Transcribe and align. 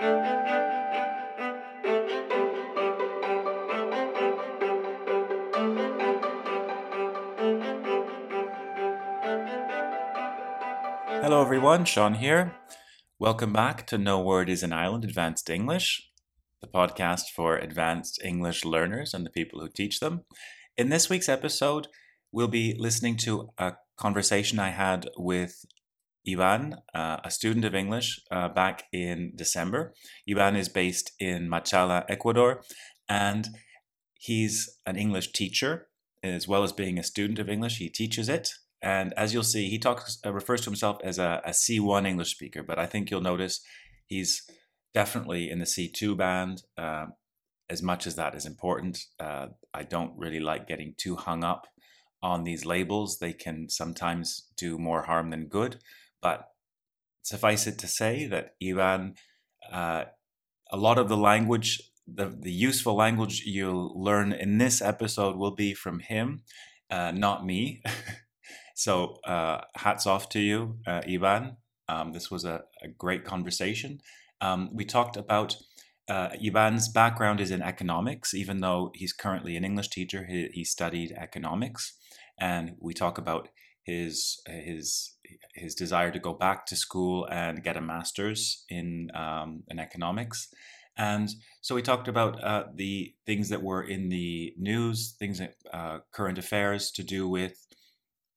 Hello, 0.00 0.12
everyone. 11.42 11.84
Sean 11.84 12.14
here. 12.14 12.56
Welcome 13.18 13.52
back 13.52 13.86
to 13.88 13.98
No 13.98 14.22
Word 14.22 14.48
is 14.48 14.62
an 14.62 14.72
Island 14.72 15.04
Advanced 15.04 15.50
English, 15.50 16.10
the 16.62 16.66
podcast 16.66 17.24
for 17.36 17.58
advanced 17.58 18.22
English 18.24 18.64
learners 18.64 19.12
and 19.12 19.26
the 19.26 19.30
people 19.30 19.60
who 19.60 19.68
teach 19.68 20.00
them. 20.00 20.22
In 20.78 20.88
this 20.88 21.10
week's 21.10 21.28
episode, 21.28 21.88
we'll 22.32 22.48
be 22.48 22.74
listening 22.78 23.18
to 23.18 23.50
a 23.58 23.74
conversation 23.98 24.58
I 24.58 24.70
had 24.70 25.10
with 25.18 25.66
Ivan, 26.28 26.76
uh, 26.94 27.18
a 27.24 27.30
student 27.30 27.64
of 27.64 27.74
English, 27.74 28.20
uh, 28.30 28.48
back 28.48 28.84
in 28.92 29.32
December. 29.34 29.94
Ivan 30.28 30.56
is 30.56 30.68
based 30.68 31.12
in 31.18 31.48
Machala, 31.48 32.04
Ecuador, 32.08 32.62
and 33.08 33.48
he's 34.14 34.78
an 34.86 34.96
English 34.96 35.32
teacher 35.32 35.88
as 36.22 36.46
well 36.46 36.62
as 36.62 36.72
being 36.72 36.98
a 36.98 37.02
student 37.02 37.38
of 37.38 37.48
English. 37.48 37.78
He 37.78 37.88
teaches 37.88 38.28
it. 38.28 38.52
And 38.82 39.12
as 39.14 39.32
you'll 39.32 39.42
see, 39.42 39.68
he 39.68 39.78
talks 39.78 40.18
uh, 40.24 40.32
refers 40.32 40.62
to 40.62 40.70
himself 40.70 40.98
as 41.04 41.18
a 41.18 41.42
a 41.44 41.50
C1 41.50 42.06
English 42.06 42.30
speaker, 42.30 42.62
but 42.62 42.78
I 42.78 42.86
think 42.86 43.10
you'll 43.10 43.20
notice 43.20 43.60
he's 44.06 44.42
definitely 44.94 45.50
in 45.50 45.58
the 45.58 45.66
C2 45.66 46.16
band. 46.16 46.62
Uh, 46.76 47.06
as 47.68 47.82
much 47.82 48.06
as 48.06 48.16
that 48.16 48.34
is 48.34 48.46
important, 48.46 48.98
uh, 49.20 49.46
I 49.72 49.84
don't 49.84 50.18
really 50.18 50.40
like 50.40 50.66
getting 50.66 50.94
too 50.96 51.14
hung 51.14 51.44
up 51.44 51.68
on 52.20 52.42
these 52.42 52.66
labels. 52.66 53.18
They 53.18 53.32
can 53.32 53.68
sometimes 53.68 54.48
do 54.56 54.76
more 54.76 55.02
harm 55.02 55.30
than 55.30 55.46
good. 55.46 55.78
But 56.22 56.48
suffice 57.22 57.66
it 57.66 57.78
to 57.78 57.86
say 57.86 58.26
that 58.26 58.54
Ivan, 58.62 59.14
uh, 59.70 60.04
a 60.70 60.76
lot 60.76 60.98
of 60.98 61.08
the 61.08 61.16
language, 61.16 61.80
the, 62.06 62.26
the 62.26 62.52
useful 62.52 62.94
language 62.94 63.42
you'll 63.46 63.92
learn 64.00 64.32
in 64.32 64.58
this 64.58 64.82
episode 64.82 65.36
will 65.36 65.54
be 65.54 65.74
from 65.74 66.00
him, 66.00 66.42
uh, 66.90 67.12
not 67.12 67.44
me. 67.44 67.82
so 68.74 69.16
uh, 69.26 69.62
hats 69.76 70.06
off 70.06 70.28
to 70.30 70.40
you, 70.40 70.78
uh, 70.86 71.02
Ivan. 71.08 71.56
Um, 71.88 72.12
this 72.12 72.30
was 72.30 72.44
a, 72.44 72.62
a 72.82 72.88
great 72.88 73.24
conversation. 73.24 74.00
Um, 74.40 74.70
we 74.72 74.84
talked 74.84 75.16
about 75.16 75.56
uh, 76.08 76.30
Ivan's 76.40 76.88
background 76.88 77.40
is 77.40 77.50
in 77.50 77.62
economics, 77.62 78.34
even 78.34 78.60
though 78.60 78.90
he's 78.94 79.12
currently 79.12 79.56
an 79.56 79.64
English 79.64 79.88
teacher. 79.88 80.26
He, 80.26 80.48
he 80.52 80.64
studied 80.64 81.12
economics, 81.12 81.94
and 82.38 82.76
we 82.80 82.94
talk 82.94 83.18
about 83.18 83.48
his 83.82 84.40
his 84.46 85.14
his 85.54 85.74
desire 85.74 86.10
to 86.10 86.18
go 86.18 86.32
back 86.32 86.66
to 86.66 86.76
school 86.76 87.26
and 87.30 87.62
get 87.62 87.76
a 87.76 87.80
master's 87.80 88.64
in 88.68 89.10
um, 89.14 89.62
in 89.68 89.78
economics. 89.78 90.48
And 90.96 91.30
so 91.62 91.74
we 91.74 91.82
talked 91.82 92.08
about 92.08 92.42
uh, 92.42 92.64
the 92.74 93.14
things 93.24 93.48
that 93.48 93.62
were 93.62 93.82
in 93.82 94.10
the 94.10 94.52
news, 94.58 95.14
things 95.18 95.38
that 95.38 95.54
uh, 95.72 95.98
current 96.12 96.36
affairs 96.36 96.90
to 96.92 97.02
do 97.02 97.28
with 97.28 97.66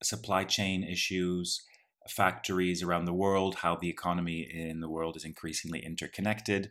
supply 0.02 0.44
chain 0.44 0.82
issues, 0.82 1.62
factories 2.08 2.82
around 2.82 3.04
the 3.04 3.12
world, 3.12 3.56
how 3.56 3.76
the 3.76 3.90
economy 3.90 4.48
in 4.50 4.80
the 4.80 4.88
world 4.88 5.16
is 5.16 5.24
increasingly 5.24 5.84
interconnected. 5.84 6.70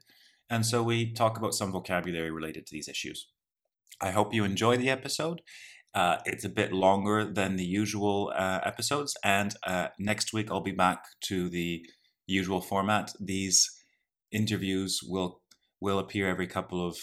And 0.50 0.66
so 0.66 0.84
we 0.84 1.12
talk 1.12 1.38
about 1.38 1.54
some 1.54 1.72
vocabulary 1.72 2.32
related 2.32 2.66
to 2.68 2.74
these 2.74 2.88
issues. 2.88 3.28
I 4.02 4.12
hope 4.12 4.34
you 4.34 4.44
enjoy 4.44 4.78
the 4.78 4.90
episode. 4.90 5.42
Uh, 5.94 6.18
it's 6.26 6.44
a 6.44 6.50
bit 6.50 6.74
longer 6.74 7.24
than 7.24 7.56
the 7.56 7.66
usual 7.66 8.32
uh, 8.36 8.60
episodes, 8.64 9.16
and 9.24 9.56
uh, 9.66 9.88
next 10.00 10.34
week 10.34 10.50
I'll 10.50 10.62
be 10.62 10.72
back 10.72 11.06
to 11.26 11.50
the 11.50 11.86
usual 12.26 12.62
format. 12.62 13.12
These 13.20 13.70
interviews 14.32 15.02
will 15.04 15.42
will 15.80 16.00
appear 16.00 16.28
every 16.28 16.48
couple 16.48 16.86
of 16.86 16.98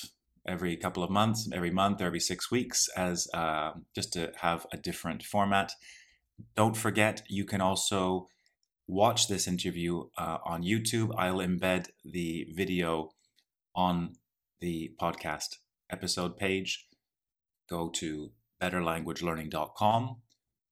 every 0.47 0.77
couple 0.77 1.03
of 1.03 1.11
months, 1.11 1.49
every 1.53 1.71
month, 1.71 2.01
every 2.01 2.21
six 2.21 2.51
weeks, 2.51 2.89
as 2.97 3.29
uh, 3.35 3.73
just 3.95 4.13
to 4.15 4.33
have 4.41 4.67
a 4.73 4.77
different 4.77 5.23
format. 5.23 5.73
Don't 6.57 6.77
forget, 6.77 7.23
you 7.29 7.45
can 7.45 7.61
also 7.61 8.29
watch 8.89 9.29
this 9.29 9.47
interview 9.47 10.05
uh, 10.19 10.39
on 10.45 10.63
YouTube. 10.63 11.11
I'll 11.17 11.39
embed 11.39 11.89
the 12.05 12.47
video 12.55 13.11
on 13.75 14.15
the 14.61 14.93
podcast 15.01 15.57
episode 15.91 16.37
page. 16.37 16.87
Go 17.69 17.89
to 17.91 18.31
betterlanguagelearning.com 18.63 20.17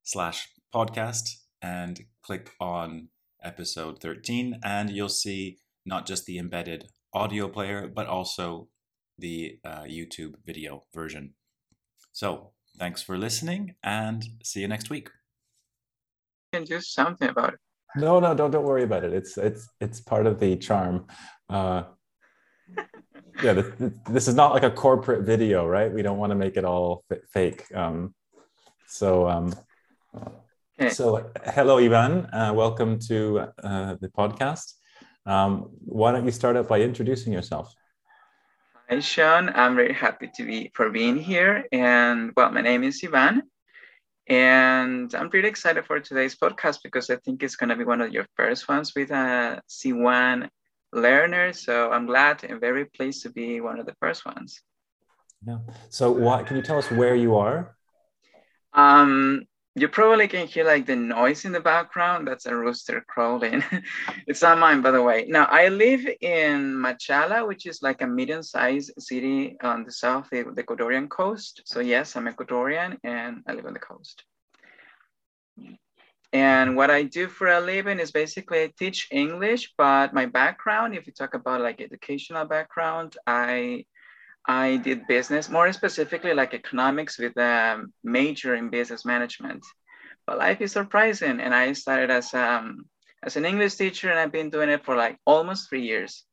slash 0.02 0.48
podcast 0.74 1.36
and 1.62 2.00
click 2.22 2.50
on 2.60 3.08
episode 3.42 4.00
13 4.00 4.60
and 4.62 4.90
you'll 4.90 5.08
see 5.08 5.58
not 5.86 6.06
just 6.06 6.26
the 6.26 6.38
embedded 6.38 6.88
audio 7.14 7.48
player 7.48 7.88
but 7.88 8.06
also 8.06 8.68
the 9.18 9.58
uh, 9.64 9.82
YouTube 9.82 10.34
video 10.44 10.84
version. 10.94 11.34
So 12.12 12.52
thanks 12.78 13.02
for 13.02 13.18
listening 13.18 13.74
and 13.82 14.24
see 14.42 14.60
you 14.60 14.68
next 14.68 14.90
week. 14.90 15.10
can 16.52 16.64
do 16.64 16.80
something 16.80 17.28
about 17.28 17.54
it. 17.54 17.60
No, 17.96 18.20
no, 18.20 18.34
don't 18.34 18.50
don't 18.50 18.64
worry 18.64 18.84
about 18.84 19.04
it. 19.04 19.12
It's 19.12 19.36
it's 19.38 19.68
it's 19.80 20.00
part 20.00 20.26
of 20.26 20.38
the 20.40 20.56
charm. 20.56 21.06
Uh, 21.48 21.84
yeah, 23.42 23.52
this, 23.52 23.92
this 24.10 24.28
is 24.28 24.34
not 24.34 24.52
like 24.52 24.62
a 24.62 24.70
corporate 24.70 25.24
video, 25.24 25.66
right? 25.66 25.92
We 25.92 26.02
don't 26.02 26.18
want 26.18 26.30
to 26.30 26.36
make 26.36 26.56
it 26.56 26.64
all 26.64 27.04
fake. 27.32 27.64
Um, 27.74 28.14
so, 28.86 29.28
um, 29.28 29.54
so 30.90 31.30
hello, 31.44 31.78
Ivan. 31.78 32.26
Uh, 32.26 32.52
welcome 32.54 32.98
to 33.00 33.48
uh, 33.62 33.96
the 34.00 34.08
podcast. 34.08 34.74
Um, 35.26 35.70
why 35.84 36.12
don't 36.12 36.24
you 36.24 36.30
start 36.30 36.56
out 36.56 36.68
by 36.68 36.80
introducing 36.80 37.32
yourself? 37.32 37.72
Hi, 38.88 39.00
Sean. 39.00 39.50
I'm 39.54 39.76
very 39.76 39.92
happy 39.92 40.30
to 40.36 40.46
be 40.46 40.70
for 40.74 40.90
being 40.90 41.18
here. 41.18 41.64
And 41.70 42.32
well, 42.36 42.50
my 42.50 42.62
name 42.62 42.82
is 42.82 43.02
Ivan. 43.04 43.42
And 44.26 45.14
I'm 45.14 45.30
pretty 45.30 45.48
excited 45.48 45.84
for 45.86 46.00
today's 46.00 46.36
podcast 46.36 46.78
because 46.82 47.08
I 47.10 47.16
think 47.16 47.42
it's 47.42 47.56
going 47.56 47.70
to 47.70 47.76
be 47.76 47.84
one 47.84 48.00
of 48.00 48.12
your 48.12 48.26
first 48.36 48.68
ones 48.68 48.94
with 48.94 49.10
a 49.10 49.62
C1 49.68 50.48
learner. 50.92 51.52
So 51.52 51.90
I'm 51.90 52.06
glad 52.06 52.44
and 52.44 52.60
very 52.60 52.84
pleased 52.84 53.22
to 53.22 53.30
be 53.30 53.60
one 53.60 53.78
of 53.78 53.86
the 53.86 53.94
first 54.00 54.24
ones. 54.24 54.60
Yeah. 55.46 55.58
So, 55.88 56.10
why 56.10 56.42
can 56.42 56.56
you 56.56 56.62
tell 56.62 56.78
us 56.78 56.90
where 56.90 57.14
you 57.14 57.36
are? 57.36 57.76
Um, 58.72 59.44
you 59.76 59.88
probably 59.88 60.26
can 60.26 60.46
hear 60.46 60.64
like 60.64 60.86
the 60.86 60.96
noise 60.96 61.44
in 61.44 61.52
the 61.52 61.60
background. 61.60 62.26
That's 62.26 62.46
a 62.46 62.54
rooster 62.54 63.04
crowing. 63.06 63.62
it's 64.26 64.42
not 64.42 64.58
mine, 64.58 64.82
by 64.82 64.90
the 64.90 65.02
way. 65.02 65.26
Now, 65.28 65.44
I 65.44 65.68
live 65.68 66.04
in 66.20 66.74
Machala, 66.74 67.46
which 67.46 67.66
is 67.66 67.82
like 67.82 68.02
a 68.02 68.06
medium-sized 68.06 68.92
city 68.98 69.56
on 69.62 69.84
the 69.84 69.92
south, 69.92 70.28
the 70.30 70.42
the 70.42 70.64
Ecuadorian 70.64 71.08
coast. 71.08 71.62
So 71.64 71.80
yes, 71.80 72.16
I'm 72.16 72.26
Ecuadorian 72.26 72.98
and 73.04 73.42
I 73.46 73.52
live 73.52 73.66
on 73.66 73.74
the 73.74 73.78
coast. 73.78 74.24
And 76.32 76.76
what 76.76 76.90
I 76.90 77.04
do 77.04 77.28
for 77.28 77.48
a 77.48 77.60
living 77.60 77.98
is 77.98 78.10
basically 78.10 78.62
I 78.62 78.72
teach 78.78 79.08
English, 79.10 79.72
but 79.78 80.12
my 80.12 80.26
background, 80.26 80.94
if 80.94 81.06
you 81.06 81.12
talk 81.12 81.34
about 81.34 81.62
like 81.62 81.80
educational 81.80 82.44
background, 82.44 83.16
I 83.26 83.86
I 84.46 84.78
did 84.78 85.06
business, 85.06 85.50
more 85.50 85.70
specifically 85.74 86.32
like 86.32 86.54
economics 86.54 87.18
with 87.18 87.36
a 87.36 87.84
major 88.02 88.54
in 88.54 88.70
business 88.70 89.04
management. 89.04 89.62
But 90.26 90.38
life 90.38 90.62
is 90.62 90.72
surprising. 90.72 91.40
And 91.40 91.54
I 91.54 91.74
started 91.74 92.10
as, 92.10 92.32
um, 92.32 92.86
as 93.22 93.36
an 93.36 93.44
English 93.44 93.74
teacher 93.74 94.08
and 94.10 94.18
I've 94.18 94.32
been 94.32 94.48
doing 94.48 94.70
it 94.70 94.84
for 94.84 94.96
like 94.96 95.18
almost 95.26 95.68
three 95.68 95.82
years. 95.82 96.24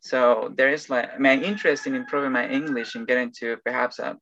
So 0.00 0.52
there 0.56 0.72
is 0.72 0.90
like 0.90 1.20
my 1.20 1.36
interest 1.36 1.86
in 1.86 1.94
improving 1.94 2.32
my 2.32 2.48
English 2.48 2.96
and 2.96 3.06
getting 3.06 3.30
to 3.38 3.56
perhaps 3.64 4.00
a 4.00 4.16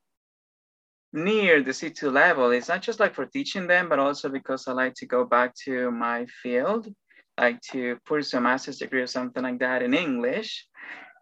near 1.12 1.62
the 1.62 1.72
C2 1.72 2.12
level. 2.12 2.50
It's 2.50 2.68
not 2.68 2.82
just 2.82 3.00
like 3.00 3.14
for 3.14 3.26
teaching 3.26 3.66
them, 3.66 3.88
but 3.88 3.98
also 3.98 4.28
because 4.28 4.68
I 4.68 4.72
like 4.72 4.94
to 4.94 5.06
go 5.06 5.24
back 5.24 5.54
to 5.64 5.90
my 5.90 6.26
field, 6.42 6.92
like 7.38 7.60
to 7.72 7.98
pursue 8.06 8.38
a 8.38 8.40
master's 8.40 8.78
degree 8.78 9.02
or 9.02 9.06
something 9.06 9.42
like 9.42 9.58
that 9.60 9.82
in 9.82 9.94
English. 9.94 10.66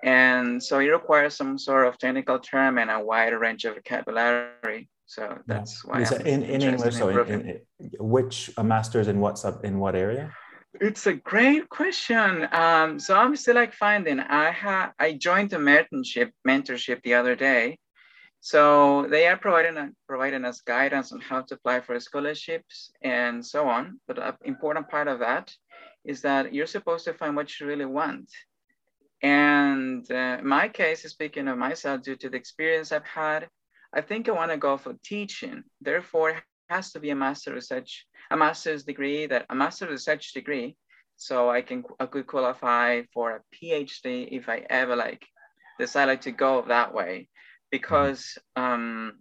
And 0.02 0.62
so 0.62 0.78
it 0.78 0.86
requires 0.86 1.34
some 1.34 1.58
sort 1.58 1.86
of 1.86 1.98
technical 1.98 2.38
term 2.38 2.78
and 2.78 2.90
a 2.90 3.00
wide 3.00 3.32
range 3.32 3.64
of 3.64 3.74
vocabulary. 3.74 4.88
So 5.06 5.38
that's 5.46 5.84
why 5.84 6.02
Is 6.02 6.12
I'm 6.12 6.20
in, 6.26 6.42
in 6.42 6.62
English. 6.62 6.96
So, 6.96 7.08
in, 7.08 7.48
in, 7.48 7.60
which 7.98 8.50
a 8.58 8.64
master's 8.64 9.08
in 9.08 9.20
what's 9.20 9.44
up 9.44 9.64
in 9.64 9.78
what 9.78 9.96
area? 9.96 10.32
It's 10.80 11.06
a 11.06 11.14
great 11.14 11.68
question. 11.70 12.46
Um, 12.52 13.00
so 13.00 13.16
I'm 13.16 13.34
still 13.34 13.54
like 13.54 13.72
finding. 13.72 14.20
I 14.20 14.50
ha 14.50 14.92
I 14.98 15.14
joined 15.14 15.50
the 15.50 15.56
mentorship 15.56 16.30
mentorship 16.46 17.02
the 17.02 17.14
other 17.14 17.34
day. 17.34 17.78
So 18.40 19.06
they 19.10 19.26
are 19.26 19.36
providing 19.36 19.94
providing 20.06 20.44
us 20.44 20.60
guidance 20.60 21.12
on 21.12 21.20
how 21.20 21.42
to 21.42 21.54
apply 21.54 21.80
for 21.80 21.98
scholarships 22.00 22.90
and 23.02 23.44
so 23.44 23.68
on. 23.68 24.00
But 24.06 24.18
an 24.18 24.34
important 24.44 24.88
part 24.88 25.08
of 25.08 25.18
that 25.20 25.52
is 26.04 26.22
that 26.22 26.54
you're 26.54 26.66
supposed 26.66 27.04
to 27.06 27.14
find 27.14 27.36
what 27.36 27.58
you 27.58 27.66
really 27.66 27.84
want. 27.84 28.30
And 29.22 30.08
uh, 30.10 30.38
my 30.42 30.68
case, 30.68 31.02
speaking 31.02 31.48
of 31.48 31.58
myself, 31.58 32.02
due 32.02 32.16
to 32.16 32.30
the 32.30 32.36
experience 32.36 32.92
I've 32.92 33.04
had, 33.04 33.48
I 33.92 34.00
think 34.00 34.28
I 34.28 34.32
want 34.32 34.52
to 34.52 34.56
go 34.56 34.76
for 34.76 34.94
teaching. 35.04 35.64
Therefore, 35.80 36.30
it 36.30 36.42
has 36.70 36.92
to 36.92 37.00
be 37.00 37.10
a 37.10 37.16
master 37.16 37.52
research, 37.52 38.06
a 38.30 38.36
master's 38.36 38.84
degree 38.84 39.26
that 39.26 39.46
a 39.50 39.54
master 39.54 39.88
research 39.88 40.32
degree 40.32 40.76
so 41.18 41.50
I 41.50 41.62
can 41.62 41.82
I 41.98 42.06
could 42.06 42.28
qualify 42.28 43.02
for 43.12 43.32
a 43.32 43.42
PhD 43.52 44.28
if 44.30 44.48
I 44.48 44.64
ever 44.70 44.94
like 44.94 45.26
decided 45.78 46.22
to 46.22 46.30
go 46.30 46.64
that 46.68 46.94
way, 46.94 47.28
because 47.70 48.38
um, 48.56 49.20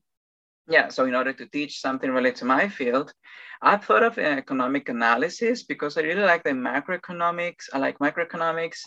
yeah. 0.67 0.89
So 0.89 1.05
in 1.05 1.15
order 1.15 1.33
to 1.33 1.45
teach 1.47 1.79
something 1.79 2.11
related 2.11 2.38
to 2.39 2.45
my 2.45 2.67
field, 2.67 3.13
I 3.61 3.77
thought 3.77 4.03
of 4.03 4.17
economic 4.17 4.89
analysis 4.89 5.63
because 5.63 5.97
I 5.97 6.01
really 6.01 6.23
like 6.23 6.44
the 6.44 6.51
macroeconomics. 6.51 7.69
I 7.73 7.79
like 7.79 7.99
microeconomics. 7.99 8.79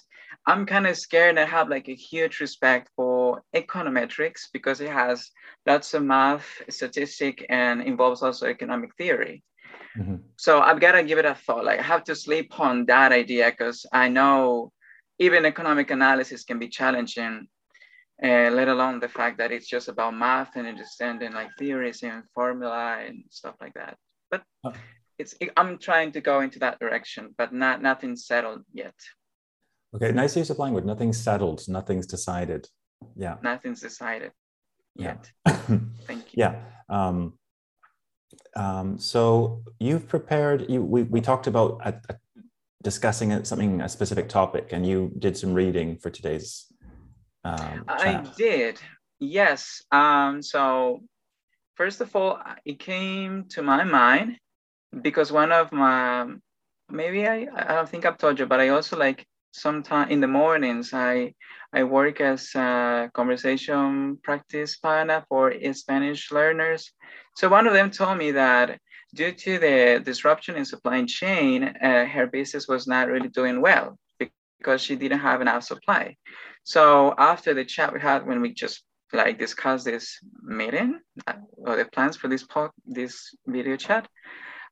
I'm 0.47 0.67
kind 0.67 0.87
of 0.87 0.97
scared. 0.97 1.39
I 1.39 1.45
have 1.45 1.69
like 1.69 1.89
a 1.89 1.95
huge 1.95 2.41
respect 2.41 2.91
for 2.95 3.43
econometrics 3.57 4.49
because 4.53 4.81
it 4.81 4.91
has 4.91 5.31
lots 5.67 5.95
of 5.95 6.05
math, 6.05 6.47
statistic, 6.69 7.47
and 7.49 7.83
involves 7.83 8.23
also 8.23 8.47
economic 8.47 8.95
theory. 8.97 9.43
Mm-hmm. 9.99 10.17
So 10.37 10.61
I've 10.61 10.81
got 10.81 10.93
to 10.93 11.03
give 11.03 11.19
it 11.19 11.25
a 11.25 11.35
thought. 11.35 11.65
Like 11.65 11.81
I 11.81 11.83
have 11.83 12.05
to 12.05 12.15
sleep 12.15 12.61
on 12.61 12.87
that 12.87 13.13
idea 13.13 13.51
because 13.51 13.87
I 13.93 14.09
know 14.09 14.71
even 15.19 15.45
economic 15.45 15.91
analysis 15.91 16.45
can 16.45 16.59
be 16.59 16.69
challenging, 16.69 17.49
uh, 18.23 18.51
let 18.51 18.69
alone 18.69 19.01
the 19.01 19.09
fact 19.09 19.39
that 19.39 19.53
it's 19.53 19.67
just 19.67 19.89
about 19.89 20.15
math 20.15 20.57
and 20.57 20.67
understanding 20.67 21.33
like 21.33 21.49
theories 21.59 22.03
and 22.03 22.23
formula 22.35 22.99
and 23.07 23.25
stuff 23.31 23.55
like 23.61 23.75
that. 23.75 23.97
But 24.31 24.43
it's 25.19 25.35
I'm 25.57 25.79
trying 25.79 26.13
to 26.13 26.21
go 26.21 26.41
into 26.41 26.59
that 26.61 26.79
direction, 26.79 27.35
but 27.37 27.53
not 27.53 27.83
nothing 27.83 28.17
settled 28.17 28.63
yet. 28.73 28.95
Okay, 29.95 30.13
nice 30.13 30.37
use 30.37 30.51
of 30.51 30.59
language. 30.59 30.85
Nothing's 30.85 31.19
settled. 31.19 31.63
Nothing's 31.69 32.07
decided. 32.07 32.69
Yeah. 33.17 33.37
Nothing's 33.43 33.81
decided 33.81 34.33
yet. 34.95 35.31
Yeah. 35.47 35.57
Thank 36.07 36.33
you. 36.33 36.37
Yeah. 36.37 36.61
Um, 36.89 37.35
um, 38.57 38.99
so 38.99 39.63
you've 39.79 40.09
prepared. 40.09 40.67
You 40.69 40.83
we 40.83 41.03
we 41.05 41.21
talked 41.21 41.47
about 41.47 41.81
a, 41.85 41.95
a 42.09 42.15
discussing 42.83 43.45
something 43.45 43.81
a 43.81 43.89
specific 43.89 44.29
topic, 44.29 44.69
and 44.73 44.87
you 44.87 45.13
did 45.19 45.37
some 45.37 45.55
reading 45.55 45.99
for 45.99 46.11
today's. 46.11 46.67
Um, 47.45 47.85
I 47.89 48.23
did. 48.37 48.81
Yes. 49.19 49.83
Um, 49.91 50.43
so 50.43 51.01
first 51.75 52.01
of 52.01 52.15
all, 52.15 52.39
it 52.65 52.79
came 52.79 53.45
to 53.51 53.63
my 53.63 53.85
mind 53.85 54.39
because 55.03 55.33
one 55.33 55.53
of 55.53 55.73
my 55.73 56.27
maybe 56.91 57.27
I 57.27 57.47
I 57.55 57.75
don't 57.75 57.89
think 57.89 58.05
I've 58.05 58.19
told 58.19 58.39
you, 58.39 58.47
but 58.47 58.61
I 58.61 58.69
also 58.69 58.97
like 58.97 59.27
sometimes 59.53 60.11
in 60.13 60.21
the 60.21 60.29
mornings 60.29 60.93
I 60.93 61.35
I 61.73 61.85
work 61.85 62.21
as 62.21 62.55
a 62.55 63.11
conversation 63.15 64.19
practice 64.23 64.77
partner 64.77 65.25
for 65.29 65.55
Spanish 65.73 66.33
learners. 66.33 66.93
So 67.37 67.49
one 67.49 67.67
of 67.67 67.73
them 67.73 67.91
told 67.91 68.19
me 68.19 68.33
that 68.33 68.79
due 69.15 69.33
to 69.33 69.59
the 69.59 70.03
disruption 70.05 70.57
in 70.57 70.65
supply 70.65 71.05
chain, 71.05 71.65
uh, 71.65 72.07
her 72.07 72.27
business 72.27 72.69
was 72.69 72.87
not 72.87 73.09
really 73.09 73.29
doing 73.29 73.61
well 73.61 73.99
because 74.19 74.81
she 74.83 74.97
didn't 74.97 75.21
have 75.21 75.41
enough 75.41 75.65
supply. 75.65 76.17
So 76.75 77.15
after 77.33 77.51
the 77.55 77.65
chat 77.65 77.93
we 77.93 78.01
had 78.01 78.21
when 78.29 78.41
we 78.41 78.55
just 78.65 78.85
like 79.13 79.41
discussed 79.47 79.87
this 79.87 80.05
meeting 80.61 81.01
uh, 81.27 81.41
or 81.67 81.75
the 81.75 81.85
plans 81.95 82.17
for 82.17 82.29
this 82.29 82.45
po- 82.45 82.77
this 82.87 83.15
video 83.55 83.77
chat, 83.87 84.05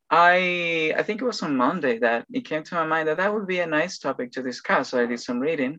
I 0.08 0.94
I 1.00 1.02
think 1.02 1.20
it 1.20 1.30
was 1.30 1.42
on 1.42 1.62
Monday 1.66 1.98
that 2.06 2.22
it 2.38 2.44
came 2.50 2.62
to 2.64 2.74
my 2.76 2.86
mind 2.92 3.08
that 3.08 3.16
that 3.16 3.32
would 3.34 3.48
be 3.54 3.60
a 3.62 3.74
nice 3.80 3.98
topic 3.98 4.28
to 4.32 4.48
discuss. 4.50 4.84
So 4.88 5.02
I 5.02 5.06
did 5.06 5.20
some 5.20 5.40
reading. 5.48 5.74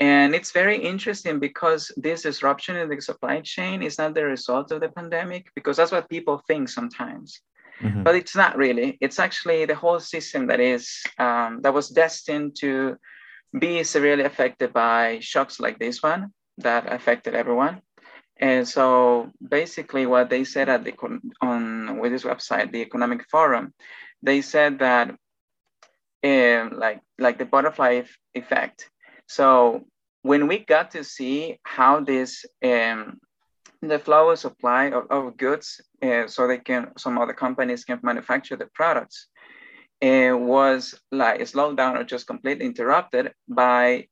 And 0.00 0.34
it's 0.34 0.60
very 0.62 0.78
interesting 0.92 1.36
because 1.48 1.82
this 2.06 2.22
disruption 2.22 2.74
in 2.76 2.88
the 2.88 3.00
supply 3.00 3.36
chain 3.54 3.82
is 3.82 3.98
not 3.98 4.14
the 4.14 4.24
result 4.24 4.72
of 4.72 4.80
the 4.80 4.88
pandemic, 4.98 5.42
because 5.54 5.76
that's 5.76 5.92
what 5.92 6.14
people 6.16 6.36
think 6.48 6.68
sometimes. 6.68 7.28
Mm-hmm. 7.82 8.02
But 8.02 8.14
it's 8.20 8.36
not 8.42 8.56
really. 8.56 8.88
It's 9.04 9.18
actually 9.26 9.60
the 9.66 9.80
whole 9.82 10.00
system 10.00 10.46
that 10.50 10.60
is 10.74 10.84
um, 11.18 11.50
that 11.62 11.74
was 11.78 11.88
destined 12.02 12.50
to 12.62 12.96
be 13.58 13.84
severely 13.84 14.24
affected 14.24 14.72
by 14.72 15.18
shocks 15.20 15.60
like 15.60 15.78
this 15.78 16.02
one 16.02 16.32
that 16.58 16.92
affected 16.92 17.34
everyone. 17.34 17.80
And 18.36 18.66
so 18.66 19.30
basically 19.40 20.06
what 20.06 20.28
they 20.28 20.44
said 20.44 20.68
at 20.68 20.84
the 20.84 20.94
on 21.40 21.98
with 22.00 22.12
this 22.12 22.24
website, 22.24 22.72
the 22.72 22.82
Economic 22.82 23.28
Forum, 23.30 23.72
they 24.22 24.42
said 24.42 24.80
that 24.80 25.14
um, 26.24 26.78
like 26.78 27.00
like 27.18 27.38
the 27.38 27.44
butterfly 27.44 28.02
effect. 28.34 28.90
So 29.28 29.84
when 30.22 30.48
we 30.48 30.58
got 30.58 30.90
to 30.92 31.04
see 31.04 31.60
how 31.62 32.00
this 32.00 32.44
um, 32.64 33.20
the 33.82 33.98
flow 33.98 34.30
of 34.30 34.38
supply 34.38 34.86
of, 34.86 35.06
of 35.10 35.36
goods, 35.36 35.80
uh, 36.02 36.26
so 36.26 36.48
they 36.48 36.58
can 36.58 36.92
some 36.96 37.18
other 37.18 37.34
companies 37.34 37.84
can 37.84 38.00
manufacture 38.02 38.56
the 38.56 38.68
products, 38.74 39.28
was 40.02 40.94
like 41.10 41.46
slowed 41.46 41.76
down 41.76 41.96
or 41.96 42.04
just 42.04 42.26
completely 42.26 42.66
interrupted 42.66 43.32
by 43.48 44.06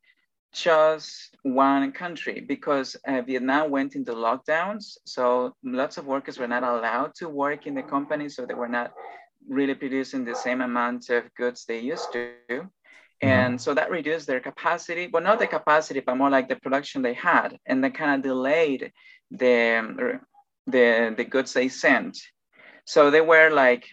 just 0.52 1.34
one 1.42 1.92
country 1.92 2.40
because 2.40 2.94
uh, 3.08 3.22
Vietnam 3.22 3.70
went 3.70 3.94
into 3.94 4.12
lockdowns. 4.12 4.96
So 5.06 5.54
lots 5.64 5.96
of 5.96 6.06
workers 6.06 6.38
were 6.38 6.48
not 6.48 6.62
allowed 6.62 7.14
to 7.16 7.28
work 7.28 7.66
in 7.66 7.74
the 7.74 7.82
company. 7.82 8.28
So 8.28 8.44
they 8.44 8.54
were 8.54 8.68
not 8.68 8.92
really 9.48 9.74
producing 9.74 10.24
the 10.24 10.34
same 10.34 10.60
amount 10.60 11.08
of 11.10 11.24
goods 11.34 11.64
they 11.64 11.80
used 11.80 12.12
to. 12.12 12.32
Mm-hmm. 12.50 12.66
And 13.22 13.60
so 13.60 13.74
that 13.74 13.90
reduced 13.90 14.26
their 14.26 14.40
capacity, 14.40 15.08
well, 15.10 15.22
not 15.22 15.38
the 15.38 15.46
capacity, 15.46 16.00
but 16.00 16.16
more 16.16 16.30
like 16.30 16.48
the 16.48 16.56
production 16.56 17.02
they 17.02 17.14
had. 17.14 17.56
And 17.66 17.82
that 17.84 17.94
kind 17.94 18.16
of 18.16 18.22
delayed 18.22 18.92
the, 19.30 20.20
the, 20.66 21.14
the 21.16 21.24
goods 21.24 21.52
they 21.52 21.68
sent. 21.68 22.18
So 22.84 23.10
they 23.10 23.20
were 23.20 23.50
like 23.50 23.86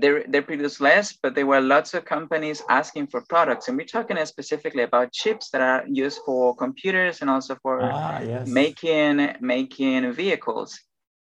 they, 0.00 0.24
they 0.28 0.40
produce 0.40 0.80
less, 0.80 1.12
but 1.12 1.34
there 1.34 1.46
were 1.46 1.60
lots 1.60 1.94
of 1.94 2.04
companies 2.04 2.62
asking 2.68 3.06
for 3.08 3.22
products. 3.28 3.68
And 3.68 3.76
we're 3.76 3.86
talking 3.86 4.16
specifically 4.26 4.82
about 4.82 5.12
chips 5.12 5.50
that 5.50 5.60
are 5.60 5.84
used 5.88 6.20
for 6.24 6.54
computers 6.56 7.20
and 7.20 7.30
also 7.30 7.56
for 7.62 7.80
ah, 7.82 8.20
yes. 8.20 8.48
making, 8.48 9.36
making 9.40 10.12
vehicles. 10.12 10.78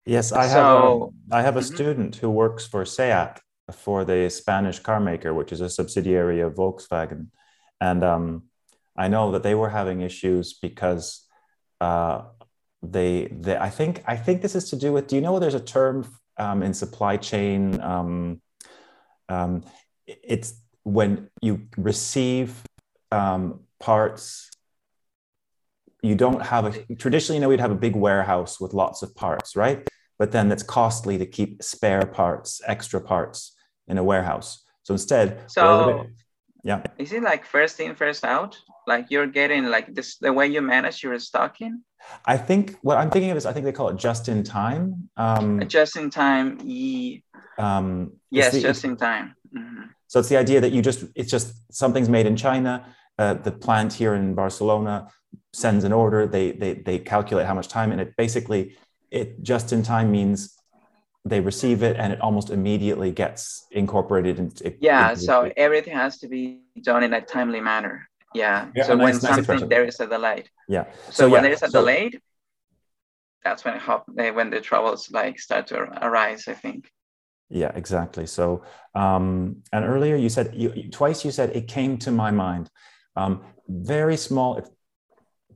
Yes, 0.06 0.32
I 0.32 0.44
have 0.44 0.52
so, 0.52 1.14
a, 1.32 1.36
I 1.36 1.42
have 1.42 1.58
a 1.58 1.60
mm-hmm. 1.60 1.76
student 1.76 2.16
who 2.16 2.30
works 2.30 2.66
for 2.66 2.86
SEAT 2.86 3.34
for 3.74 4.06
the 4.06 4.30
Spanish 4.30 4.80
car 4.80 5.00
maker, 5.00 5.34
which 5.34 5.52
is 5.52 5.60
a 5.60 5.70
subsidiary 5.70 6.40
of 6.40 6.56
Volkswagen. 6.56 7.28
And 7.82 8.04
um, 8.04 8.44
I 8.96 9.10
know 9.10 9.32
that 9.32 9.44
they 9.44 9.56
were 9.56 9.70
having 9.70 10.02
issues 10.02 10.54
because 10.54 11.26
uh, 11.82 12.22
they, 12.82 13.28
they, 13.32 13.58
I 13.58 13.70
think, 13.70 14.04
I 14.08 14.16
think 14.16 14.42
this 14.42 14.56
is 14.56 14.70
to 14.70 14.76
do 14.78 14.94
with, 14.94 15.08
do 15.08 15.16
you 15.16 15.22
know 15.22 15.40
there's 15.40 15.54
a 15.54 15.60
term 15.60 16.08
um, 16.38 16.64
in 16.64 16.74
supply 16.74 17.18
chain 17.18 17.82
um, 17.82 18.42
um, 19.30 19.64
it's 20.06 20.62
when 20.84 21.30
you 21.42 21.68
receive 21.78 22.64
um, 23.12 23.62
parts 23.80 24.50
you 26.02 26.16
don't 26.16 26.42
have 26.42 26.66
a 26.66 26.96
traditionally 26.96 27.38
you 27.38 27.42
know 27.42 27.50
we'd 27.50 27.60
have 27.60 27.72
a 27.72 27.76
big 27.76 27.96
warehouse 27.96 28.60
with 28.60 28.74
lots 28.74 29.02
of 29.02 29.16
parts 29.16 29.56
right? 29.56 29.88
But 30.20 30.32
then 30.32 30.52
it's 30.52 30.64
costly 30.64 31.20
to 31.20 31.28
keep 31.28 31.62
spare 31.62 32.06
parts 32.06 32.60
extra 32.66 33.00
parts 33.00 33.56
in 33.88 34.00
a 34.00 34.04
warehouse. 34.04 34.64
So 34.84 34.94
instead 34.94 35.44
so 35.48 36.08
yeah. 36.64 36.84
is 36.98 37.14
it 37.14 37.24
like 37.24 37.46
first 37.46 37.80
in 37.80 37.96
first 37.96 38.24
out? 38.24 38.58
Like 38.88 39.08
you're 39.10 39.28
getting 39.28 39.66
like 39.66 39.94
this 39.94 40.18
the 40.18 40.32
way 40.32 40.48
you 40.48 40.62
manage 40.62 41.04
your 41.04 41.20
stocking? 41.20 41.84
I 42.26 42.38
think 42.38 42.78
what 42.84 42.98
i'm 42.98 43.10
thinking 43.10 43.32
of 43.32 43.38
is 43.38 43.46
i 43.46 43.52
think 43.52 43.66
they 43.66 43.72
call 43.72 43.90
it 43.90 43.98
just 43.98 44.30
in 44.30 44.44
time. 44.44 45.10
Um, 45.18 45.68
just 45.68 45.98
in 45.98 46.10
time 46.10 46.60
um, 47.58 48.14
yes, 48.32 48.54
the, 48.54 48.62
just 48.62 48.84
in 48.86 48.98
time. 48.98 49.36
Mm-hmm. 49.56 49.84
So 50.08 50.20
it's 50.20 50.30
the 50.30 50.38
idea 50.38 50.62
that 50.62 50.72
you 50.72 50.82
just, 50.82 51.06
it's 51.16 51.32
just 51.32 51.54
something's 51.74 52.10
made 52.10 52.26
in 52.26 52.36
China. 52.36 52.86
Uh, 53.18 53.34
the 53.34 53.52
plant 53.52 53.94
here 53.94 54.14
in 54.14 54.36
Barcelona 54.36 55.10
sends 55.54 55.84
an 55.84 55.92
order. 55.92 56.28
They, 56.28 56.52
they, 56.52 56.74
they 56.76 57.00
calculate 57.00 57.48
how 57.48 57.54
much 57.54 57.68
time, 57.68 57.92
and 57.92 58.00
it 58.00 58.16
basically, 58.16 58.78
it 59.12 59.42
just 59.42 59.74
in 59.74 59.84
time 59.84 60.12
means 60.12 60.58
they 61.26 61.40
receive 61.40 61.84
it 61.84 61.98
and 61.98 62.14
it 62.14 62.22
almost 62.22 62.50
immediately 62.50 63.12
gets 63.12 63.66
incorporated 63.72 64.40
into. 64.40 64.74
Yeah. 64.80 65.10
Into 65.10 65.22
so 65.22 65.52
everything 65.58 65.94
has 65.94 66.20
to 66.20 66.28
be 66.28 66.62
done 66.82 67.04
in 67.04 67.14
a 67.14 67.22
timely 67.22 67.60
manner. 67.60 68.08
Yeah. 68.34 68.68
yeah 68.76 68.84
so 68.84 68.98
when 68.98 69.14
nice, 69.14 69.22
something 69.22 69.68
there 69.68 69.86
is 69.86 70.00
a 70.00 70.08
delay. 70.08 70.46
Yeah. 70.68 70.86
So, 71.08 71.12
so 71.12 71.30
when 71.30 71.44
yeah, 71.44 71.50
there's 71.50 71.64
a 71.64 71.70
so, 71.70 71.80
delay, 71.80 72.12
that's 73.44 73.64
when 73.66 73.76
it, 74.18 74.36
when 74.36 74.50
the 74.50 74.62
troubles 74.62 75.12
like 75.12 75.40
start 75.40 75.68
to 75.68 75.80
arise. 76.06 76.48
I 76.48 76.54
think. 76.54 76.90
Yeah, 77.50 77.72
exactly. 77.76 78.28
So, 78.28 78.64
um, 78.94 79.64
and 79.72 79.86
earlier 79.86 80.16
you 80.16 80.30
said 80.30 80.54
you, 80.54 80.90
twice 80.92 81.24
you 81.24 81.32
said 81.32 81.56
it 81.56 81.68
came 81.68 81.98
to 82.00 82.12
my 82.12 82.32
mind. 82.32 82.70
Um, 83.16 83.44
very 83.68 84.18
small, 84.18 84.62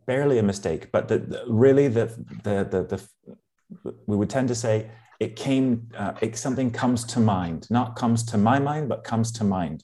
barely 0.06 0.38
a 0.38 0.44
mistake, 0.44 0.92
but 0.92 1.08
the, 1.08 1.20
the, 1.20 1.44
really 1.48 1.88
the, 1.88 2.06
the 2.44 2.68
the 2.70 2.84
the 2.84 3.96
we 4.08 4.16
would 4.16 4.30
tend 4.30 4.48
to 4.48 4.56
say 4.56 4.90
it 5.20 5.36
came 5.36 5.90
uh, 5.98 6.14
it, 6.22 6.38
something 6.38 6.72
comes 6.72 7.04
to 7.06 7.20
mind, 7.20 7.68
not 7.70 7.96
comes 7.96 8.24
to 8.24 8.38
my 8.38 8.60
mind, 8.60 8.90
but 8.90 9.04
comes 9.04 9.32
to 9.34 9.44
mind. 9.44 9.84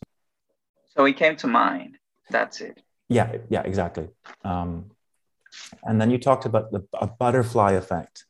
So 0.96 1.06
it 1.06 1.18
came 1.18 1.36
to 1.38 1.48
mind. 1.48 1.98
That's 2.30 2.62
it. 2.62 2.82
Yeah, 3.10 3.38
yeah, 3.50 3.62
exactly. 3.62 4.10
Um, 4.44 4.92
and 5.84 6.00
then 6.02 6.10
you 6.10 6.18
talked 6.18 6.46
about 6.46 6.72
the 6.72 6.86
a 7.00 7.08
butterfly 7.08 7.74
effect. 7.74 8.26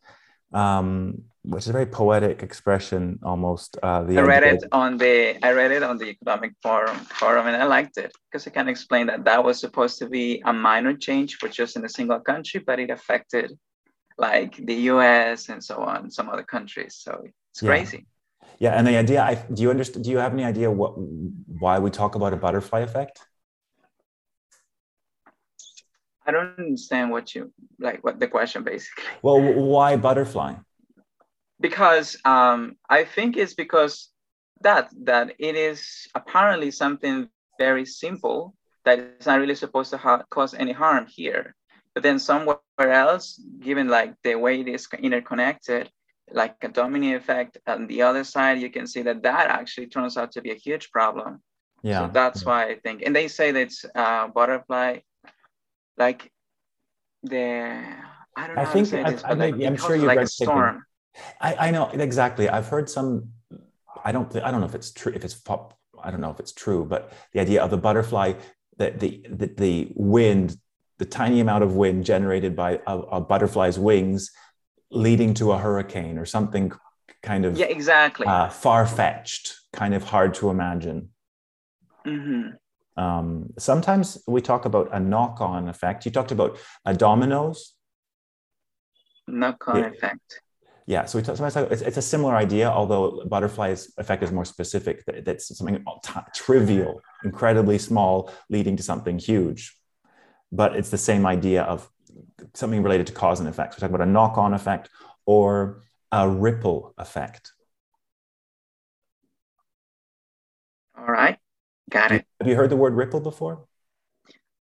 Um, 0.53 1.23
which 1.47 1.63
is 1.63 1.69
a 1.69 1.71
very 1.71 1.85
poetic 1.85 2.43
expression 2.43 3.19
almost. 3.23 3.77
Uh, 3.81 4.03
the 4.03 4.17
I 4.17 4.21
read 4.21 4.43
it 4.43 4.63
on 4.71 4.97
the 4.97 5.37
I 5.45 5.53
read 5.53 5.71
it 5.71 5.81
on 5.81 5.97
the 5.97 6.09
economic 6.09 6.53
forum 6.61 6.97
forum 7.21 7.47
and 7.47 7.55
I 7.55 7.63
liked 7.65 7.97
it 7.97 8.11
because 8.25 8.45
it 8.47 8.53
can 8.53 8.67
explain 8.67 9.07
that 9.07 9.23
that 9.23 9.43
was 9.43 9.59
supposed 9.59 9.97
to 9.99 10.09
be 10.09 10.41
a 10.45 10.51
minor 10.51 10.93
change 10.93 11.37
for 11.37 11.47
just 11.47 11.77
in 11.77 11.85
a 11.85 11.89
single 11.89 12.19
country, 12.19 12.59
but 12.59 12.79
it 12.79 12.89
affected 12.89 13.57
like 14.17 14.57
the 14.57 14.75
U.S. 14.91 15.47
and 15.49 15.63
so 15.63 15.77
on, 15.77 16.11
some 16.11 16.27
other 16.29 16.43
countries. 16.43 16.95
So 16.99 17.23
it's 17.51 17.61
yeah. 17.61 17.69
crazy. 17.69 18.05
Yeah, 18.59 18.77
and 18.77 18.85
the 18.85 18.97
idea. 18.97 19.23
I, 19.23 19.35
do 19.35 19.61
you 19.61 19.69
understand? 19.69 20.03
Do 20.03 20.11
you 20.11 20.17
have 20.17 20.33
any 20.33 20.43
idea 20.43 20.69
what 20.69 20.93
why 20.97 21.79
we 21.79 21.91
talk 21.91 22.15
about 22.15 22.33
a 22.33 22.37
butterfly 22.37 22.81
effect? 22.81 23.21
I 26.25 26.31
don't 26.31 26.59
understand 26.59 27.09
what 27.11 27.33
you 27.33 27.53
like. 27.79 28.03
What 28.03 28.19
the 28.19 28.27
question 28.27 28.63
basically? 28.63 29.05
Well, 29.21 29.39
why 29.41 29.95
butterfly? 29.95 30.55
Because 31.59 32.17
um, 32.25 32.75
I 32.89 33.03
think 33.03 33.37
it's 33.37 33.53
because 33.53 34.09
that 34.61 34.89
that 35.03 35.33
it 35.39 35.55
is 35.55 36.07
apparently 36.15 36.71
something 36.71 37.29
very 37.59 37.85
simple 37.85 38.55
that 38.85 38.99
is 38.99 39.25
not 39.25 39.39
really 39.39 39.55
supposed 39.55 39.91
to 39.91 39.97
ha- 39.97 40.23
cause 40.29 40.53
any 40.53 40.71
harm 40.71 41.05
here. 41.07 41.55
But 41.93 42.03
then 42.03 42.19
somewhere 42.19 42.59
else, 42.79 43.41
given 43.59 43.87
like 43.87 44.13
the 44.23 44.35
way 44.35 44.61
it 44.61 44.67
is 44.67 44.87
interconnected, 44.99 45.89
like 46.31 46.55
a 46.61 46.67
domino 46.67 47.15
effect 47.15 47.57
on 47.65 47.87
the 47.87 48.03
other 48.03 48.23
side, 48.23 48.59
you 48.59 48.69
can 48.69 48.85
see 48.85 49.01
that 49.03 49.23
that 49.23 49.49
actually 49.49 49.87
turns 49.87 50.17
out 50.17 50.31
to 50.33 50.41
be 50.41 50.51
a 50.51 50.55
huge 50.55 50.91
problem. 50.91 51.41
Yeah. 51.83 51.99
So 51.99 52.13
that's 52.13 52.45
why 52.45 52.65
I 52.65 52.75
think, 52.79 53.03
and 53.03 53.15
they 53.15 53.27
say 53.27 53.51
that 53.51 53.59
it's 53.59 53.85
uh, 53.95 54.27
butterfly, 54.27 54.99
like 55.97 56.31
the 57.23 57.83
I 58.35 58.47
don't 58.47 58.55
know. 58.55 58.61
I 58.61 58.65
think 58.65 58.89
this, 58.89 59.23
I, 59.23 59.33
like, 59.33 59.55
I'm 59.55 59.77
sure 59.77 59.95
you've 59.95 60.05
like 60.05 60.17
read 60.17 60.25
a 60.25 60.29
storm. 60.29 60.85
I, 61.41 61.67
I 61.67 61.71
know 61.71 61.87
exactly. 61.87 62.49
I've 62.49 62.67
heard 62.67 62.89
some. 62.89 63.29
I 64.03 64.11
don't. 64.11 64.33
I 64.37 64.51
don't 64.51 64.59
know 64.59 64.67
if 64.67 64.75
it's 64.75 64.91
true. 64.91 65.11
If 65.15 65.23
it's 65.23 65.33
pop, 65.33 65.77
I 66.01 66.11
don't 66.11 66.21
know 66.21 66.31
if 66.31 66.39
it's 66.39 66.51
true. 66.51 66.85
But 66.85 67.11
the 67.33 67.39
idea 67.39 67.63
of 67.63 67.71
the 67.71 67.77
butterfly, 67.77 68.33
that 68.77 68.99
the, 68.99 69.25
the 69.29 69.47
the 69.47 69.91
wind, 69.95 70.57
the 70.97 71.05
tiny 71.05 71.39
amount 71.39 71.63
of 71.63 71.75
wind 71.75 72.05
generated 72.05 72.55
by 72.55 72.79
a, 72.87 72.97
a 72.97 73.21
butterfly's 73.21 73.79
wings, 73.79 74.31
leading 74.91 75.33
to 75.35 75.51
a 75.51 75.57
hurricane 75.57 76.17
or 76.17 76.25
something, 76.25 76.71
kind 77.23 77.45
of 77.45 77.57
yeah, 77.57 77.65
exactly 77.65 78.27
uh, 78.27 78.49
far 78.49 78.85
fetched, 78.85 79.55
kind 79.73 79.93
of 79.93 80.03
hard 80.03 80.33
to 80.35 80.49
imagine. 80.49 81.09
Mm-hmm. 82.05 83.01
Um, 83.01 83.53
sometimes 83.59 84.17
we 84.27 84.41
talk 84.41 84.65
about 84.65 84.89
a 84.91 84.99
knock 84.99 85.39
on 85.41 85.67
effect. 85.67 86.05
You 86.05 86.11
talked 86.11 86.31
about 86.31 86.57
a 86.85 86.93
dominoes. 86.93 87.73
Knock 89.27 89.67
on 89.67 89.77
yeah. 89.79 89.87
effect 89.87 90.41
yeah, 90.87 91.03
so 91.03 91.19
we 91.19 91.23
talk, 91.23 91.35
sometimes 91.35 91.69
it's, 91.69 91.81
it's 91.81 91.97
a 91.97 92.01
similar 92.01 92.33
idea, 92.33 92.69
although 92.69 93.21
butterfly's 93.25 93.91
effect 93.97 94.23
is 94.23 94.31
more 94.31 94.45
specific. 94.45 95.03
That, 95.05 95.25
that's 95.25 95.55
something 95.57 95.83
trivial, 96.33 97.01
incredibly 97.25 97.77
small, 97.77 98.31
leading 98.49 98.77
to 98.77 98.83
something 98.83 99.19
huge. 99.19 99.75
But 100.49 100.77
it's 100.77 100.89
the 100.89 100.97
same 100.97 101.25
idea 101.25 101.63
of 101.63 101.89
something 102.53 102.81
related 102.81 103.07
to 103.07 103.13
cause 103.13 103.41
and 103.41 103.49
effect. 103.49 103.73
So 103.73 103.77
we 103.77 103.81
talk 103.81 103.89
about 103.93 104.07
a 104.07 104.09
knock-on 104.09 104.53
effect 104.53 104.89
or 105.25 105.81
a 106.13 106.29
ripple 106.29 106.93
effect. 106.97 107.51
All 110.97 111.05
right, 111.05 111.37
got 111.89 112.13
it. 112.13 112.25
Have 112.39 112.47
you 112.47 112.55
heard 112.55 112.69
the 112.69 112.77
word 112.77 112.93
ripple 112.93 113.19
before? 113.19 113.65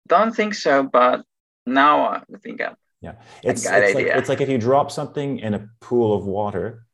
Don't 0.07 0.35
think 0.37 0.55
so, 0.55 0.85
but 0.85 1.25
now 1.67 2.07
I 2.07 2.23
think 2.43 2.61
I 2.61 2.75
yeah, 3.03 3.15
it's, 3.43 3.67
it's 3.67 3.95
like, 3.95 4.07
it's 4.07 4.29
like 4.29 4.41
if 4.41 4.49
you 4.49 4.59
drop 4.59 4.91
something 4.93 5.41
in 5.41 5.55
a 5.55 5.69
pool 5.81 6.17
of 6.17 6.25
water, 6.25 6.87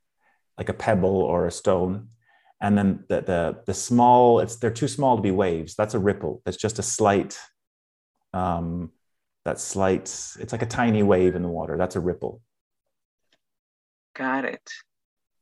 like 0.57 0.71
a 0.71 0.73
pebble 0.73 1.21
or 1.21 1.47
a 1.47 1.50
stone, 1.50 2.09
and 2.62 2.77
then 2.79 3.05
the 3.09 3.21
the 3.21 3.62
the 3.67 3.75
small 3.75 4.41
it's 4.41 4.57
they're 4.57 4.71
too 4.71 4.88
small 4.88 5.17
to 5.17 5.23
be 5.23 5.31
waves. 5.31 5.75
That's 5.75 5.93
a 5.93 5.99
ripple. 5.99 6.41
That's 6.45 6.57
just 6.57 6.79
a 6.79 6.83
slight, 6.83 7.38
um, 8.33 8.91
that 9.45 9.61
slight. 9.61 10.05
It's 10.41 10.53
like 10.53 10.62
a 10.62 10.67
tiny 10.67 11.03
wave 11.03 11.37
in 11.37 11.43
the 11.43 11.49
water. 11.49 11.77
That's 11.77 11.97
a 11.97 12.00
ripple. 12.00 12.41
Got 14.17 14.47
it. 14.47 14.67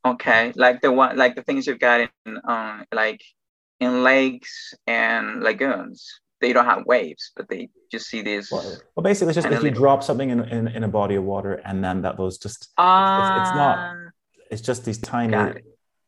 Okay, 0.05 0.51
like 0.55 0.81
the 0.81 0.91
one, 0.91 1.15
like 1.15 1.35
the 1.35 1.43
things 1.43 1.65
you've 1.65 1.79
got 1.79 2.01
in, 2.01 2.39
um, 2.43 2.83
like 2.93 3.21
in 3.79 4.03
lakes 4.03 4.73
and 4.85 5.41
lagoons 5.41 6.19
they 6.41 6.53
don't 6.53 6.65
have 6.65 6.85
waves, 6.85 7.31
but 7.35 7.49
they 7.49 7.69
just 7.91 8.07
see 8.07 8.21
these. 8.21 8.51
Well, 8.51 8.63
well 8.95 9.03
basically, 9.03 9.31
it's 9.31 9.35
just 9.35 9.47
if 9.47 9.63
you 9.63 9.71
drop 9.71 10.03
something 10.03 10.29
in, 10.29 10.41
in, 10.41 10.67
in, 10.67 10.83
a 10.83 10.87
body 10.87 11.15
of 11.15 11.23
water 11.23 11.55
and 11.65 11.83
then 11.83 12.01
that 12.03 12.17
those 12.17 12.37
just 12.37 12.69
uh, 12.77 13.39
it's, 13.39 13.49
it's, 13.49 13.55
not. 13.55 13.77
Ah. 13.77 13.95
It's 14.51 14.61
just 14.61 14.85
these 14.85 14.97
tiny. 14.99 15.61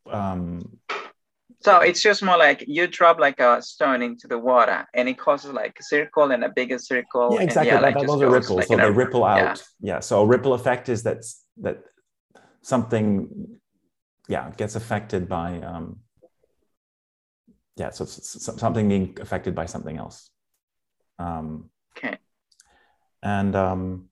Um, 0.09 0.79
so 1.61 1.79
it's 1.79 2.01
just 2.01 2.23
more 2.23 2.37
like 2.37 2.63
you 2.67 2.87
drop 2.87 3.19
like 3.19 3.39
a 3.39 3.61
stone 3.61 4.01
into 4.01 4.27
the 4.27 4.37
water 4.37 4.87
and 4.93 5.09
it 5.09 5.17
causes 5.17 5.51
like 5.51 5.75
a 5.77 5.83
circle 5.83 6.31
and 6.31 6.43
a 6.43 6.49
bigger 6.49 6.79
circle. 6.79 7.33
Yeah, 7.33 7.41
exactly. 7.41 7.71
And, 7.71 7.81
yeah, 7.81 7.99
like 7.99 8.07
those 8.07 8.21
are 8.21 8.29
ripples. 8.29 8.57
Like 8.57 8.67
so 8.67 8.77
they 8.77 8.83
a, 8.83 8.91
ripple 8.91 9.25
out. 9.25 9.61
Yeah. 9.81 9.95
yeah. 9.95 9.99
So 9.99 10.21
a 10.21 10.25
ripple 10.25 10.53
effect 10.53 10.87
is 10.87 11.03
that 11.03 11.25
that 11.57 11.81
something, 12.61 13.59
yeah, 14.29 14.51
gets 14.55 14.75
affected 14.75 15.27
by 15.27 15.59
um, 15.59 15.97
yeah, 17.79 17.89
so 17.91 18.03
it's 18.03 18.45
something 18.59 18.87
being 18.89 19.17
affected 19.21 19.55
by 19.55 19.65
something 19.65 19.97
else. 19.97 20.29
Um, 21.17 21.69
okay. 21.97 22.17
And 23.23 23.55
um, 23.55 24.09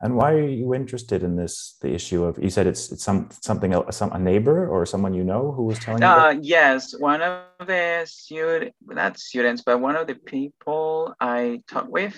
and 0.00 0.14
why 0.14 0.32
are 0.32 0.46
you 0.46 0.74
interested 0.74 1.22
in 1.22 1.36
this? 1.36 1.76
The 1.80 1.92
issue 1.92 2.24
of 2.24 2.38
you 2.38 2.50
said 2.50 2.66
it's 2.66 2.92
it's 2.92 3.02
some 3.02 3.30
something 3.42 3.72
else, 3.72 3.96
some 3.96 4.12
a 4.12 4.18
neighbor 4.18 4.68
or 4.68 4.86
someone 4.86 5.14
you 5.14 5.24
know 5.24 5.52
who 5.52 5.64
was 5.64 5.78
telling 5.78 6.02
uh, 6.02 6.30
you. 6.30 6.40
yes, 6.42 6.94
one 6.98 7.22
of 7.22 7.66
the 7.66 8.04
student, 8.06 8.74
not 8.86 9.18
students, 9.18 9.62
but 9.64 9.80
one 9.80 9.96
of 9.96 10.06
the 10.06 10.14
people 10.14 11.14
I 11.20 11.62
talked 11.68 11.90
with, 11.90 12.14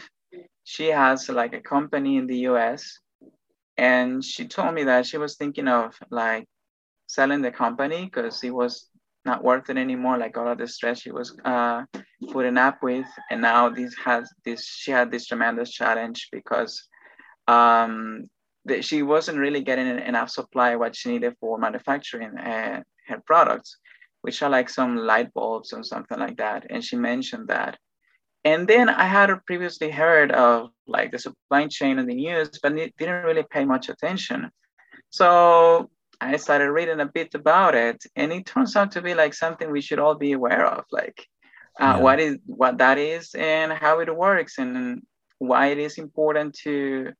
she 0.65 0.89
has 0.89 1.29
like 1.29 1.55
a 1.55 1.61
company 1.61 2.17
in 2.17 2.27
the 2.27 2.39
U.S. 2.51 2.99
And 3.77 4.23
she 4.23 4.47
told 4.47 4.75
me 4.75 4.85
that 4.85 5.07
she 5.07 5.17
was 5.17 5.37
thinking 5.37 5.69
of 5.69 5.97
like 6.11 6.47
selling 7.07 7.41
the 7.41 7.51
company 7.51 8.05
because 8.05 8.45
it 8.45 8.51
was 8.51 8.91
not 9.25 9.45
worth 9.45 9.69
it 9.71 9.77
anymore 9.77 10.17
like 10.17 10.37
all 10.37 10.49
of 10.49 10.59
the 10.59 10.67
stress 10.67 11.03
she 11.03 11.11
was 11.11 11.37
uh, 11.45 11.85
putting 12.33 12.57
up 12.57 12.83
with. 12.83 13.07
And 13.31 13.43
now 13.43 13.69
this 13.69 13.95
has 14.05 14.31
this 14.45 14.65
she 14.65 14.91
had 14.91 15.11
this 15.11 15.27
tremendous 15.27 15.71
challenge 15.71 16.29
because 16.33 16.89
um, 17.47 18.29
that 18.65 18.85
she 18.85 19.03
wasn't 19.03 19.39
really 19.39 19.63
getting 19.63 19.87
enough 19.87 20.31
supply 20.31 20.77
what 20.77 20.97
she 20.97 21.11
needed 21.11 21.35
for 21.41 21.59
manufacturing 21.59 22.37
uh, 22.39 22.83
her 23.09 23.23
products 23.27 23.77
which 24.23 24.43
are 24.43 24.51
like 24.51 24.69
some 24.69 24.97
light 24.97 25.33
bulbs 25.33 25.73
or 25.73 25.83
something 25.83 26.19
like 26.19 26.37
that. 26.37 26.67
And 26.69 26.85
she 26.85 26.97
mentioned 26.97 27.49
that. 27.49 27.79
And 28.45 28.67
then 28.67 28.89
i 28.89 29.05
had 29.05 29.31
previously 29.47 29.91
heard 29.91 30.33
of 30.33 30.71
like 30.87 31.11
the 31.11 31.19
supply 31.19 31.67
chain 31.67 31.99
in 31.99 32.07
the 32.07 32.15
news 32.15 32.59
but 32.63 32.77
it 32.79 32.95
didn't 32.97 33.25
really 33.25 33.45
pay 33.51 33.65
much 33.65 33.89
attention. 33.89 34.51
So 35.11 35.91
I 36.21 36.37
started 36.37 36.71
reading 36.71 37.01
a 37.01 37.07
bit 37.07 37.35
about 37.35 37.75
it, 37.75 38.05
and 38.15 38.33
it 38.33 38.47
turns 38.47 38.77
out 38.77 38.93
to 38.93 39.03
be 39.03 39.15
like 39.15 39.35
something 39.35 39.71
we 39.71 39.81
should 39.81 39.99
all 39.99 40.15
be 40.15 40.33
aware 40.33 40.67
of, 40.67 40.85
like 40.91 41.27
uh, 41.81 41.95
yeah. 41.97 41.99
what 41.99 42.21
is 42.21 42.39
what 42.47 42.79
that 42.79 42.99
is 42.99 43.35
and 43.35 43.73
how 43.73 44.01
it 44.01 44.15
works, 44.15 44.59
and 44.59 45.03
why 45.39 45.69
it 45.69 45.79
is 45.79 45.99
important 45.99 46.55
to 46.65 47.13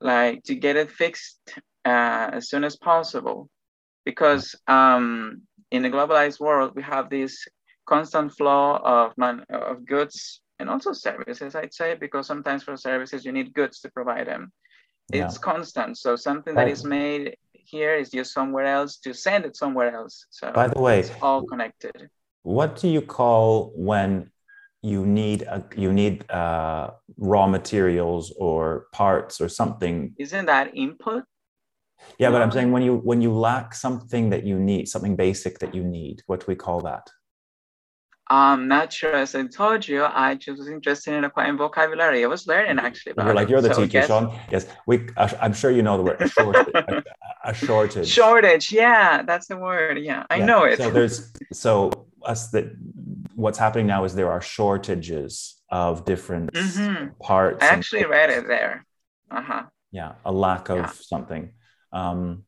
like 0.00 0.42
to 0.44 0.54
get 0.54 0.76
it 0.76 0.90
fixed 0.90 1.40
uh, 1.84 2.30
as 2.32 2.48
soon 2.50 2.64
as 2.64 2.76
possible, 2.76 3.48
because 4.04 4.54
um, 4.68 5.42
in 5.70 5.82
the 5.82 5.90
globalized 5.90 6.40
world 6.40 6.72
we 6.74 6.82
have 6.82 7.08
this 7.08 7.46
constant 7.86 8.32
flow 8.32 8.76
of 8.76 9.12
man 9.16 9.44
of 9.48 9.84
goods 9.86 10.40
and 10.58 10.68
also 10.68 10.92
services. 10.92 11.54
I'd 11.54 11.74
say 11.74 11.94
because 11.94 12.26
sometimes 12.26 12.62
for 12.62 12.76
services 12.76 13.24
you 13.24 13.32
need 13.32 13.54
goods 13.54 13.80
to 13.80 13.90
provide 13.90 14.26
them. 14.26 14.52
It's 15.12 15.36
yeah. 15.36 15.40
constant. 15.40 15.98
So 15.98 16.16
something 16.16 16.54
that 16.54 16.68
is 16.68 16.84
made 16.84 17.36
here 17.64 17.94
is 17.94 18.10
just 18.10 18.32
somewhere 18.32 18.66
else 18.66 18.96
to 18.98 19.12
send 19.14 19.44
it 19.44 19.56
somewhere 19.56 19.94
else. 19.94 20.26
So 20.30 20.52
by 20.52 20.68
the 20.68 20.80
way, 20.80 21.00
it's 21.00 21.10
all 21.20 21.44
connected. 21.44 22.10
What 22.42 22.76
do 22.76 22.88
you 22.88 23.00
call 23.00 23.72
when 23.74 24.30
you 24.82 25.06
need 25.06 25.42
a, 25.42 25.64
you 25.76 25.92
need 25.92 26.30
uh, 26.30 26.90
raw 27.16 27.46
materials 27.46 28.32
or 28.36 28.86
parts 28.92 29.40
or 29.40 29.48
something? 29.48 30.14
Isn't 30.18 30.46
that 30.46 30.76
input? 30.76 31.24
Yeah, 32.18 32.30
but 32.30 32.42
I'm 32.42 32.50
saying 32.50 32.70
when 32.70 32.82
you 32.82 32.96
when 32.96 33.22
you 33.22 33.32
lack 33.32 33.74
something 33.74 34.30
that 34.30 34.44
you 34.44 34.58
need, 34.58 34.88
something 34.88 35.16
basic 35.16 35.58
that 35.60 35.74
you 35.74 35.82
need, 35.82 36.22
what 36.26 36.40
do 36.40 36.46
we 36.48 36.54
call 36.54 36.80
that? 36.80 37.08
I'm 38.28 38.68
not 38.68 38.92
sure. 38.92 39.14
As 39.14 39.34
I 39.34 39.46
told 39.46 39.86
you, 39.86 40.04
I 40.04 40.34
just 40.34 40.58
was 40.58 40.68
interested 40.68 41.12
in 41.14 41.24
acquiring 41.24 41.58
vocabulary. 41.58 42.24
I 42.24 42.26
was 42.26 42.46
learning 42.46 42.78
actually. 42.78 43.12
About 43.12 43.26
you're 43.26 43.34
like 43.34 43.48
you're 43.48 43.60
the 43.60 43.74
so 43.74 43.84
teacher, 43.84 44.06
Sean. 44.06 44.38
Yes, 44.50 44.66
we. 44.86 45.08
I'm 45.16 45.52
sure 45.52 45.70
you 45.70 45.82
know 45.82 45.98
the 45.98 46.02
word 46.04 46.22
a 46.22 46.28
shortage. 46.28 46.74
a, 46.74 47.02
a, 47.44 47.54
shortage. 47.54 48.08
Shortage. 48.08 48.72
Yeah, 48.72 49.22
that's 49.22 49.48
the 49.48 49.58
word. 49.58 49.98
Yeah, 49.98 50.24
I 50.30 50.36
yeah. 50.36 50.46
know 50.46 50.64
it. 50.64 50.78
So 50.78 50.90
there's 50.90 51.32
so 51.52 52.06
us 52.22 52.48
that 52.50 52.74
what's 53.34 53.58
happening 53.58 53.86
now 53.86 54.04
is 54.04 54.14
there 54.14 54.30
are 54.30 54.40
shortages 54.40 55.60
of 55.68 56.06
different 56.06 56.52
mm-hmm. 56.52 57.08
parts. 57.20 57.62
I 57.62 57.66
actually 57.66 58.06
read 58.06 58.30
it 58.30 58.48
there. 58.48 58.86
Uh 59.30 59.42
huh. 59.42 59.62
Yeah, 59.92 60.14
a 60.24 60.32
lack 60.32 60.70
of 60.70 60.78
yeah. 60.78 60.90
something. 60.92 61.52
Um, 61.92 62.44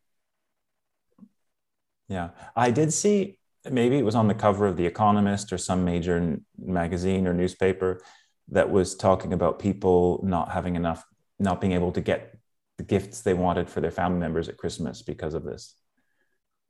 Yeah, 2.09 2.31
I 2.55 2.71
did 2.71 2.93
see 2.93 3.39
maybe 3.71 3.99
it 3.99 4.05
was 4.05 4.15
on 4.15 4.29
the 4.29 4.35
cover 4.35 4.67
of 4.67 4.77
The 4.77 4.87
Economist 4.87 5.53
or 5.53 5.59
some 5.59 5.85
major 5.85 6.39
magazine 6.59 7.27
or 7.27 7.35
newspaper 7.35 8.01
that 8.49 8.71
was 8.71 8.95
talking 8.95 9.33
about 9.33 9.59
people 9.59 10.21
not 10.23 10.51
having 10.51 10.77
enough, 10.77 11.05
not 11.39 11.61
being 11.61 11.73
able 11.73 11.93
to 11.93 12.01
get 12.01 12.39
the 12.79 12.85
gifts 12.85 13.23
they 13.23 13.35
wanted 13.35 13.69
for 13.69 13.81
their 13.81 13.91
family 13.91 14.19
members 14.19 14.49
at 14.49 14.57
Christmas 14.57 15.03
because 15.03 15.35
of 15.35 15.45
this. 15.45 15.75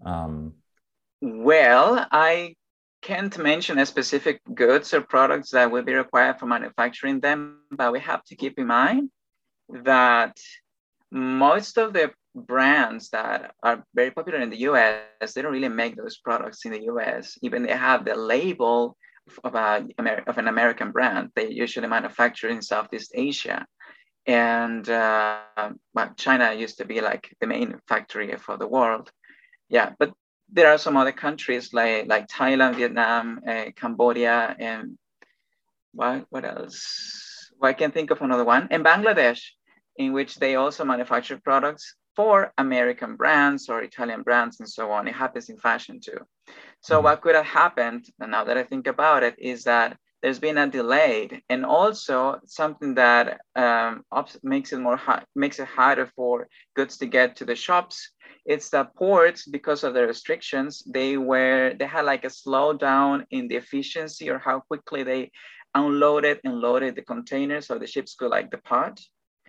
Um, 0.04 0.54
well, 1.20 2.06
I 2.10 2.54
can't 3.02 3.36
mention 3.38 3.78
a 3.78 3.86
specific 3.86 4.40
goods 4.54 4.92
or 4.94 5.00
products 5.00 5.50
that 5.50 5.70
will 5.70 5.82
be 5.82 5.94
required 5.94 6.38
for 6.38 6.46
manufacturing 6.46 7.20
them, 7.20 7.60
but 7.70 7.92
we 7.92 8.00
have 8.00 8.24
to 8.24 8.36
keep 8.36 8.58
in 8.58 8.66
mind 8.66 9.10
that 9.68 10.36
most 11.10 11.78
of 11.78 11.92
the 11.92 12.12
brands 12.36 13.10
that 13.10 13.54
are 13.62 13.84
very 13.94 14.10
popular 14.10 14.40
in 14.40 14.50
the 14.50 14.60
US, 14.68 15.32
they 15.32 15.42
don't 15.42 15.52
really 15.52 15.68
make 15.68 15.96
those 15.96 16.18
products 16.18 16.64
in 16.64 16.72
the 16.72 16.84
US. 16.84 17.38
Even 17.42 17.62
they 17.62 17.72
have 17.72 18.04
the 18.04 18.14
label 18.14 18.96
of, 19.42 19.54
a, 19.54 19.86
of 20.26 20.38
an 20.38 20.48
American 20.48 20.92
brand, 20.92 21.30
they 21.34 21.50
usually 21.50 21.88
manufacture 21.88 22.48
in 22.48 22.62
Southeast 22.62 23.12
Asia. 23.14 23.66
And 24.26 24.88
uh, 24.88 25.40
China 26.16 26.52
used 26.52 26.78
to 26.78 26.84
be 26.84 27.00
like 27.00 27.34
the 27.40 27.46
main 27.46 27.78
factory 27.88 28.34
for 28.36 28.56
the 28.56 28.66
world. 28.66 29.10
Yeah, 29.68 29.92
but 29.98 30.12
there 30.52 30.68
are 30.68 30.78
some 30.78 30.96
other 30.96 31.12
countries 31.12 31.72
like, 31.72 32.06
like 32.06 32.28
Thailand, 32.28 32.76
Vietnam, 32.76 33.40
uh, 33.48 33.66
Cambodia, 33.74 34.54
and 34.58 34.98
what, 35.92 36.26
what 36.30 36.44
else? 36.44 37.50
Well, 37.58 37.70
I 37.70 37.72
can 37.72 37.90
think 37.90 38.10
of 38.10 38.20
another 38.20 38.44
one. 38.44 38.68
And 38.70 38.84
Bangladesh, 38.84 39.40
in 39.96 40.12
which 40.12 40.36
they 40.36 40.56
also 40.56 40.84
manufacture 40.84 41.40
products 41.42 41.94
for 42.16 42.52
American 42.58 43.14
brands 43.16 43.68
or 43.68 43.82
Italian 43.82 44.22
brands 44.22 44.58
and 44.60 44.68
so 44.68 44.90
on. 44.90 45.06
It 45.06 45.14
happens 45.14 45.48
in 45.50 45.58
fashion 45.58 46.00
too. 46.00 46.18
So 46.80 46.96
mm-hmm. 46.96 47.04
what 47.04 47.20
could 47.20 47.34
have 47.34 47.44
happened, 47.44 48.06
and 48.20 48.30
now 48.30 48.44
that 48.44 48.56
I 48.56 48.64
think 48.64 48.86
about 48.86 49.22
it, 49.22 49.36
is 49.38 49.64
that 49.64 49.98
there's 50.22 50.38
been 50.38 50.58
a 50.58 50.66
delay 50.66 51.42
and 51.48 51.64
also 51.64 52.40
something 52.46 52.94
that 52.94 53.40
um, 53.54 54.02
makes 54.42 54.72
it 54.72 54.80
more 54.80 54.98
makes 55.34 55.58
it 55.58 55.68
harder 55.68 56.06
for 56.16 56.48
goods 56.74 56.96
to 56.98 57.06
get 57.06 57.36
to 57.36 57.44
the 57.44 57.54
shops. 57.54 58.10
It's 58.44 58.70
the 58.70 58.84
ports 58.96 59.46
because 59.46 59.84
of 59.84 59.94
the 59.94 60.06
restrictions. 60.06 60.82
They 60.86 61.16
were 61.16 61.74
they 61.78 61.86
had 61.86 62.06
like 62.06 62.24
a 62.24 62.28
slowdown 62.28 63.26
in 63.30 63.48
the 63.48 63.56
efficiency 63.56 64.30
or 64.30 64.38
how 64.38 64.60
quickly 64.60 65.02
they 65.02 65.30
unloaded 65.74 66.40
and 66.44 66.60
loaded 66.60 66.96
the 66.96 67.02
containers 67.02 67.66
so 67.66 67.78
the 67.78 67.86
ships 67.86 68.14
could 68.14 68.30
like 68.30 68.50
depart. 68.50 69.00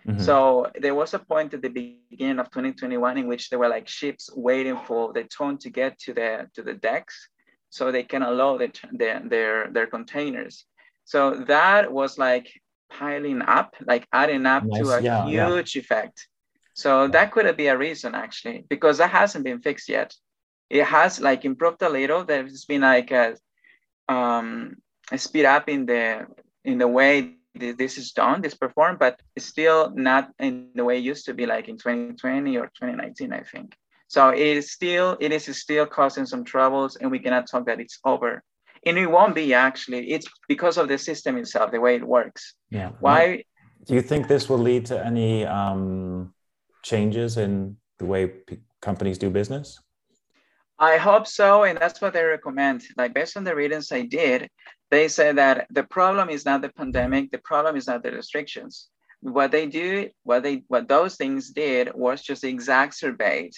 Mm-hmm. 0.06 0.22
So 0.22 0.70
there 0.80 0.94
was 0.94 1.14
a 1.14 1.18
point 1.18 1.54
at 1.54 1.62
the 1.62 1.68
beginning 1.68 2.38
of 2.38 2.50
2021 2.50 3.18
in 3.18 3.26
which 3.26 3.50
there 3.50 3.58
were 3.58 3.68
like 3.68 3.88
ships 3.88 4.30
waiting 4.34 4.78
for 4.86 5.12
the 5.12 5.24
tone 5.24 5.58
to 5.58 5.70
get 5.70 5.98
to 6.00 6.14
the 6.14 6.48
to 6.54 6.62
the 6.62 6.74
decks 6.74 7.28
so 7.70 7.92
they 7.92 8.02
can 8.04 8.22
unload 8.22 8.62
it, 8.62 8.80
their, 8.92 9.20
their 9.24 9.70
their 9.70 9.86
containers. 9.86 10.64
So 11.04 11.44
that 11.48 11.92
was 11.92 12.18
like 12.18 12.48
piling 12.90 13.42
up, 13.42 13.74
like 13.86 14.06
adding 14.12 14.46
up 14.46 14.64
nice. 14.64 14.82
to 14.82 14.88
a 14.90 15.02
yeah, 15.02 15.26
huge 15.26 15.76
yeah. 15.76 15.80
effect. 15.80 16.26
So 16.74 17.08
that 17.08 17.32
could 17.32 17.56
be 17.56 17.66
a 17.66 17.76
reason 17.76 18.14
actually, 18.14 18.64
because 18.68 18.98
that 18.98 19.10
hasn't 19.10 19.44
been 19.44 19.60
fixed 19.60 19.88
yet. 19.88 20.14
It 20.70 20.84
has 20.84 21.20
like 21.20 21.44
improved 21.44 21.82
a 21.82 21.88
little. 21.88 22.24
There's 22.24 22.64
been 22.64 22.82
like 22.82 23.10
a, 23.10 23.36
um, 24.08 24.76
a 25.10 25.18
speed 25.18 25.44
up 25.44 25.68
in 25.68 25.86
the 25.86 26.26
in 26.64 26.78
the 26.78 26.88
way 26.88 27.37
this 27.58 27.98
is 27.98 28.12
done, 28.12 28.40
this 28.40 28.54
performed, 28.54 28.98
but 28.98 29.20
it's 29.36 29.46
still 29.46 29.90
not 29.94 30.30
in 30.38 30.70
the 30.74 30.84
way 30.84 30.98
it 30.98 31.04
used 31.04 31.24
to 31.26 31.34
be 31.34 31.46
like 31.46 31.68
in 31.68 31.76
2020 31.76 32.56
or 32.56 32.66
2019, 32.66 33.32
I 33.32 33.42
think. 33.42 33.74
So 34.08 34.30
it 34.30 34.38
is 34.40 34.72
still, 34.72 35.16
it 35.20 35.32
is 35.32 35.44
still 35.58 35.86
causing 35.86 36.26
some 36.26 36.44
troubles 36.44 36.96
and 36.96 37.10
we 37.10 37.18
cannot 37.18 37.46
talk 37.50 37.66
that 37.66 37.80
it's 37.80 37.98
over. 38.04 38.42
And 38.86 38.96
it 38.96 39.06
won't 39.06 39.34
be 39.34 39.52
actually, 39.54 40.10
it's 40.12 40.26
because 40.48 40.78
of 40.78 40.88
the 40.88 40.98
system 40.98 41.36
itself, 41.36 41.72
the 41.72 41.80
way 41.80 41.96
it 41.96 42.06
works. 42.06 42.54
Yeah. 42.70 42.92
Why? 43.00 43.44
Do 43.86 43.94
you 43.94 44.02
think 44.02 44.28
this 44.28 44.48
will 44.48 44.58
lead 44.58 44.86
to 44.86 45.04
any 45.04 45.44
um, 45.44 46.32
changes 46.82 47.36
in 47.36 47.76
the 47.98 48.06
way 48.06 48.28
p- 48.28 48.60
companies 48.80 49.18
do 49.18 49.30
business? 49.30 49.78
I 50.78 50.96
hope 50.96 51.26
so, 51.26 51.64
and 51.64 51.76
that's 51.76 52.00
what 52.00 52.12
they 52.12 52.22
recommend. 52.22 52.84
Like 52.96 53.12
based 53.12 53.36
on 53.36 53.44
the 53.44 53.54
readings 53.54 53.90
I 53.90 54.02
did, 54.02 54.48
they 54.90 55.08
say 55.08 55.32
that 55.32 55.66
the 55.70 55.84
problem 55.84 56.28
is 56.30 56.44
not 56.44 56.62
the 56.62 56.70
pandemic, 56.70 57.30
the 57.30 57.38
problem 57.38 57.76
is 57.76 57.86
not 57.86 58.02
the 58.02 58.12
restrictions. 58.12 58.88
What 59.20 59.50
they 59.50 59.66
do, 59.66 60.10
what 60.22 60.42
they 60.42 60.62
what 60.68 60.88
those 60.88 61.16
things 61.16 61.50
did 61.50 61.92
was 61.94 62.22
just 62.22 62.44
exacerbate 62.44 63.56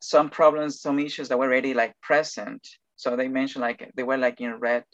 some 0.00 0.28
problems, 0.28 0.80
some 0.80 0.98
issues 0.98 1.28
that 1.28 1.38
were 1.38 1.46
already 1.46 1.74
like 1.74 1.98
present. 2.00 2.66
So 2.96 3.16
they 3.16 3.28
mentioned 3.28 3.62
like 3.62 3.90
they 3.96 4.02
were 4.02 4.18
like 4.18 4.40
in 4.40 4.54
red 4.56 4.84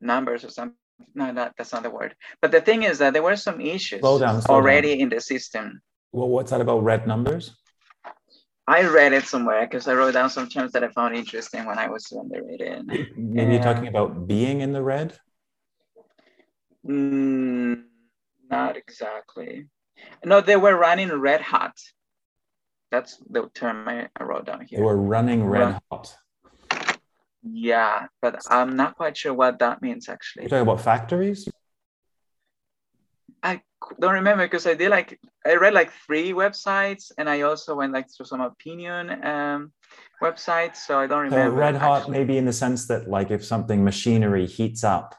numbers 0.00 0.44
or 0.44 0.50
something. 0.50 0.76
No, 1.14 1.32
that, 1.32 1.54
that's 1.56 1.72
not 1.72 1.84
the 1.84 1.90
word. 1.90 2.16
But 2.42 2.50
the 2.50 2.60
thing 2.60 2.82
is 2.82 2.98
that 2.98 3.12
there 3.12 3.22
were 3.22 3.36
some 3.36 3.60
issues 3.60 4.00
slow 4.00 4.18
down, 4.18 4.42
slow 4.42 4.56
already 4.56 4.94
down. 4.94 5.02
in 5.02 5.08
the 5.10 5.20
system. 5.20 5.80
Well, 6.10 6.28
what's 6.28 6.50
that 6.50 6.60
about 6.60 6.82
red 6.82 7.06
numbers? 7.06 7.56
I 8.68 8.82
read 8.86 9.14
it 9.14 9.24
somewhere 9.24 9.66
because 9.66 9.88
I 9.88 9.94
wrote 9.94 10.12
down 10.12 10.28
some 10.28 10.46
terms 10.46 10.72
that 10.72 10.84
I 10.84 10.88
found 10.88 11.16
interesting 11.16 11.64
when 11.64 11.78
I 11.78 11.88
was 11.88 12.12
reading. 12.30 12.84
Maybe 13.16 13.54
you're 13.54 13.62
talking 13.62 13.88
about 13.88 14.28
being 14.28 14.60
in 14.60 14.72
the 14.74 14.82
red? 14.82 15.18
Mm, 16.86 17.84
not 18.50 18.76
exactly. 18.76 19.68
No, 20.22 20.42
they 20.42 20.56
were 20.56 20.76
running 20.76 21.10
red 21.10 21.40
hot. 21.40 21.72
That's 22.90 23.16
the 23.30 23.48
term 23.54 23.88
I, 23.88 24.08
I 24.14 24.24
wrote 24.24 24.44
down 24.44 24.66
here. 24.66 24.80
They 24.80 24.84
were 24.84 24.98
running 24.98 25.46
red 25.46 25.60
Run. 25.60 25.80
hot. 25.90 26.14
Yeah, 27.42 28.08
but 28.20 28.42
I'm 28.50 28.76
not 28.76 28.96
quite 28.96 29.16
sure 29.16 29.32
what 29.32 29.60
that 29.60 29.80
means 29.80 30.10
actually. 30.10 30.42
You're 30.42 30.50
talking 30.50 30.68
about 30.68 30.82
factories? 30.82 31.48
I 33.42 33.62
don't 34.00 34.14
remember 34.14 34.44
because 34.44 34.66
I 34.66 34.74
did 34.74 34.90
like 34.90 35.18
I 35.46 35.54
read 35.54 35.74
like 35.74 35.92
three 36.06 36.32
websites 36.32 37.12
and 37.18 37.28
I 37.28 37.42
also 37.42 37.74
went 37.74 37.92
like 37.92 38.08
to 38.16 38.24
some 38.24 38.40
opinion 38.40 39.24
um, 39.24 39.72
websites. 40.22 40.76
So 40.76 40.98
I 40.98 41.06
don't 41.06 41.24
remember. 41.24 41.50
So 41.50 41.56
red 41.56 41.76
hot, 41.76 42.00
actually. 42.00 42.18
maybe 42.18 42.38
in 42.38 42.44
the 42.44 42.52
sense 42.52 42.86
that 42.88 43.08
like 43.08 43.30
if 43.30 43.44
something 43.44 43.84
machinery 43.84 44.46
heats 44.46 44.84
up. 44.84 45.14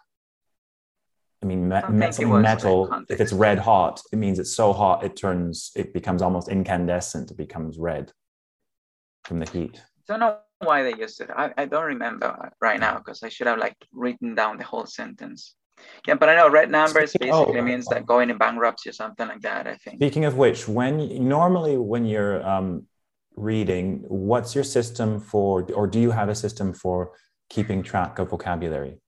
I 1.41 1.45
mean, 1.45 1.69
me- 1.69 1.77
I 1.77 2.09
something 2.11 2.41
metal. 2.41 3.05
If 3.07 3.21
it's 3.21 3.31
red 3.31 3.59
hot, 3.59 4.01
it 4.11 4.17
means 4.17 4.39
it's 4.39 4.53
so 4.53 4.73
hot 4.73 5.03
it 5.03 5.15
turns. 5.15 5.71
It 5.75 5.93
becomes 5.93 6.21
almost 6.21 6.49
incandescent. 6.49 7.31
It 7.31 7.37
becomes 7.37 7.77
red 7.77 8.11
from 9.23 9.39
the 9.39 9.49
heat. 9.49 9.81
I 10.09 10.13
don't 10.13 10.19
know 10.19 10.39
why 10.59 10.83
they 10.83 10.95
used 10.95 11.21
it. 11.21 11.29
I, 11.33 11.53
I 11.57 11.65
don't 11.65 11.85
remember 11.85 12.51
right 12.59 12.79
now 12.79 12.97
because 12.97 13.23
I 13.23 13.29
should 13.29 13.47
have 13.47 13.59
like 13.59 13.77
written 13.93 14.35
down 14.35 14.57
the 14.57 14.65
whole 14.65 14.85
sentence. 14.85 15.55
Yeah, 16.07 16.15
but 16.15 16.29
I 16.29 16.35
know 16.35 16.49
red 16.49 16.69
numbers 16.69 17.15
basically 17.19 17.59
oh, 17.59 17.61
means 17.61 17.85
that 17.87 18.05
going 18.05 18.29
in 18.29 18.37
bankruptcy 18.37 18.89
or 18.89 18.93
something 18.93 19.27
like 19.27 19.41
that. 19.41 19.67
I 19.67 19.75
think. 19.75 19.97
Speaking 19.97 20.25
of 20.25 20.37
which, 20.37 20.67
when 20.67 21.27
normally 21.27 21.77
when 21.77 22.05
you're 22.05 22.45
um, 22.47 22.87
reading, 23.39 24.03
what's 24.07 24.53
your 24.53 24.63
system 24.63 25.19
for, 25.19 25.63
or 25.73 25.87
do 25.87 25.99
you 25.99 26.11
have 26.11 26.29
a 26.29 26.35
system 26.35 26.73
for 26.73 27.11
keeping 27.49 27.81
track 27.81 28.19
of 28.19 28.29
vocabulary? 28.29 28.99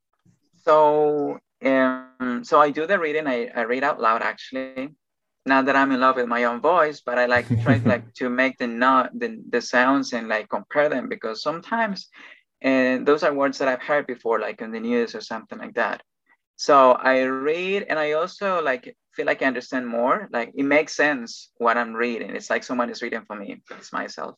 So, 0.63 1.39
um, 1.63 2.41
so 2.43 2.59
I 2.59 2.71
do 2.71 2.87
the 2.87 2.97
reading. 2.99 3.27
I, 3.27 3.49
I 3.55 3.61
read 3.61 3.83
out 3.83 3.99
loud 3.99 4.21
actually. 4.21 4.95
Not 5.45 5.65
that 5.65 5.75
I'm 5.75 5.91
in 5.91 5.99
love 5.99 6.17
with 6.17 6.27
my 6.27 6.43
own 6.43 6.61
voice, 6.61 7.01
but 7.01 7.17
I 7.17 7.25
like 7.25 7.47
try 7.63 7.81
like 7.85 8.13
to 8.15 8.29
make 8.29 8.57
the 8.57 8.67
not 8.67 9.17
the, 9.17 9.41
the 9.49 9.61
sounds 9.61 10.13
and 10.13 10.27
like 10.27 10.49
compare 10.49 10.87
them 10.87 11.09
because 11.09 11.41
sometimes, 11.41 12.09
and 12.61 13.07
those 13.07 13.23
are 13.23 13.33
words 13.33 13.57
that 13.57 13.67
I've 13.67 13.81
heard 13.81 14.05
before, 14.05 14.39
like 14.39 14.61
in 14.61 14.71
the 14.71 14.79
news 14.79 15.15
or 15.15 15.21
something 15.21 15.57
like 15.57 15.73
that. 15.75 16.03
So 16.61 16.91
I 16.91 17.23
read 17.23 17.87
and 17.89 17.97
I 17.97 18.11
also 18.11 18.61
like 18.61 18.95
feel 19.15 19.25
like 19.25 19.41
I 19.41 19.47
understand 19.47 19.87
more. 19.87 20.29
Like 20.31 20.51
it 20.53 20.63
makes 20.63 20.93
sense 20.93 21.49
what 21.57 21.75
I'm 21.75 21.91
reading. 21.91 22.35
It's 22.35 22.51
like 22.51 22.63
someone 22.63 22.91
is 22.91 23.01
reading 23.01 23.23
for 23.25 23.35
me. 23.35 23.63
It's 23.71 23.91
myself. 23.91 24.35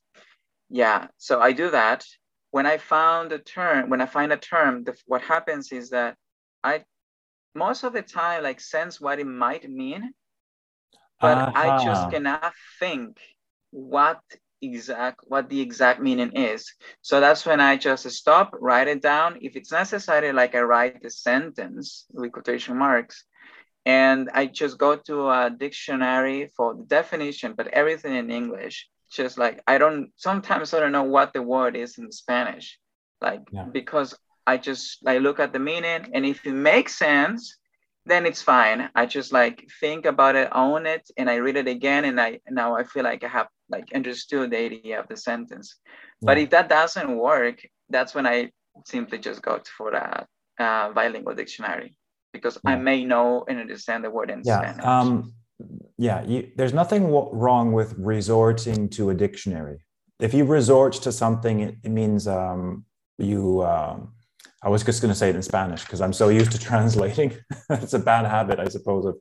Yeah. 0.70 1.08
So 1.18 1.42
I 1.42 1.52
do 1.52 1.70
that. 1.72 2.06
When 2.52 2.66
I 2.66 2.78
found 2.78 3.34
a 3.34 3.40
term, 3.40 3.90
when 3.90 4.00
I 4.00 4.06
find 4.06 4.32
a 4.32 4.38
term, 4.38 4.86
the, 4.86 4.96
what 5.06 5.22
happens 5.22 5.74
is 5.74 5.90
that 5.90 6.16
I 6.64 6.86
most 7.56 7.84
of 7.84 7.92
the 7.92 8.02
time 8.02 8.42
like 8.42 8.62
sense 8.62 9.02
what 9.02 9.20
it 9.20 9.28
might 9.28 9.70
mean, 9.70 10.14
but 11.20 11.38
uh-huh. 11.38 11.52
I 11.54 11.84
just 11.84 12.10
cannot 12.10 12.54
think 12.80 13.18
what 13.72 14.22
exact 14.64 15.22
what 15.28 15.50
the 15.50 15.60
exact 15.60 16.02
meaning 16.02 16.32
is. 16.34 16.74
So 17.02 17.20
that's 17.20 17.46
when 17.46 17.60
I 17.60 17.78
just 17.78 18.10
stop, 18.12 18.56
write 18.60 18.88
it 18.88 19.02
down. 19.02 19.40
If 19.42 19.56
it's 19.56 19.72
necessary, 19.72 20.32
like 20.32 20.56
I 20.56 20.62
write 20.62 21.02
the 21.02 21.10
sentence 21.10 22.06
with 22.12 22.32
quotation 22.32 22.78
marks, 22.78 23.26
and 23.86 24.30
I 24.34 24.46
just 24.46 24.78
go 24.78 24.96
to 24.96 25.30
a 25.30 25.50
dictionary 25.50 26.52
for 26.56 26.76
the 26.76 26.84
definition, 26.84 27.54
but 27.56 27.68
everything 27.68 28.16
in 28.16 28.32
English. 28.32 28.88
Just 29.12 29.38
like 29.38 29.62
I 29.68 29.78
don't 29.78 30.12
sometimes 30.16 30.74
I 30.74 30.80
don't 30.80 30.92
know 30.92 31.04
what 31.04 31.34
the 31.34 31.42
word 31.42 31.76
is 31.76 32.00
in 32.00 32.12
Spanish, 32.12 32.80
like 33.22 33.42
yeah. 33.52 33.66
because 33.66 34.16
I 34.48 34.58
just 34.58 35.04
like 35.04 35.22
look 35.22 35.40
at 35.40 35.54
the 35.54 35.60
meaning, 35.60 36.10
and 36.14 36.26
if 36.26 36.46
it 36.48 36.54
makes 36.54 36.98
sense, 36.98 37.58
then 38.06 38.26
it's 38.26 38.42
fine. 38.42 38.90
I 38.96 39.06
just 39.06 39.32
like 39.32 39.68
think 39.80 40.06
about 40.06 40.36
it, 40.36 40.50
own 40.52 40.86
it, 40.86 41.10
and 41.18 41.30
I 41.30 41.36
read 41.36 41.56
it 41.56 41.68
again, 41.68 42.06
and 42.06 42.20
I 42.20 42.40
now 42.50 42.76
I 42.76 42.84
feel 42.84 43.04
like 43.04 43.24
I 43.24 43.28
have 43.28 43.48
like 43.76 43.88
understood 44.00 44.52
the 44.52 44.60
idea 44.70 45.00
of 45.02 45.08
the 45.08 45.18
sentence. 45.30 45.68
Yeah. 46.22 46.28
But 46.28 46.38
if 46.44 46.50
that 46.56 46.68
doesn't 46.70 47.12
work, 47.32 47.58
that's 47.90 48.14
when 48.16 48.28
I 48.28 48.38
simply 48.86 49.20
just 49.28 49.42
go 49.42 49.54
for 49.78 49.90
a, 49.94 50.26
a 50.60 50.92
bilingual 50.94 51.36
dictionary 51.36 51.90
because 52.36 52.56
yeah. 52.56 52.72
I 52.72 52.76
may 52.90 53.00
know 53.12 53.46
and 53.48 53.60
understand 53.60 54.04
the 54.04 54.12
word 54.18 54.30
in 54.30 54.42
yeah. 54.44 54.60
Spanish. 54.60 54.86
Um, 54.86 55.34
yeah, 55.98 56.20
you, 56.24 56.52
there's 56.58 56.74
nothing 56.74 57.04
wrong 57.12 57.74
with 57.74 57.94
resorting 57.98 58.90
to 58.90 59.12
a 59.12 59.16
dictionary. 59.26 59.78
If 60.20 60.34
you 60.34 60.44
resort 60.46 60.94
to 61.06 61.12
something, 61.12 61.62
it, 61.62 61.76
it 61.84 61.92
means 62.02 62.28
um, 62.28 62.86
you. 63.18 63.64
Um, 63.64 64.14
I 64.66 64.70
was 64.70 64.82
just 64.84 65.02
going 65.02 65.14
to 65.14 65.20
say 65.22 65.30
it 65.30 65.36
in 65.36 65.42
Spanish 65.42 65.84
because 65.84 66.00
I'm 66.00 66.14
so 66.14 66.30
used 66.30 66.52
to 66.54 66.60
translating. 66.72 67.30
it's 67.70 67.94
a 67.94 68.00
bad 68.00 68.26
habit, 68.26 68.60
I 68.60 68.70
suppose, 68.70 69.06
of 69.06 69.16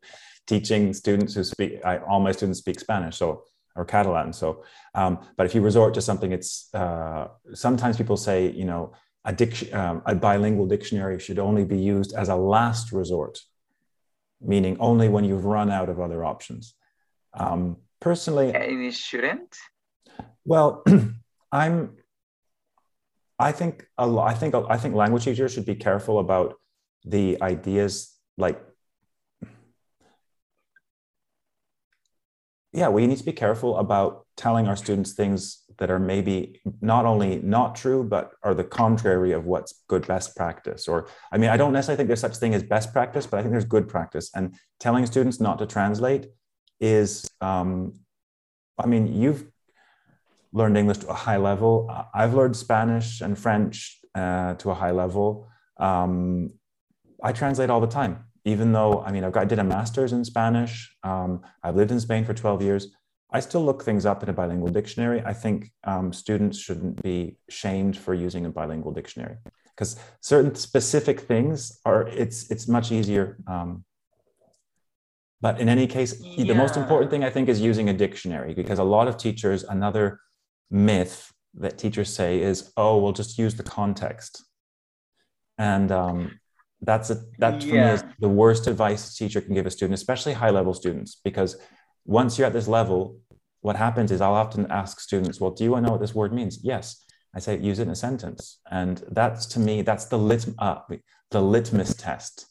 teaching 0.46 0.94
students 0.94 1.34
who 1.34 1.44
speak. 1.44 1.84
I, 1.84 1.98
all 1.98 2.20
my 2.20 2.32
students 2.32 2.60
speak 2.60 2.78
Spanish, 2.80 3.16
so 3.16 3.44
or 3.76 3.84
Catalan. 3.84 4.32
So, 4.32 4.64
um, 4.94 5.18
but 5.36 5.46
if 5.46 5.54
you 5.54 5.60
resort 5.60 5.94
to 5.94 6.00
something, 6.00 6.32
it's 6.32 6.72
uh, 6.74 7.28
sometimes 7.54 7.96
people 7.96 8.16
say, 8.16 8.50
you 8.50 8.64
know, 8.64 8.92
a, 9.24 9.32
dic- 9.32 9.72
um, 9.74 10.02
a 10.06 10.14
bilingual 10.14 10.66
dictionary 10.66 11.18
should 11.18 11.38
only 11.38 11.64
be 11.64 11.78
used 11.78 12.12
as 12.14 12.28
a 12.28 12.36
last 12.36 12.92
resort, 12.92 13.38
meaning 14.40 14.76
only 14.80 15.08
when 15.08 15.24
you've 15.24 15.44
run 15.44 15.70
out 15.70 15.88
of 15.88 16.00
other 16.00 16.24
options. 16.24 16.74
Um, 17.34 17.78
personally, 18.00 18.52
and 18.54 18.84
it 18.84 18.94
shouldn't. 18.94 19.56
Well, 20.44 20.84
I'm. 21.52 21.96
I 23.38 23.52
think 23.52 23.86
a 23.96 24.06
lot. 24.06 24.28
I 24.28 24.34
think 24.34 24.54
I 24.54 24.76
think 24.76 24.94
language 24.94 25.24
teachers 25.24 25.52
should 25.54 25.66
be 25.66 25.74
careful 25.74 26.18
about 26.18 26.56
the 27.04 27.40
ideas 27.40 28.14
like 28.36 28.62
yeah, 32.72 32.88
we 32.88 33.06
need 33.06 33.18
to 33.18 33.24
be 33.24 33.32
careful 33.32 33.76
about 33.78 34.26
telling 34.36 34.66
our 34.66 34.76
students 34.76 35.12
things 35.12 35.64
that 35.78 35.90
are 35.90 35.98
maybe 35.98 36.60
not 36.80 37.04
only 37.04 37.38
not 37.40 37.74
true, 37.74 38.02
but 38.02 38.32
are 38.42 38.54
the 38.54 38.64
contrary 38.64 39.32
of 39.32 39.44
what's 39.44 39.82
good 39.88 40.06
best 40.06 40.34
practice. 40.36 40.88
Or, 40.88 41.08
I 41.30 41.38
mean, 41.38 41.50
I 41.50 41.56
don't 41.56 41.72
necessarily 41.72 41.98
think 41.98 42.06
there's 42.06 42.20
such 42.20 42.36
thing 42.36 42.54
as 42.54 42.62
best 42.62 42.92
practice, 42.92 43.26
but 43.26 43.38
I 43.38 43.42
think 43.42 43.52
there's 43.52 43.66
good 43.66 43.88
practice. 43.88 44.30
And 44.34 44.54
telling 44.80 45.04
students 45.06 45.38
not 45.38 45.58
to 45.58 45.66
translate 45.66 46.26
is, 46.80 47.28
um, 47.40 47.94
I 48.78 48.86
mean, 48.86 49.20
you've 49.20 49.46
learned 50.52 50.76
English 50.78 50.98
to 50.98 51.08
a 51.08 51.14
high 51.14 51.36
level. 51.36 51.90
I've 52.14 52.34
learned 52.34 52.56
Spanish 52.56 53.20
and 53.20 53.38
French 53.38 53.98
uh, 54.14 54.54
to 54.54 54.70
a 54.70 54.74
high 54.74 54.90
level. 54.92 55.48
Um, 55.78 56.52
I 57.22 57.32
translate 57.32 57.70
all 57.70 57.80
the 57.80 57.86
time 57.86 58.24
even 58.44 58.72
though 58.72 59.02
I 59.02 59.12
mean 59.12 59.24
I've 59.24 59.32
got 59.32 59.42
I 59.42 59.44
did 59.44 59.58
a 59.58 59.64
master's 59.64 60.12
in 60.12 60.24
Spanish. 60.24 60.94
Um, 61.02 61.42
I've 61.62 61.76
lived 61.76 61.90
in 61.90 62.00
Spain 62.00 62.24
for 62.24 62.34
12 62.34 62.62
years. 62.62 62.88
I 63.32 63.40
still 63.40 63.64
look 63.64 63.82
things 63.82 64.04
up 64.04 64.22
in 64.22 64.28
a 64.28 64.32
bilingual 64.32 64.68
dictionary. 64.68 65.22
I 65.24 65.32
think 65.32 65.70
um, 65.84 66.12
students 66.12 66.58
shouldn't 66.58 67.02
be 67.02 67.36
shamed 67.48 67.96
for 67.96 68.12
using 68.12 68.44
a 68.44 68.50
bilingual 68.50 68.92
dictionary 68.92 69.36
because 69.74 69.96
certain 70.20 70.54
specific 70.54 71.20
things 71.20 71.80
are 71.84 72.06
it's 72.08 72.50
it's 72.50 72.68
much 72.68 72.92
easier. 72.92 73.38
Um, 73.46 73.84
but 75.40 75.60
in 75.60 75.68
any 75.68 75.88
case, 75.88 76.20
yeah. 76.20 76.44
the 76.44 76.54
most 76.54 76.76
important 76.76 77.10
thing 77.10 77.24
I 77.24 77.30
think 77.30 77.48
is 77.48 77.60
using 77.60 77.88
a 77.88 77.92
dictionary 77.92 78.54
because 78.54 78.78
a 78.78 78.84
lot 78.84 79.08
of 79.08 79.16
teachers 79.16 79.64
another 79.64 80.20
myth 80.70 81.32
that 81.54 81.78
teachers 81.78 82.14
say 82.14 82.40
is 82.40 82.72
oh 82.76 82.98
we'll 82.98 83.12
just 83.12 83.38
use 83.38 83.54
the 83.54 83.62
context 83.62 84.44
and 85.58 85.92
um, 85.92 86.40
that's 86.82 87.10
a 87.10 87.16
that 87.38 87.62
for 87.62 87.68
yeah. 87.68 87.86
me 87.86 87.92
is 87.92 88.04
the 88.18 88.28
worst 88.28 88.66
advice 88.66 89.12
a 89.12 89.16
teacher 89.16 89.40
can 89.40 89.54
give 89.54 89.66
a 89.66 89.70
student 89.70 89.94
especially 89.94 90.32
high 90.32 90.50
level 90.50 90.74
students 90.74 91.20
because 91.24 91.56
once 92.04 92.36
you're 92.36 92.46
at 92.46 92.52
this 92.52 92.68
level 92.68 93.18
what 93.60 93.76
happens 93.76 94.10
is 94.10 94.20
i'll 94.20 94.34
often 94.34 94.66
ask 94.70 95.00
students 95.00 95.40
well 95.40 95.52
do 95.52 95.64
you 95.64 95.70
want 95.70 95.84
to 95.84 95.86
know 95.86 95.92
what 95.92 96.00
this 96.00 96.14
word 96.14 96.32
means? 96.32 96.58
Yes. 96.62 97.04
I 97.34 97.40
say 97.40 97.58
use 97.58 97.78
it 97.78 97.84
in 97.84 97.90
a 97.90 97.96
sentence. 97.96 98.58
And 98.70 99.02
that's 99.10 99.46
to 99.46 99.60
me 99.60 99.82
that's 99.82 100.06
the 100.06 100.18
lit 100.18 100.46
uh, 100.58 100.80
the 101.30 101.40
litmus 101.40 101.94
test. 101.94 102.46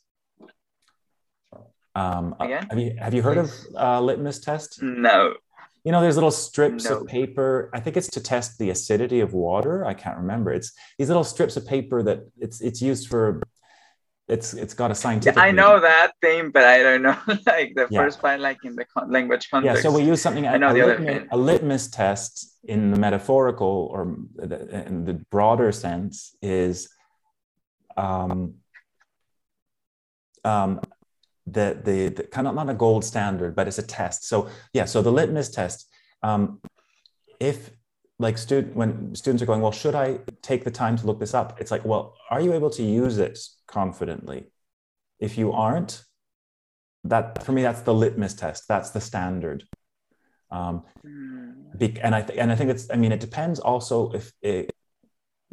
Um, 1.93 2.35
uh, 2.39 2.45
Again? 2.45 2.67
have 2.69 2.79
you 2.79 2.95
have 2.99 3.13
you 3.13 3.21
heard 3.21 3.37
Please. 3.37 3.67
of 3.75 3.75
uh, 3.75 4.01
litmus 4.01 4.39
test? 4.39 4.81
No. 4.81 5.35
You 5.83 5.91
know 5.91 6.01
there's 6.01 6.15
little 6.15 6.31
strips 6.31 6.85
no. 6.85 6.97
of 6.97 7.07
paper. 7.07 7.69
I 7.73 7.79
think 7.79 7.97
it's 7.97 8.09
to 8.11 8.21
test 8.21 8.57
the 8.57 8.69
acidity 8.69 9.19
of 9.19 9.33
water. 9.33 9.85
I 9.85 9.93
can't 9.93 10.17
remember. 10.17 10.51
It's 10.51 10.71
these 10.97 11.09
little 11.09 11.23
strips 11.23 11.57
of 11.57 11.67
paper 11.67 12.01
that 12.03 12.19
it's 12.39 12.61
it's 12.61 12.81
used 12.81 13.07
for 13.07 13.41
it's 14.31 14.53
it's 14.53 14.73
got 14.73 14.89
a 14.91 14.95
scientific. 14.95 15.37
I 15.37 15.51
know 15.51 15.79
that 15.81 16.13
thing, 16.21 16.51
but 16.51 16.63
I 16.63 16.81
don't 16.81 17.01
know 17.01 17.17
like 17.45 17.75
the 17.75 17.87
yeah. 17.89 17.99
first 17.99 18.21
part, 18.21 18.39
like 18.39 18.59
in 18.63 18.75
the 18.75 18.85
language 19.07 19.49
context. 19.51 19.83
Yeah, 19.83 19.89
so 19.89 19.95
we 19.95 20.03
use 20.03 20.21
something. 20.21 20.47
I 20.47 20.57
know 20.57 20.69
a, 20.69 20.73
the 20.73 20.85
litmus, 20.85 21.15
other 21.17 21.27
a 21.31 21.37
litmus 21.37 21.89
test 21.89 22.57
in 22.63 22.91
the 22.91 22.99
metaphorical 22.99 23.89
or 23.91 24.15
the, 24.35 24.87
in 24.87 25.03
the 25.03 25.15
broader 25.31 25.71
sense 25.73 26.35
is, 26.41 26.89
um, 27.97 28.55
um, 30.45 30.79
the, 31.45 31.77
the 31.83 32.07
the 32.09 32.23
kind 32.23 32.47
of 32.47 32.55
not 32.55 32.69
a 32.69 32.73
gold 32.73 33.03
standard, 33.03 33.53
but 33.53 33.67
it's 33.67 33.79
a 33.79 33.83
test. 33.83 34.23
So 34.29 34.47
yeah, 34.73 34.85
so 34.85 35.01
the 35.01 35.11
litmus 35.11 35.49
test. 35.49 35.89
Um, 36.23 36.61
if 37.39 37.71
like 38.21 38.37
student 38.37 38.75
when 38.75 39.15
students 39.15 39.41
are 39.41 39.47
going 39.47 39.61
well 39.61 39.71
should 39.71 39.95
i 39.95 40.19
take 40.41 40.63
the 40.63 40.71
time 40.71 40.95
to 40.95 41.05
look 41.05 41.19
this 41.19 41.33
up? 41.33 41.59
It's 41.59 41.71
like 41.71 41.83
well 41.83 42.15
are 42.29 42.39
you 42.39 42.53
able 42.53 42.69
to 42.71 42.83
use 42.83 43.17
it 43.17 43.39
confidently? 43.67 44.51
If 45.19 45.37
you 45.37 45.51
aren't 45.51 46.03
that 47.03 47.43
for 47.43 47.51
me 47.51 47.63
that's 47.63 47.81
the 47.81 47.93
litmus 47.93 48.35
test. 48.35 48.67
That's 48.67 48.91
the 48.91 49.01
standard. 49.01 49.65
Um, 50.51 50.83
and 52.03 52.13
i 52.13 52.21
th- 52.21 52.37
and 52.37 52.51
i 52.51 52.55
think 52.55 52.69
it's 52.69 52.89
i 52.91 52.97
mean 52.97 53.13
it 53.13 53.21
depends 53.21 53.57
also 53.59 54.11
if 54.11 54.33
it, 54.41 54.69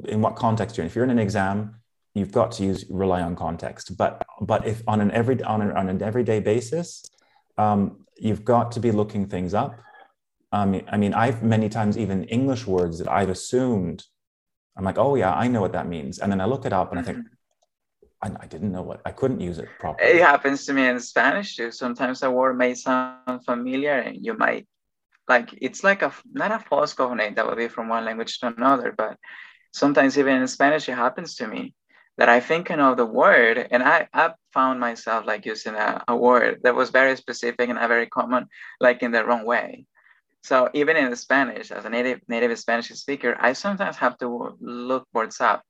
in 0.05 0.21
what 0.21 0.35
context 0.37 0.77
you're 0.77 0.85
in. 0.85 0.91
If 0.91 0.95
you're 0.95 1.05
in 1.05 1.11
an 1.11 1.19
exam 1.19 1.77
you've 2.15 2.33
got 2.33 2.51
to 2.53 2.65
use 2.65 2.85
rely 2.91 3.23
on 3.23 3.35
context. 3.37 3.97
But 3.97 4.25
but 4.41 4.67
if 4.67 4.83
on 4.87 5.01
an 5.01 5.11
every 5.13 5.43
on, 5.43 5.63
an, 5.63 5.73
on 5.73 5.89
an 5.89 6.03
everyday 6.03 6.41
basis 6.41 7.05
um, 7.57 8.05
you've 8.17 8.45
got 8.45 8.73
to 8.73 8.81
be 8.81 8.91
looking 8.91 9.27
things 9.27 9.55
up 9.55 9.73
um, 10.53 10.81
I 10.91 10.97
mean, 10.97 11.15
I've 11.15 11.43
many 11.43 11.69
times 11.69 11.99
even 11.99 12.25
English 12.25 12.67
words 12.67 12.99
that 12.99 13.09
I've 13.11 13.29
assumed, 13.29 14.05
I'm 14.77 14.85
like, 14.85 14.99
oh 14.99 15.15
yeah, 15.15 15.35
I 15.35 15.49
know 15.49 15.61
what 15.61 15.73
that 15.73 15.89
means, 15.89 16.19
and 16.19 16.33
then 16.33 16.41
I 16.41 16.47
look 16.47 16.65
it 16.65 16.73
up 16.73 16.91
and 16.91 17.01
I 17.01 17.03
think, 17.03 17.19
mm-hmm. 17.19 18.37
I, 18.37 18.45
I 18.45 18.47
didn't 18.47 18.73
know 18.73 18.83
what 18.83 19.01
I 19.05 19.13
couldn't 19.13 19.41
use 19.41 19.59
it 19.59 19.69
properly. 19.79 20.11
It 20.11 20.21
happens 20.23 20.65
to 20.67 20.73
me 20.73 20.87
in 20.87 20.99
Spanish 21.01 21.57
too. 21.57 21.71
Sometimes 21.71 22.23
a 22.23 22.31
word 22.31 22.57
may 22.57 22.75
sound 22.75 23.45
familiar, 23.45 23.93
and 23.93 24.25
you 24.25 24.35
might 24.35 24.67
like 25.29 25.51
it's 25.61 25.85
like 25.85 26.03
a 26.03 26.13
not 26.33 26.51
a 26.51 26.59
false 26.59 26.95
cognate 26.95 27.37
that 27.37 27.47
would 27.47 27.59
be 27.59 27.69
from 27.69 27.89
one 27.89 28.05
language 28.05 28.39
to 28.41 28.47
another, 28.47 28.95
but 28.97 29.19
sometimes 29.73 30.19
even 30.19 30.41
in 30.41 30.49
Spanish 30.49 30.89
it 30.89 30.95
happens 30.95 31.37
to 31.37 31.47
me 31.47 31.75
that 32.17 32.29
I 32.29 32.41
think 32.41 32.71
I 32.71 32.75
know 32.75 32.95
the 32.95 33.07
word, 33.07 33.69
and 33.71 33.83
I 33.83 34.09
I 34.13 34.33
found 34.53 34.81
myself 34.81 35.27
like 35.27 35.47
using 35.47 35.75
a, 35.75 36.03
a 36.09 36.17
word 36.17 36.61
that 36.63 36.75
was 36.75 36.91
very 36.91 37.17
specific 37.17 37.69
and 37.69 37.79
a 37.79 37.87
very 37.87 38.07
common, 38.07 38.49
like 38.81 39.03
in 39.03 39.13
the 39.13 39.25
wrong 39.25 39.45
way. 39.45 39.87
So 40.49 40.71
even 40.73 40.97
in 40.97 41.15
Spanish, 41.15 41.71
as 41.71 41.85
a 41.85 41.91
native 41.91 42.21
native 42.27 42.59
Spanish 42.59 42.89
speaker, 43.05 43.37
I 43.39 43.53
sometimes 43.53 43.97
have 43.99 44.17
to 44.23 44.57
look 44.61 45.05
words 45.13 45.43
up 45.43 45.63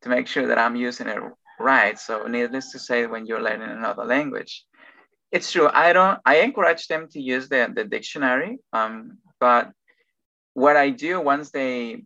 to 0.00 0.08
make 0.08 0.26
sure 0.26 0.46
that 0.46 0.56
I'm 0.56 0.74
using 0.74 1.08
it 1.08 1.20
right. 1.60 1.98
So 1.98 2.26
needless 2.26 2.72
to 2.72 2.78
say, 2.78 3.06
when 3.06 3.26
you're 3.26 3.42
learning 3.42 3.68
another 3.68 4.06
language, 4.06 4.64
it's 5.30 5.52
true. 5.52 5.68
I 5.68 5.92
don't. 5.92 6.18
I 6.24 6.36
encourage 6.36 6.86
them 6.88 7.08
to 7.12 7.20
use 7.20 7.50
the 7.50 7.70
the 7.76 7.84
dictionary. 7.84 8.52
Um, 8.72 9.18
but 9.38 9.70
what 10.54 10.76
I 10.78 10.88
do 10.88 11.20
once 11.20 11.50
they 11.50 12.04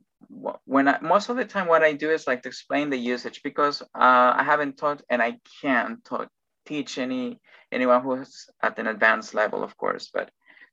when 0.64 0.88
I, 0.88 0.98
most 1.00 1.28
of 1.28 1.36
the 1.36 1.44
time 1.44 1.68
what 1.68 1.84
I 1.84 1.92
do 1.92 2.10
is 2.10 2.26
like 2.26 2.42
to 2.42 2.48
explain 2.48 2.90
the 2.90 2.98
usage 3.14 3.40
because 3.44 3.82
uh, 3.82 4.32
I 4.40 4.42
haven't 4.42 4.78
taught 4.78 5.00
and 5.08 5.22
I 5.22 5.38
can't 5.62 6.04
taught, 6.04 6.30
teach 6.66 6.98
any 6.98 7.38
anyone 7.70 8.02
who's 8.02 8.50
at 8.60 8.80
an 8.80 8.88
advanced 8.88 9.32
level, 9.32 9.62
of 9.62 9.76
course, 9.76 10.10
but 10.12 10.28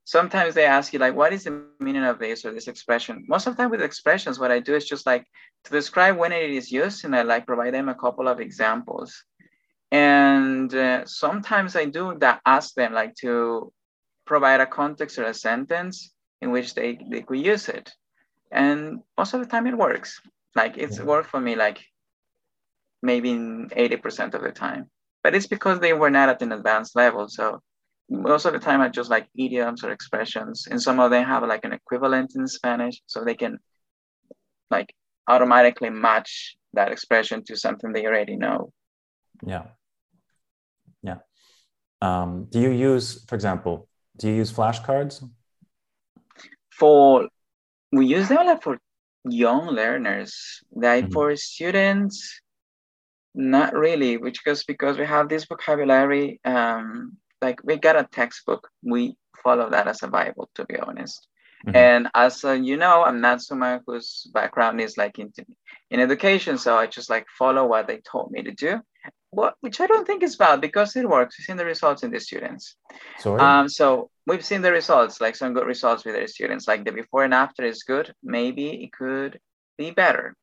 sometimes 0.05 0.53
they 0.53 0.65
ask 0.65 0.93
you 0.93 0.99
like 0.99 1.15
what 1.15 1.33
is 1.33 1.45
the 1.45 1.63
meaning 1.79 2.03
of 2.03 2.19
this 2.19 2.45
or 2.45 2.53
this 2.53 2.67
expression? 2.67 3.25
Most 3.27 3.47
of 3.47 3.55
the 3.55 3.63
time 3.63 3.71
with 3.71 3.81
expressions 3.81 4.39
what 4.39 4.51
i 4.51 4.59
do 4.59 4.75
is 4.75 4.85
just 4.85 5.05
like 5.05 5.25
to 5.65 5.71
describe 5.71 6.17
when 6.17 6.31
it 6.31 6.49
is 6.49 6.71
used 6.71 7.05
and 7.05 7.15
i 7.15 7.21
like 7.21 7.47
provide 7.47 7.73
them 7.73 7.89
a 7.89 7.95
couple 7.95 8.27
of 8.27 8.39
examples. 8.39 9.23
And 9.91 10.73
uh, 10.73 11.05
sometimes 11.05 11.75
i 11.75 11.85
do 11.85 12.17
that 12.19 12.41
ask 12.45 12.73
them 12.75 12.93
like 12.93 13.15
to 13.15 13.71
provide 14.25 14.61
a 14.61 14.65
context 14.65 15.17
or 15.19 15.25
a 15.25 15.33
sentence 15.33 16.13
in 16.41 16.51
which 16.51 16.75
they, 16.75 16.99
they 17.09 17.21
could 17.21 17.39
use 17.39 17.69
it. 17.69 17.91
And 18.51 18.99
most 19.17 19.33
of 19.33 19.39
the 19.39 19.45
time 19.45 19.67
it 19.67 19.77
works. 19.77 20.19
Like 20.55 20.77
it's 20.77 20.99
yeah. 20.99 21.05
worked 21.05 21.29
for 21.29 21.39
me 21.39 21.55
like 21.55 21.83
maybe 23.01 23.33
80% 23.33 24.33
of 24.33 24.41
the 24.41 24.51
time. 24.51 24.89
But 25.23 25.35
it's 25.35 25.47
because 25.47 25.79
they 25.79 25.93
were 25.93 26.09
not 26.09 26.29
at 26.29 26.41
an 26.41 26.51
advanced 26.51 26.95
level 26.95 27.27
so 27.27 27.61
most 28.09 28.45
of 28.45 28.53
the 28.53 28.59
time 28.59 28.81
I 28.81 28.89
just 28.89 29.09
like 29.09 29.27
idioms 29.37 29.83
or 29.83 29.91
expressions, 29.91 30.67
and 30.69 30.81
some 30.81 30.99
of 30.99 31.11
them 31.11 31.25
have 31.25 31.43
like 31.43 31.65
an 31.65 31.73
equivalent 31.73 32.33
in 32.35 32.47
Spanish, 32.47 33.01
so 33.05 33.23
they 33.23 33.35
can 33.35 33.59
like 34.69 34.93
automatically 35.27 35.89
match 35.89 36.57
that 36.73 36.91
expression 36.91 37.43
to 37.45 37.55
something 37.55 37.93
they 37.93 38.05
already 38.05 38.35
know. 38.35 38.71
Yeah. 39.45 39.65
Yeah. 41.01 41.19
Um, 42.01 42.47
do 42.49 42.59
you 42.59 42.69
use, 42.71 43.23
for 43.25 43.35
example, 43.35 43.87
do 44.17 44.27
you 44.27 44.35
use 44.35 44.51
flashcards? 44.51 45.23
For 46.71 47.29
we 47.91 48.07
use 48.07 48.27
them 48.27 48.45
like 48.45 48.63
for 48.63 48.79
young 49.23 49.67
learners. 49.67 50.63
Like 50.71 51.05
Mhm. 51.05 51.13
for 51.13 51.35
students, 51.35 52.41
not 53.35 53.73
really, 53.73 54.17
which 54.17 54.43
goes 54.43 54.63
because 54.63 54.97
we 54.97 55.05
have 55.05 55.29
this 55.29 55.45
vocabulary, 55.45 56.39
um, 56.43 57.17
like 57.43 57.59
we 57.63 57.77
got 57.77 58.01
a 58.03 58.07
textbook, 58.19 58.69
we 58.81 59.01
follow 59.43 59.69
that 59.69 59.87
as 59.87 60.01
a 60.03 60.07
Bible, 60.07 60.49
to 60.55 60.65
be 60.65 60.77
honest. 60.87 61.27
Mhm. 61.67 61.75
And 61.75 62.01
as 62.13 62.43
uh, 62.43 62.51
you 62.69 62.77
know, 62.83 63.03
I'm 63.03 63.21
not 63.21 63.41
someone 63.41 63.81
whose 63.85 64.27
background 64.33 64.81
is 64.81 64.97
like 64.97 65.19
in, 65.19 65.31
in 65.91 65.99
education, 65.99 66.57
so 66.57 66.69
I 66.77 66.87
just 66.87 67.09
like 67.09 67.25
follow 67.41 67.63
what 67.67 67.87
they 67.87 67.99
told 68.11 68.31
me 68.31 68.43
to 68.43 68.51
do. 68.51 68.81
What, 69.29 69.55
which 69.61 69.79
I 69.81 69.87
don't 69.87 70.05
think 70.05 70.21
is 70.21 70.35
bad 70.35 70.61
because 70.61 70.95
it 70.95 71.09
works. 71.09 71.35
We've 71.37 71.45
seen 71.45 71.57
the 71.57 71.65
results 71.65 72.03
in 72.03 72.11
the 72.11 72.19
students. 72.19 72.75
Sorry. 73.17 73.39
Um, 73.41 73.67
so 73.67 74.11
we've 74.27 74.45
seen 74.45 74.61
the 74.61 74.71
results, 74.71 75.19
like 75.19 75.35
some 75.35 75.53
good 75.55 75.65
results 75.65 76.05
with 76.05 76.15
our 76.15 76.27
students, 76.27 76.67
like 76.67 76.85
the 76.85 76.91
before 76.91 77.23
and 77.23 77.33
after 77.33 77.63
is 77.63 77.81
good. 77.81 78.13
Maybe 78.21 78.65
it 78.83 78.91
could 78.93 79.39
be 79.75 79.89
better. 79.89 80.35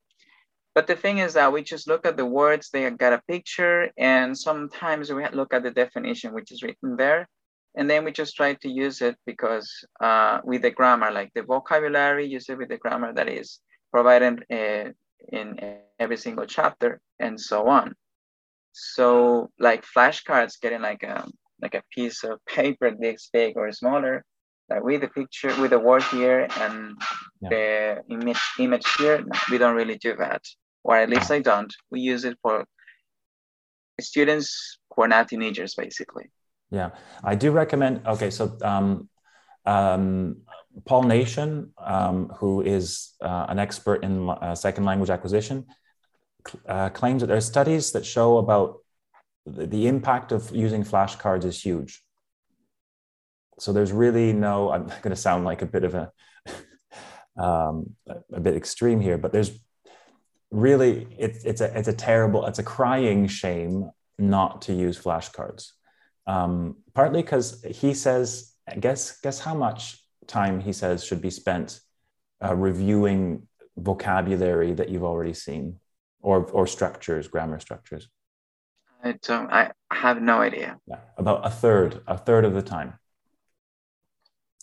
But 0.80 0.86
the 0.86 0.96
thing 0.96 1.18
is 1.18 1.34
that 1.34 1.52
we 1.52 1.62
just 1.62 1.86
look 1.86 2.06
at 2.06 2.16
the 2.16 2.24
words, 2.24 2.70
they 2.70 2.88
got 2.88 3.12
a 3.12 3.20
picture, 3.28 3.90
and 3.98 4.28
sometimes 4.34 5.12
we 5.12 5.28
look 5.28 5.52
at 5.52 5.62
the 5.62 5.70
definition, 5.70 6.32
which 6.32 6.50
is 6.50 6.62
written 6.62 6.96
there. 6.96 7.28
And 7.74 7.84
then 7.90 8.02
we 8.02 8.12
just 8.12 8.34
try 8.34 8.54
to 8.54 8.68
use 8.70 9.02
it 9.02 9.16
because 9.26 9.68
uh, 10.00 10.40
with 10.42 10.62
the 10.62 10.70
grammar, 10.70 11.10
like 11.10 11.34
the 11.34 11.42
vocabulary, 11.42 12.24
use 12.28 12.48
it 12.48 12.56
with 12.56 12.70
the 12.70 12.78
grammar 12.78 13.12
that 13.12 13.28
is 13.28 13.60
provided 13.92 14.42
uh, 14.50 14.88
in 15.30 15.60
every 15.98 16.16
single 16.16 16.46
chapter 16.46 17.02
and 17.18 17.38
so 17.38 17.68
on. 17.68 17.94
So 18.72 19.50
like 19.58 19.84
flashcards 19.84 20.58
getting 20.62 20.80
like 20.80 21.02
a 21.02 21.28
like 21.60 21.74
a 21.74 21.82
piece 21.94 22.24
of 22.24 22.42
paper 22.46 22.90
this 22.90 23.28
big 23.30 23.58
or 23.58 23.70
smaller, 23.72 24.24
like 24.70 24.82
with 24.82 25.02
the 25.02 25.08
picture, 25.08 25.52
with 25.60 25.72
the 25.72 25.78
word 25.78 26.04
here 26.04 26.48
and 26.56 26.96
Yeah. 27.42 27.50
the 27.52 27.64
image 28.08 28.44
image 28.58 28.88
here, 28.98 29.22
we 29.50 29.58
don't 29.58 29.76
really 29.76 29.98
do 29.98 30.16
that. 30.16 30.42
Or 30.82 30.96
at 30.96 31.10
least 31.10 31.30
I 31.30 31.40
don't. 31.40 31.74
We 31.90 32.00
use 32.00 32.24
it 32.24 32.38
for 32.42 32.64
students 34.00 34.78
who 34.94 35.02
are 35.02 35.08
not 35.08 35.28
teenagers, 35.28 35.74
basically. 35.74 36.30
Yeah, 36.70 36.90
I 37.22 37.34
do 37.34 37.50
recommend. 37.50 38.06
Okay, 38.06 38.30
so 38.30 38.56
um, 38.62 39.08
um, 39.66 40.42
Paul 40.84 41.04
Nation, 41.04 41.72
um, 41.78 42.28
who 42.38 42.62
is 42.62 43.10
uh, 43.20 43.46
an 43.48 43.58
expert 43.58 44.04
in 44.04 44.28
uh, 44.30 44.54
second 44.54 44.84
language 44.84 45.10
acquisition, 45.10 45.66
uh, 46.66 46.88
claims 46.90 47.20
that 47.20 47.26
there 47.26 47.36
are 47.36 47.42
studies 47.42 47.92
that 47.92 48.06
show 48.06 48.38
about 48.38 48.78
the, 49.46 49.66
the 49.66 49.86
impact 49.86 50.32
of 50.32 50.54
using 50.54 50.84
flashcards 50.84 51.44
is 51.44 51.60
huge. 51.60 52.02
So 53.58 53.72
there's 53.72 53.92
really 53.92 54.32
no. 54.32 54.70
I'm 54.70 54.86
going 55.02 55.10
to 55.10 55.16
sound 55.16 55.44
like 55.44 55.62
a 55.62 55.66
bit 55.66 55.84
of 55.84 55.94
a 55.94 56.12
um, 57.42 57.96
a 58.32 58.40
bit 58.40 58.56
extreme 58.56 59.00
here, 59.00 59.18
but 59.18 59.32
there's 59.32 59.50
really 60.50 61.06
it's 61.18 61.44
it's 61.44 61.60
a 61.60 61.76
it's 61.78 61.88
a 61.88 61.92
terrible 61.92 62.46
it's 62.46 62.58
a 62.58 62.62
crying 62.62 63.26
shame 63.26 63.90
not 64.18 64.62
to 64.62 64.72
use 64.72 64.98
flashcards 64.98 65.72
um, 66.26 66.76
partly 66.94 67.22
because 67.22 67.64
he 67.64 67.94
says, 67.94 68.54
guess 68.78 69.20
guess 69.20 69.38
how 69.40 69.54
much 69.54 70.02
time 70.26 70.60
he 70.60 70.72
says 70.72 71.04
should 71.04 71.20
be 71.20 71.30
spent 71.30 71.80
uh, 72.44 72.54
reviewing 72.54 73.48
vocabulary 73.76 74.72
that 74.74 74.88
you've 74.90 75.04
already 75.04 75.32
seen, 75.32 75.80
or 76.20 76.44
or 76.52 76.66
structures, 76.66 77.28
grammar 77.28 77.58
structures. 77.58 78.08
I 79.02 79.16
don't. 79.22 79.50
I 79.50 79.72
have 79.90 80.20
no 80.22 80.40
idea. 80.40 80.78
Yeah, 80.86 81.00
about 81.16 81.46
a 81.46 81.50
third, 81.50 82.02
a 82.06 82.16
third 82.16 82.44
of 82.44 82.54
the 82.54 82.62
time. 82.62 82.94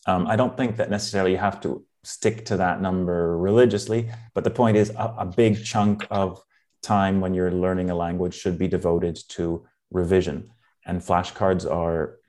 Um, 0.05 0.25
I 0.27 0.35
don't 0.37 0.55
think 0.55 0.77
that 0.77 0.89
necessarily 0.89 1.31
you 1.31 1.37
have 1.37 1.59
to 1.61 1.83
stick 2.07 2.45
to 2.45 2.55
that 2.55 2.81
number 2.81 3.37
religiously, 3.37 4.09
but 4.33 4.45
the 4.45 4.49
point 4.49 4.77
is, 4.77 4.89
a, 4.91 5.15
a 5.19 5.25
big 5.25 5.63
chunk 5.65 6.07
of 6.09 6.41
time 6.81 7.19
when 7.19 7.33
you're 7.33 7.51
learning 7.51 7.89
a 7.89 7.95
language 7.95 8.33
should 8.33 8.57
be 8.57 8.67
devoted 8.67 9.19
to 9.27 9.65
revision. 9.91 10.49
And 10.85 11.01
flashcards 11.01 11.69
are 11.69 12.19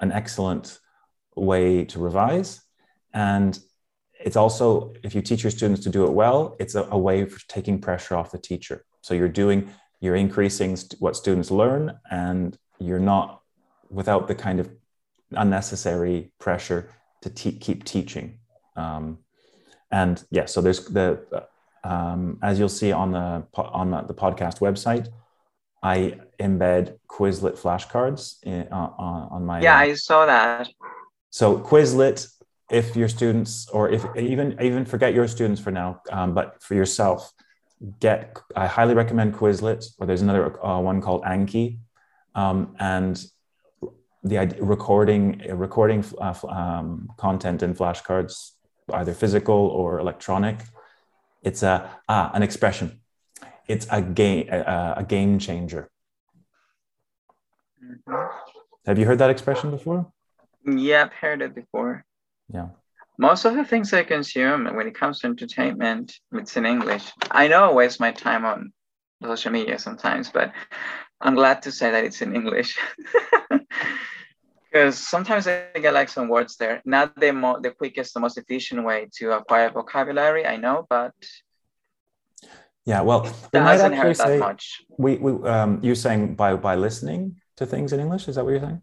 an 0.00 0.10
excellent 0.10 0.78
way 1.34 1.84
to 1.84 1.98
revise. 1.98 2.62
And 3.12 3.58
it's 4.18 4.36
also 4.36 4.94
if 5.02 5.14
you 5.14 5.20
teach 5.20 5.42
your 5.44 5.50
students 5.50 5.82
to 5.82 5.90
do 5.90 6.04
it 6.06 6.12
well 6.12 6.56
it's 6.58 6.74
a, 6.74 6.84
a 6.90 6.98
way 6.98 7.20
of 7.20 7.46
taking 7.48 7.78
pressure 7.78 8.16
off 8.16 8.32
the 8.32 8.38
teacher. 8.38 8.86
So 9.02 9.12
you're 9.12 9.28
doing 9.28 9.68
you're 10.00 10.16
increasing 10.16 10.76
st- 10.76 10.98
what 11.00 11.14
students 11.14 11.50
learn 11.50 11.98
and 12.10 12.56
you're 12.78 13.06
not 13.14 13.42
without 13.90 14.28
the 14.28 14.34
kind 14.34 14.60
of 14.60 14.70
unnecessary 15.32 16.32
pressure 16.38 16.90
to 17.20 17.28
te- 17.28 17.58
keep 17.58 17.84
teaching 17.84 18.38
um, 18.76 19.18
and 19.90 20.24
yeah 20.30 20.46
so 20.46 20.60
there's 20.60 20.84
the 20.86 21.18
um, 21.84 22.38
as 22.42 22.58
you'll 22.58 22.68
see 22.68 22.90
on 22.90 23.12
the 23.12 23.46
on 23.54 23.90
the, 23.90 24.14
podcast 24.14 24.58
website 24.58 25.08
I 25.82 26.18
embed 26.40 26.98
Quizlet 27.08 27.56
flashcards 27.56 28.42
in, 28.42 28.66
uh, 28.72 28.90
on 28.98 29.28
on 29.30 29.46
my. 29.46 29.60
Yeah, 29.60 29.78
I 29.78 29.94
saw 29.94 30.26
that. 30.26 30.68
So 31.30 31.58
Quizlet, 31.58 32.26
if 32.70 32.96
your 32.96 33.08
students, 33.08 33.68
or 33.68 33.90
if 33.90 34.04
even 34.16 34.56
even 34.60 34.84
forget 34.84 35.14
your 35.14 35.28
students 35.28 35.60
for 35.60 35.70
now, 35.70 36.00
um, 36.10 36.34
but 36.34 36.62
for 36.62 36.74
yourself, 36.74 37.32
get. 38.00 38.36
I 38.56 38.66
highly 38.66 38.94
recommend 38.94 39.34
Quizlet. 39.34 39.84
Or 39.98 40.06
there's 40.06 40.22
another 40.22 40.44
uh, 40.64 40.80
one 40.80 41.00
called 41.00 41.22
Anki, 41.24 41.78
um, 42.34 42.74
and 42.80 43.14
the 44.24 44.38
idea, 44.38 44.62
recording 44.62 45.42
recording 45.66 46.04
uh, 46.20 46.34
um, 46.48 47.10
content 47.16 47.62
in 47.62 47.74
flashcards, 47.74 48.52
either 48.92 49.12
physical 49.14 49.54
or 49.54 49.98
electronic. 49.98 50.56
It's 51.42 51.62
a 51.62 51.90
ah 52.08 52.30
an 52.34 52.42
expression 52.42 53.00
it's 53.68 53.86
a 53.90 54.02
game 54.02 54.48
a, 54.50 54.94
a 54.98 55.04
game 55.04 55.38
changer. 55.38 55.90
Mhm. 57.82 58.30
Have 58.86 58.98
you 58.98 59.06
heard 59.06 59.18
that 59.18 59.30
expression 59.30 59.70
before? 59.70 60.12
Yeah, 60.64 61.04
I've 61.04 61.12
heard 61.12 61.42
it 61.42 61.54
before. 61.54 62.04
Yeah. 62.48 62.68
Most 63.18 63.44
of 63.44 63.54
the 63.54 63.64
things 63.64 63.92
I 63.92 64.04
consume 64.04 64.64
when 64.76 64.86
it 64.86 64.94
comes 64.94 65.20
to 65.20 65.26
entertainment, 65.26 66.14
it's 66.32 66.56
in 66.56 66.66
English. 66.66 67.10
I 67.30 67.48
know 67.48 67.70
I 67.70 67.72
waste 67.72 67.98
my 67.98 68.12
time 68.12 68.44
on 68.44 68.72
social 69.22 69.50
media 69.50 69.78
sometimes, 69.78 70.30
but 70.30 70.52
I'm 71.20 71.34
glad 71.34 71.62
to 71.62 71.72
say 71.72 71.90
that 71.90 72.04
it's 72.04 72.22
in 72.22 72.36
English. 72.36 72.78
Because 74.76 74.98
sometimes 74.98 75.48
I 75.48 75.70
get 75.80 75.94
like 75.94 76.10
some 76.10 76.28
words 76.28 76.58
there. 76.58 76.82
Not 76.84 77.18
the 77.18 77.32
mo- 77.32 77.60
the 77.62 77.70
quickest, 77.70 78.12
the 78.12 78.20
most 78.20 78.36
efficient 78.36 78.84
way 78.84 79.08
to 79.16 79.32
acquire 79.32 79.70
vocabulary, 79.70 80.44
I 80.44 80.56
know, 80.56 80.86
but 80.90 81.14
Yeah. 82.84 83.00
Well, 83.00 83.22
they 83.52 83.60
might 83.60 83.80
actually 83.80 83.96
hurt 83.96 84.18
that 84.18 84.28
say 84.28 84.38
much. 84.38 84.84
we, 84.98 85.16
we 85.16 85.30
um, 85.48 85.80
you're 85.82 86.02
saying 86.06 86.34
by 86.34 86.56
by 86.56 86.74
listening 86.76 87.40
to 87.56 87.64
things 87.64 87.94
in 87.94 88.00
English. 88.00 88.28
Is 88.28 88.34
that 88.36 88.44
what 88.44 88.50
you're 88.50 88.66
saying? 88.68 88.82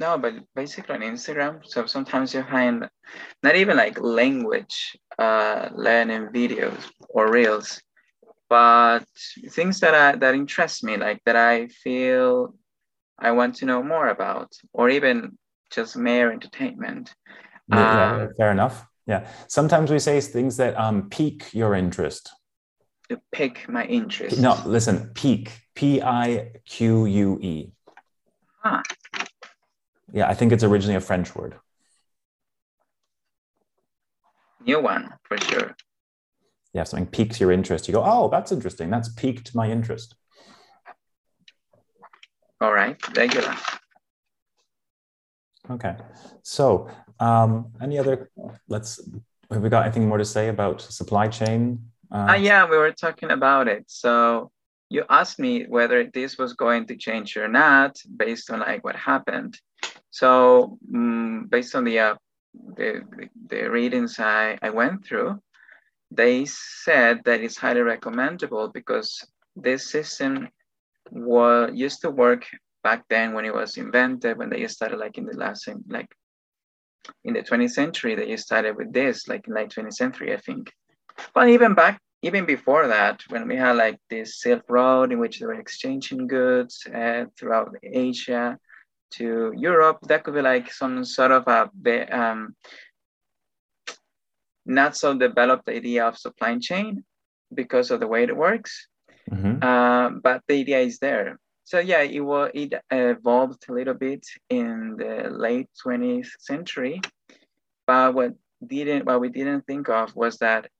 No, 0.00 0.16
but 0.16 0.32
basically 0.54 0.94
on 0.94 1.02
Instagram. 1.02 1.60
So 1.62 1.84
sometimes 1.84 2.32
you 2.32 2.42
find 2.44 2.88
not 3.42 3.54
even 3.54 3.76
like 3.76 4.00
language 4.00 4.96
uh, 5.18 5.68
learning 5.74 6.28
videos 6.32 6.80
or 7.10 7.30
reels, 7.30 7.82
but 8.48 9.04
things 9.56 9.78
that 9.80 9.94
I, 9.94 10.16
that 10.22 10.34
interest 10.34 10.84
me, 10.84 10.96
like 10.96 11.20
that 11.26 11.36
I 11.36 11.68
feel 11.84 12.54
I 13.18 13.32
want 13.32 13.56
to 13.56 13.66
know 13.66 13.82
more 13.82 14.08
about, 14.08 14.52
or 14.72 14.88
even 14.90 15.36
just 15.70 15.96
mere 15.96 16.30
entertainment. 16.32 17.14
Yeah, 17.68 18.22
Um, 18.22 18.28
fair 18.36 18.50
enough. 18.52 18.86
Yeah. 19.06 19.26
Sometimes 19.48 19.90
we 19.90 19.98
say 19.98 20.20
things 20.20 20.56
that 20.58 20.78
um, 20.78 21.08
pique 21.10 21.52
your 21.54 21.74
interest. 21.74 22.30
to 23.08 23.18
pick 23.32 23.68
my 23.68 23.84
interest. 23.84 24.38
No, 24.38 24.60
listen, 24.66 25.10
pique. 25.14 25.50
P 25.74 26.02
I 26.02 26.50
Q 26.66 27.06
U 27.06 27.38
E. 27.40 27.70
Ah. 28.64 28.82
Yeah, 30.12 30.28
I 30.28 30.34
think 30.34 30.52
it's 30.52 30.64
originally 30.64 30.96
a 30.96 31.00
French 31.00 31.34
word. 31.36 31.54
New 34.66 34.80
one 34.80 35.14
for 35.22 35.38
sure. 35.38 35.76
Yeah, 36.74 36.84
something 36.84 37.06
piques 37.06 37.40
your 37.40 37.52
interest. 37.52 37.88
You 37.88 37.94
go, 37.94 38.02
oh, 38.04 38.28
that's 38.28 38.52
interesting. 38.52 38.90
That's 38.90 39.08
piqued 39.08 39.54
my 39.54 39.70
interest. 39.70 40.16
All 42.60 42.72
right, 42.72 43.00
thank 43.14 43.34
you. 43.34 43.42
Okay. 45.70 45.96
So, 46.42 46.88
um, 47.20 47.72
any 47.80 47.98
other? 47.98 48.30
Let's. 48.68 49.00
Have 49.50 49.62
we 49.62 49.68
got 49.70 49.84
anything 49.84 50.06
more 50.08 50.18
to 50.18 50.24
say 50.24 50.48
about 50.48 50.80
supply 50.82 51.28
chain? 51.28 51.90
Uh, 52.12 52.26
Ah, 52.30 52.34
yeah, 52.34 52.68
we 52.68 52.76
were 52.76 52.92
talking 52.92 53.30
about 53.30 53.66
it. 53.68 53.84
So 53.86 54.50
you 54.90 55.04
asked 55.08 55.38
me 55.38 55.64
whether 55.68 56.04
this 56.04 56.36
was 56.36 56.52
going 56.54 56.86
to 56.88 56.96
change 56.96 57.36
or 57.36 57.48
not 57.48 57.96
based 58.16 58.50
on 58.50 58.60
like 58.60 58.84
what 58.84 58.96
happened. 58.96 59.58
So 60.10 60.78
mm 60.92 61.48
based 61.48 61.74
on 61.74 61.84
the, 61.84 61.98
uh, 61.98 62.14
the 62.76 63.02
the- 63.16 63.30
the 63.46 63.70
readings 63.70 64.18
I, 64.18 64.58
I 64.62 64.70
went 64.70 65.04
through, 65.04 65.40
they 66.10 66.44
said 66.46 67.22
that 67.24 67.40
it's 67.40 67.56
highly 67.56 67.82
recommendable 67.82 68.68
because 68.68 69.24
this 69.56 69.88
system 69.90 70.48
was 71.10 71.70
used 71.74 72.02
to 72.02 72.10
work 72.10 72.46
back 72.82 73.04
then 73.08 73.34
when 73.34 73.44
it 73.44 73.54
was 73.54 73.76
invented 73.76 74.38
when 74.38 74.50
they 74.50 74.66
started 74.68 74.98
like 74.98 75.18
in 75.18 75.26
the 75.26 75.36
last 75.36 75.68
like 75.88 76.10
in 77.24 77.34
the 77.34 77.42
20th 77.42 77.70
century 77.70 78.28
you 78.28 78.36
started 78.36 78.76
with 78.76 78.92
this, 78.92 79.28
like 79.28 79.46
in 79.46 79.54
late 79.54 79.70
20th 79.70 79.94
century, 79.94 80.32
I 80.32 80.38
think. 80.38 80.72
But 81.34 81.48
even 81.48 81.74
back, 81.74 82.00
even 82.22 82.44
before 82.44 82.88
that, 82.88 83.22
when 83.28 83.46
we 83.48 83.56
had 83.56 83.76
like 83.76 83.98
this 84.10 84.40
Silk 84.40 84.64
Road 84.68 85.12
in 85.12 85.18
which 85.18 85.38
they 85.38 85.46
were 85.46 85.54
exchanging 85.54 86.26
goods 86.26 86.86
uh, 86.86 87.24
throughout 87.36 87.74
Asia 87.82 88.58
to 89.12 89.52
Europe, 89.56 89.98
that 90.02 90.24
could 90.24 90.34
be 90.34 90.42
like 90.42 90.72
some 90.72 91.04
sort 91.04 91.32
of 91.32 91.46
a 91.48 91.70
um, 92.18 92.54
not 94.66 94.96
so 94.96 95.14
developed 95.14 95.68
idea 95.68 96.06
of 96.06 96.18
supply 96.18 96.58
chain 96.58 97.04
because 97.54 97.90
of 97.90 98.00
the 98.00 98.06
way 98.06 98.24
it 98.24 98.36
works. 98.36 98.88
Mm-hmm. 99.30 99.62
Uh, 99.62 100.10
but 100.22 100.42
the 100.48 100.60
idea 100.60 100.80
is 100.80 100.98
there. 100.98 101.38
So 101.64 101.80
yeah, 101.80 102.00
it 102.00 102.20
was 102.20 102.50
it 102.54 102.72
evolved 102.90 103.66
a 103.68 103.72
little 103.72 103.94
bit 103.94 104.26
in 104.48 104.96
the 104.96 105.28
late 105.30 105.68
20th 105.84 106.30
century. 106.40 107.00
But 107.86 108.14
what 108.14 108.32
didn't 108.66 109.04
what 109.04 109.20
we 109.20 109.28
didn't 109.28 109.66
think 109.66 109.88
of 109.88 110.14
was 110.16 110.38
that 110.38 110.70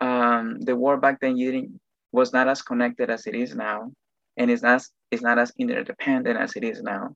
um, 0.00 0.60
the 0.60 0.74
world 0.74 1.00
back 1.00 1.20
then 1.20 1.36
didn't, 1.36 1.80
was 2.10 2.32
not 2.32 2.48
as 2.48 2.62
connected 2.62 3.10
as 3.10 3.26
it 3.26 3.34
is 3.34 3.54
now, 3.54 3.92
and 4.36 4.50
it's 4.50 4.62
not 4.62 4.82
it's 5.12 5.22
not 5.22 5.38
as 5.38 5.52
interdependent 5.56 6.36
as 6.38 6.56
it 6.56 6.64
is 6.64 6.82
now. 6.82 7.14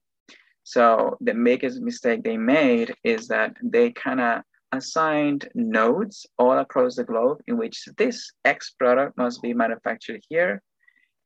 So 0.63 1.17
the 1.21 1.35
biggest 1.35 1.81
mistake 1.81 2.23
they 2.23 2.37
made 2.37 2.95
is 3.03 3.27
that 3.29 3.57
they 3.63 3.91
kind 3.91 4.21
of 4.21 4.43
assigned 4.71 5.49
nodes 5.55 6.27
all 6.39 6.59
across 6.59 6.95
the 6.95 7.05
globe 7.05 7.41
in 7.47 7.57
which 7.57 7.89
this 7.97 8.31
X 8.45 8.75
product 8.79 9.17
must 9.17 9.43
be 9.43 9.55
manufactured 9.55 10.23
here 10.29 10.63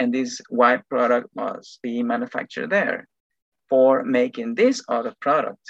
and 0.02 0.12
this 0.12 0.40
Y 0.50 0.80
product 0.90 1.28
must 1.34 1.80
be 1.82 2.02
manufactured 2.02 2.70
there 2.70 3.08
for 3.68 4.04
making 4.04 4.54
this 4.54 4.82
other 4.88 5.14
product. 5.20 5.62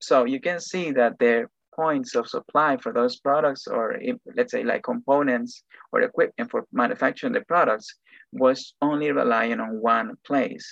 So 0.00 0.24
you 0.24 0.40
can 0.40 0.60
see 0.60 0.90
that 0.92 1.18
their 1.18 1.50
points 1.74 2.14
of 2.14 2.28
supply 2.28 2.76
for 2.76 2.92
those 2.92 3.18
products 3.20 3.66
or 3.66 3.98
let's 4.36 4.52
say 4.52 4.64
like 4.64 4.82
components 4.82 5.62
or 5.92 6.02
equipment 6.02 6.50
for 6.50 6.66
manufacturing 6.72 7.32
the 7.32 7.40
products 7.42 7.94
was 8.32 8.74
only 8.82 9.10
relying 9.12 9.60
on 9.60 9.80
one 9.80 10.14
place. 10.26 10.66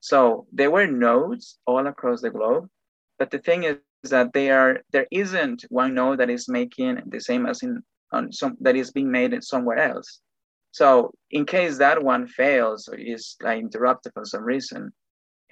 So 0.00 0.46
there 0.52 0.70
were 0.70 0.86
nodes 0.86 1.58
all 1.66 1.86
across 1.86 2.20
the 2.22 2.30
globe, 2.30 2.68
but 3.18 3.30
the 3.30 3.38
thing 3.38 3.64
is 3.64 3.76
that 4.04 4.32
they 4.32 4.50
are 4.50 4.80
there 4.90 5.06
isn't 5.10 5.64
one 5.68 5.94
node 5.94 6.18
that 6.18 6.30
is 6.30 6.48
making 6.48 7.00
the 7.06 7.20
same 7.20 7.46
as 7.46 7.62
in 7.62 7.82
on 8.12 8.32
some 8.32 8.56
that 8.60 8.76
is 8.76 8.90
being 8.90 9.10
made 9.10 9.42
somewhere 9.44 9.78
else. 9.78 10.20
So 10.72 11.12
in 11.30 11.44
case 11.44 11.78
that 11.78 12.02
one 12.02 12.26
fails 12.26 12.88
or 12.88 12.96
is 12.96 13.36
like 13.42 13.60
interrupted 13.60 14.12
for 14.14 14.24
some 14.24 14.42
reason, 14.42 14.92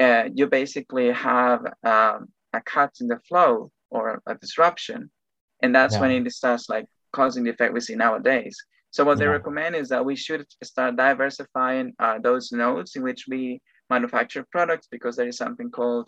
uh, 0.00 0.24
you 0.34 0.46
basically 0.46 1.12
have 1.12 1.60
um, 1.84 2.28
a 2.54 2.60
cut 2.64 2.92
in 3.00 3.06
the 3.06 3.20
flow 3.28 3.70
or 3.90 4.22
a 4.26 4.34
disruption, 4.34 5.10
and 5.62 5.74
that's 5.74 5.94
yeah. 5.94 6.00
when 6.00 6.26
it 6.26 6.32
starts 6.32 6.68
like 6.68 6.86
causing 7.12 7.44
the 7.44 7.50
effect 7.50 7.74
we 7.74 7.80
see 7.80 7.94
nowadays. 7.94 8.56
So 8.92 9.04
what 9.04 9.18
yeah. 9.18 9.24
they 9.24 9.28
recommend 9.28 9.76
is 9.76 9.90
that 9.90 10.04
we 10.04 10.16
should 10.16 10.46
start 10.64 10.96
diversifying 10.96 11.92
uh, 11.98 12.18
those 12.18 12.50
nodes 12.50 12.96
in 12.96 13.02
which 13.02 13.26
we 13.28 13.60
manufacture 13.90 14.46
products 14.50 14.88
because 14.90 15.16
there 15.16 15.28
is 15.28 15.36
something 15.36 15.70
called 15.70 16.06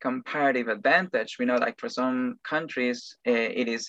comparative 0.00 0.66
advantage. 0.66 1.36
We 1.38 1.46
know 1.46 1.56
like 1.56 1.78
for 1.78 1.88
some 1.88 2.40
countries, 2.42 3.16
uh, 3.26 3.30
it 3.30 3.68
is 3.68 3.88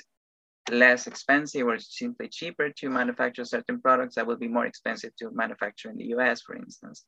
less 0.72 1.08
expensive 1.08 1.68
or 1.68 1.78
simply 1.80 2.28
cheaper 2.28 2.70
to 2.70 2.90
manufacture 2.90 3.46
certain 3.46 3.82
products 3.82 4.16
that 4.16 4.26
will 4.26 4.38
be 4.38 4.48
more 4.48 4.66
expensive 4.66 5.16
to 5.18 5.32
manufacture 5.32 5.90
in 5.90 5.98
the 5.98 6.16
US, 6.16 6.42
for 6.42 6.56
instance. 6.56 7.06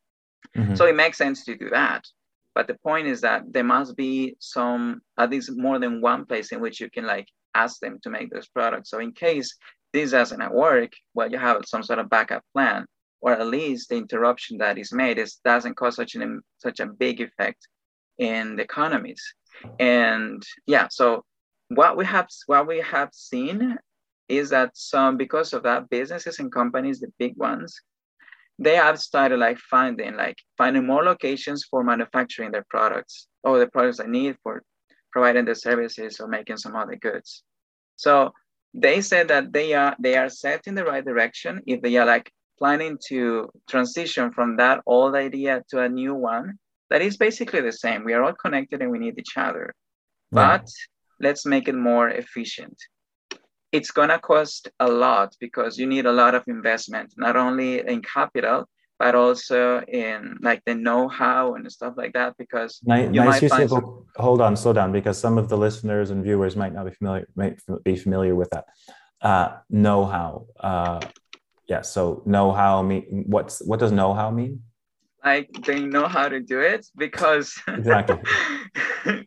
Mm-hmm. 0.55 0.75
So 0.75 0.85
it 0.85 0.95
makes 0.95 1.17
sense 1.17 1.45
to 1.45 1.55
do 1.55 1.69
that. 1.69 2.05
But 2.53 2.67
the 2.67 2.75
point 2.75 3.07
is 3.07 3.21
that 3.21 3.43
there 3.51 3.63
must 3.63 3.97
be 3.97 4.35
some, 4.39 5.01
at 5.17 5.29
least 5.29 5.51
more 5.55 5.79
than 5.79 6.01
one 6.01 6.25
place 6.25 6.51
in 6.51 6.61
which 6.61 6.79
you 6.79 6.89
can 6.89 7.05
like 7.05 7.27
ask 7.53 7.79
them 7.79 7.99
to 8.03 8.09
make 8.09 8.31
those 8.31 8.47
products. 8.47 8.89
So 8.89 8.99
in 8.99 9.11
case 9.11 9.55
this 9.91 10.11
doesn't 10.11 10.53
work, 10.53 10.93
well, 11.13 11.29
you 11.29 11.37
have 11.37 11.63
some 11.65 11.83
sort 11.83 11.99
of 11.99 12.09
backup 12.09 12.43
plan, 12.53 12.85
or 13.21 13.31
at 13.31 13.47
least 13.47 13.89
the 13.89 13.95
interruption 13.95 14.57
that 14.59 14.77
is 14.77 14.93
made 14.93 15.17
is 15.17 15.39
doesn't 15.43 15.75
cause 15.75 15.95
such 15.95 16.15
an 16.15 16.41
such 16.57 16.79
a 16.79 16.85
big 16.85 17.21
effect 17.21 17.67
in 18.17 18.55
the 18.55 18.63
economies. 18.63 19.23
And 19.79 20.43
yeah, 20.67 20.87
so 20.89 21.25
what 21.69 21.97
we 21.97 22.05
have 22.05 22.27
what 22.47 22.67
we 22.67 22.79
have 22.79 23.09
seen 23.13 23.77
is 24.27 24.49
that 24.49 24.71
some 24.75 25.17
because 25.17 25.53
of 25.53 25.63
that 25.63 25.89
businesses 25.89 26.39
and 26.39 26.51
companies 26.51 26.99
the 26.99 27.11
big 27.19 27.35
ones 27.37 27.79
they 28.57 28.75
have 28.75 28.99
started 28.99 29.37
like 29.37 29.57
finding 29.57 30.15
like 30.15 30.37
finding 30.57 30.85
more 30.85 31.03
locations 31.03 31.65
for 31.69 31.83
manufacturing 31.83 32.51
their 32.51 32.65
products 32.69 33.27
or 33.43 33.59
the 33.59 33.67
products 33.67 33.97
they 33.97 34.07
need 34.07 34.37
for 34.43 34.63
providing 35.11 35.45
the 35.45 35.55
services 35.55 36.19
or 36.19 36.27
making 36.27 36.57
some 36.57 36.75
other 36.75 36.97
goods. 36.97 37.43
So 37.95 38.33
they 38.73 39.01
said 39.01 39.29
that 39.29 39.53
they 39.53 39.73
are 39.73 39.95
they 39.97 40.17
are 40.17 40.29
set 40.29 40.67
in 40.67 40.75
the 40.75 40.83
right 40.83 41.05
direction. 41.05 41.61
If 41.65 41.81
they 41.81 41.95
are 41.95 42.05
like 42.05 42.31
planning 42.59 42.97
to 43.07 43.49
transition 43.69 44.31
from 44.31 44.57
that 44.57 44.81
old 44.85 45.15
idea 45.15 45.63
to 45.69 45.81
a 45.81 45.89
new 45.89 46.13
one 46.13 46.57
that 46.89 47.01
is 47.01 47.17
basically 47.17 47.61
the 47.61 47.71
same. 47.71 48.03
We 48.03 48.13
are 48.13 48.23
all 48.23 48.33
connected 48.33 48.81
and 48.81 48.91
we 48.91 48.99
need 48.99 49.17
each 49.17 49.37
other. 49.37 49.73
But 50.31 50.67
let's 51.19 51.45
make 51.45 51.67
it 51.67 51.75
more 51.75 52.09
efficient. 52.09 52.77
It's 53.71 53.91
gonna 53.91 54.19
cost 54.19 54.69
a 54.79 54.87
lot 54.87 55.35
because 55.39 55.77
you 55.77 55.87
need 55.87 56.05
a 56.05 56.11
lot 56.11 56.35
of 56.35 56.43
investment, 56.47 57.13
not 57.17 57.35
only 57.35 57.79
in 57.79 58.01
capital, 58.01 58.67
but 58.97 59.15
also 59.15 59.81
in 59.81 60.37
like 60.41 60.61
the 60.65 60.73
know-how 60.73 61.55
and 61.55 61.69
stuff 61.69 61.95
like 61.97 62.13
that. 62.13 62.35
Because 62.37 62.79
nice, 62.83 63.07
you 63.13 63.23
nice 63.23 63.41
might 63.41 63.49
find 63.49 63.69
some... 63.69 64.05
hold 64.15 64.39
on, 64.41 64.55
slow 64.55 64.71
down, 64.71 64.91
because 64.91 65.17
some 65.17 65.37
of 65.37 65.49
the 65.49 65.57
listeners 65.57 66.11
and 66.11 66.23
viewers 66.23 66.55
might 66.55 66.73
not 66.73 66.85
be 66.85 66.91
familiar 66.91 67.27
might 67.35 67.59
be 67.83 67.97
familiar 67.97 68.35
with 68.35 68.49
that. 68.51 68.65
Uh, 69.21 69.57
know-how. 69.69 70.45
Uh, 70.59 71.01
yeah. 71.67 71.81
So 71.81 72.23
know-how 72.25 72.81
mean 72.83 73.25
what's 73.27 73.59
what 73.65 73.79
does 73.79 73.91
know-how 73.91 74.31
mean? 74.31 74.61
Like 75.25 75.49
they 75.65 75.81
know 75.81 76.07
how 76.07 76.29
to 76.29 76.39
do 76.39 76.59
it 76.59 76.85
because 76.95 77.59
exactly. 77.67 78.19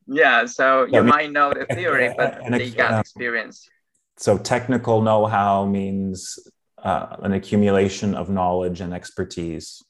Yeah 0.07 0.47
so 0.47 0.87
you 0.87 1.03
might 1.03 1.33
know 1.33 1.53
the 1.53 1.67
theory 1.75 2.15
but 2.17 2.41
and, 2.45 2.55
they 2.55 2.71
got 2.71 2.95
uh, 2.95 3.01
experience. 3.01 3.69
so 4.17 4.39
technical 4.39 5.03
know-how 5.03 5.67
means 5.67 6.39
uh, 6.83 7.17
an 7.23 7.33
accumulation 7.33 8.15
of 8.15 8.31
knowledge 8.31 8.81
and 8.81 8.95
expertise. 8.95 9.83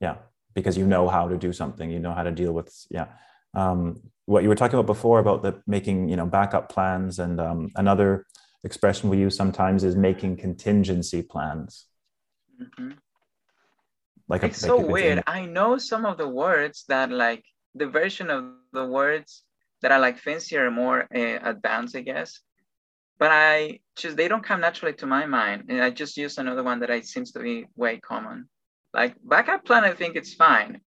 Yeah 0.00 0.16
because 0.54 0.78
you 0.78 0.86
know 0.86 1.06
how 1.06 1.28
to 1.28 1.36
do 1.36 1.52
something 1.52 1.90
you 1.90 2.00
know 2.00 2.14
how 2.14 2.22
to 2.22 2.32
deal 2.32 2.52
with 2.52 2.74
yeah. 2.90 3.06
Um, 3.54 4.02
what 4.26 4.42
you 4.42 4.48
were 4.50 4.54
talking 4.56 4.78
about 4.78 4.86
before 4.86 5.18
about 5.18 5.42
the 5.42 5.62
making 5.66 6.08
you 6.08 6.16
know 6.16 6.26
backup 6.26 6.68
plans 6.68 7.18
and 7.18 7.40
um, 7.40 7.70
another 7.76 8.26
expression 8.64 9.08
we 9.08 9.18
use 9.18 9.36
sometimes 9.36 9.84
is 9.84 9.96
making 9.96 10.36
contingency 10.36 11.22
plans. 11.22 11.86
Mm-hmm 12.60 12.92
like 14.28 14.42
it's 14.42 14.58
so 14.58 14.76
like 14.76 14.88
weird. 14.88 15.22
i 15.26 15.44
know 15.44 15.78
some 15.78 16.04
of 16.04 16.18
the 16.18 16.28
words 16.28 16.84
that 16.88 17.10
like 17.10 17.44
the 17.74 17.86
version 17.86 18.30
of 18.30 18.44
the 18.72 18.84
words 18.84 19.42
that 19.82 19.92
are 19.92 20.00
like 20.00 20.18
fancier 20.18 20.70
more 20.70 21.06
uh, 21.14 21.38
advanced 21.42 21.96
i 21.96 22.00
guess. 22.00 22.40
But 23.18 23.30
i 23.32 23.80
just 23.96 24.16
they 24.16 24.28
don't 24.28 24.44
come 24.44 24.60
naturally 24.60 24.94
to 24.94 25.06
my 25.06 25.24
mind 25.26 25.64
and 25.68 25.82
i 25.82 25.90
just 25.90 26.16
use 26.16 26.38
another 26.38 26.62
one 26.62 26.80
that 26.80 26.90
I, 26.90 27.00
seems 27.00 27.32
to 27.32 27.40
be 27.40 27.66
way 27.76 27.98
common. 27.98 28.48
Like 28.92 29.14
backup 29.22 29.64
plan 29.64 29.84
i 29.84 29.94
think 29.94 30.16
it's 30.16 30.34
fine. 30.34 30.80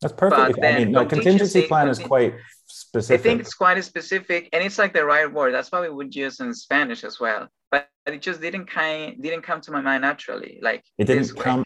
That's 0.00 0.14
perfect. 0.14 0.58
I 0.64 0.78
mean 0.78 0.90
no 0.92 1.06
contingency 1.06 1.62
plan 1.66 1.88
is 1.88 1.98
quite 1.98 2.34
specific 2.66 3.20
i 3.20 3.22
think 3.22 3.40
it's 3.40 3.54
quite 3.54 3.82
specific 3.84 4.48
and 4.52 4.64
it's 4.64 4.78
like 4.78 4.92
the 4.92 5.04
right 5.04 5.30
word. 5.32 5.54
That's 5.54 5.70
why 5.70 5.80
we 5.80 5.90
would 5.90 6.14
use 6.14 6.40
in 6.40 6.52
spanish 6.54 7.04
as 7.04 7.20
well. 7.20 7.48
But 7.70 7.88
it 8.06 8.20
just 8.20 8.40
didn't 8.40 8.66
kind 8.66 9.22
didn't 9.22 9.42
come 9.42 9.60
to 9.62 9.70
my 9.70 9.80
mind 9.80 10.02
naturally. 10.02 10.58
Like 10.60 10.82
it 10.98 11.04
didn't 11.04 11.36
come 11.38 11.62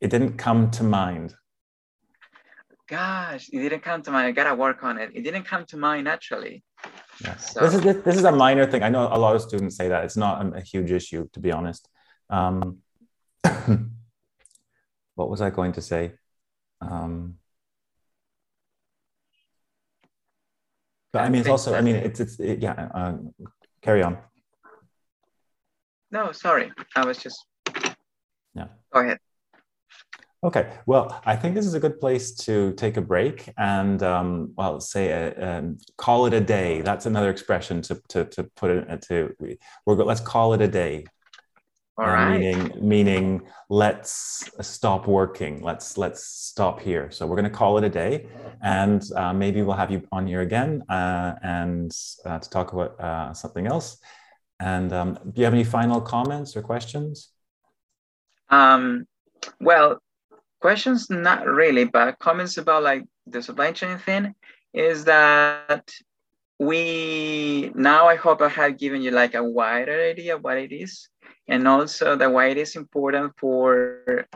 it 0.00 0.08
didn't 0.10 0.36
come 0.36 0.70
to 0.72 0.84
mind. 0.84 1.34
Gosh 2.88 3.48
it 3.52 3.58
didn't 3.58 3.82
come 3.82 4.02
to 4.02 4.10
mind. 4.10 4.26
I 4.26 4.32
gotta 4.32 4.54
work 4.54 4.82
on 4.82 4.98
it. 4.98 5.10
It 5.14 5.22
didn't 5.22 5.44
come 5.44 5.64
to 5.66 5.76
mind 5.76 6.04
naturally 6.04 6.64
yeah. 7.20 7.36
So. 7.36 7.60
this 7.60 7.74
is 7.74 7.80
this, 7.80 7.96
this, 8.04 8.16
is 8.16 8.24
a 8.24 8.32
minor 8.32 8.66
thing. 8.66 8.82
I 8.82 8.88
know 8.88 9.08
a 9.10 9.18
lot 9.18 9.34
of 9.34 9.42
students 9.42 9.76
say 9.76 9.88
that. 9.88 10.04
It's 10.04 10.16
not 10.16 10.44
a, 10.44 10.56
a 10.56 10.60
huge 10.60 10.92
issue 10.92 11.28
to 11.32 11.40
be 11.40 11.52
honest. 11.52 11.88
Um, 12.30 12.78
what 15.14 15.30
was 15.30 15.40
i 15.40 15.50
going 15.50 15.72
to 15.72 15.82
say? 15.82 16.12
Um, 16.80 17.38
but 21.12 21.22
i 21.22 21.28
mean 21.28 21.40
it's 21.40 21.48
also 21.48 21.74
i 21.74 21.80
mean 21.80 21.96
it's 21.96 22.20
it's 22.20 22.38
it, 22.38 22.60
yeah 22.60 22.88
uh, 22.94 23.16
carry 23.82 24.02
on. 24.02 24.18
No 26.10 26.32
sorry. 26.32 26.70
I 26.94 27.04
was 27.04 27.18
just 27.18 27.44
yeah. 28.54 28.66
Go 28.92 29.00
ahead 29.00 29.18
Okay, 30.44 30.72
well, 30.86 31.20
I 31.26 31.34
think 31.34 31.56
this 31.56 31.66
is 31.66 31.74
a 31.74 31.80
good 31.80 31.98
place 31.98 32.32
to 32.46 32.72
take 32.74 32.96
a 32.96 33.00
break 33.00 33.52
and, 33.58 34.00
um, 34.04 34.52
well, 34.56 34.80
say, 34.80 35.08
a, 35.08 35.32
uh, 35.32 35.58
um, 35.58 35.78
call 35.96 36.26
it 36.26 36.32
a 36.32 36.40
day. 36.40 36.80
That's 36.80 37.06
another 37.06 37.28
expression 37.28 37.82
to, 37.82 38.00
to, 38.10 38.24
to 38.24 38.44
put 38.54 38.70
it 38.70 39.02
to, 39.08 39.34
we're, 39.84 39.96
let's 39.96 40.20
call 40.20 40.54
it 40.54 40.62
a 40.62 40.68
day. 40.68 41.06
All 41.98 42.04
uh, 42.04 42.08
right. 42.08 42.38
Meaning, 42.38 42.72
meaning, 42.80 43.42
let's 43.68 44.48
stop 44.60 45.08
working. 45.08 45.60
Let's 45.60 45.98
let's 45.98 46.24
stop 46.24 46.78
here. 46.78 47.10
So 47.10 47.26
we're 47.26 47.34
going 47.34 47.50
to 47.50 47.58
call 47.58 47.76
it 47.78 47.82
a 47.82 47.88
day, 47.88 48.28
and 48.62 49.02
uh, 49.16 49.32
maybe 49.32 49.62
we'll 49.62 49.74
have 49.74 49.90
you 49.90 50.06
on 50.12 50.28
here 50.28 50.42
again 50.42 50.84
uh, 50.88 51.34
and 51.42 51.90
uh, 52.24 52.38
to 52.38 52.50
talk 52.50 52.72
about 52.72 53.00
uh, 53.00 53.34
something 53.34 53.66
else. 53.66 53.98
And 54.60 54.92
um, 54.92 55.18
do 55.24 55.40
you 55.40 55.44
have 55.44 55.54
any 55.54 55.64
final 55.64 56.00
comments 56.00 56.56
or 56.56 56.62
questions? 56.62 57.30
Um, 58.48 59.06
well, 59.60 59.98
questions 60.60 61.08
not 61.10 61.46
really, 61.46 61.84
but 61.84 62.18
comments 62.18 62.58
about 62.58 62.82
like 62.82 63.04
the 63.26 63.42
supply 63.42 63.72
chain 63.72 63.98
thing 63.98 64.34
is 64.72 65.04
that 65.04 65.90
we 66.58 67.70
now 67.74 68.08
I 68.08 68.16
hope 68.16 68.42
I 68.42 68.48
have 68.48 68.78
given 68.78 69.00
you 69.02 69.10
like 69.10 69.34
a 69.34 69.44
wider 69.44 70.00
idea 70.00 70.36
of 70.36 70.42
what 70.42 70.58
it 70.58 70.72
is, 70.72 71.08
and 71.46 71.68
also 71.68 72.16
that 72.16 72.32
why 72.32 72.46
it 72.46 72.56
is 72.58 72.76
important 72.76 73.32
for 73.38 74.26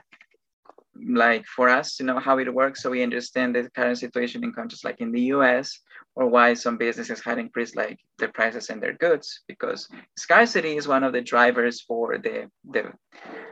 like 1.04 1.46
for 1.46 1.68
us 1.68 1.96
to 1.96 2.04
know 2.04 2.18
how 2.18 2.38
it 2.38 2.52
works 2.52 2.82
so 2.82 2.90
we 2.90 3.02
understand 3.02 3.54
the 3.54 3.68
current 3.70 3.98
situation 3.98 4.44
in 4.44 4.52
countries 4.52 4.84
like 4.84 5.00
in 5.00 5.10
the 5.10 5.22
US 5.32 5.80
or 6.14 6.26
why 6.26 6.54
some 6.54 6.76
businesses 6.76 7.20
had 7.20 7.38
increased 7.38 7.76
like 7.76 7.98
their 8.18 8.30
prices 8.32 8.70
and 8.70 8.82
their 8.82 8.92
goods 8.94 9.40
because 9.48 9.88
scarcity 10.16 10.76
is 10.76 10.88
one 10.88 11.04
of 11.04 11.12
the 11.12 11.20
drivers 11.20 11.80
for 11.80 12.18
the 12.18 12.50
the 12.70 12.92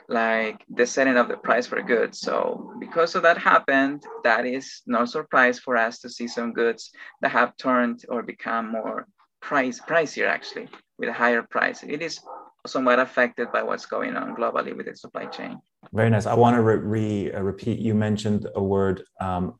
like 0.09 0.65
the 0.69 0.87
setting 0.87 1.17
of 1.17 1.29
the 1.29 1.37
price 1.37 1.67
for 1.67 1.81
goods 1.83 2.21
so 2.21 2.73
because 2.81 3.15
of 3.15 3.23
that 3.23 3.39
happened 3.39 4.03
that 4.25 4.45
is 4.45 4.83
no 4.87 5.05
surprise 5.05 5.59
for 5.59 5.77
us 5.77 6.01
to 6.01 6.09
see 6.09 6.27
some 6.27 6.53
goods 6.53 6.91
that 7.21 7.31
have 7.31 7.57
turned 7.57 8.05
or 8.09 8.23
become 8.23 8.73
more 8.73 9.07
price 9.41 9.81
pricier 9.81 10.27
actually 10.27 10.69
with 10.99 11.09
a 11.09 11.13
higher 11.13 11.43
price 11.43 11.83
it 11.83 12.03
is 12.03 12.21
somewhat 12.67 12.99
affected 12.99 13.51
by 13.53 13.63
what's 13.63 13.87
going 13.87 14.17
on 14.17 14.37
globally 14.37 14.77
with 14.77 14.87
the 14.87 14.95
supply 14.95 15.25
chain 15.27 15.59
very 15.93 16.11
nice. 16.11 16.27
I 16.27 16.35
want 16.35 16.57
to 16.57 16.63
re, 16.63 16.77
re 16.77 17.33
uh, 17.33 17.41
repeat. 17.41 17.79
You 17.79 17.95
mentioned 17.95 18.49
a 18.55 18.63
word, 18.63 19.03
um, 19.21 19.59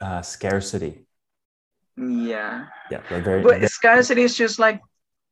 uh, 0.00 0.22
scarcity. 0.22 1.03
Yeah. 1.96 2.66
Yeah. 2.90 3.00
Very, 3.08 3.42
but 3.42 3.58
very, 3.58 3.68
scarcity 3.68 4.22
is 4.22 4.36
just 4.36 4.58
like 4.58 4.80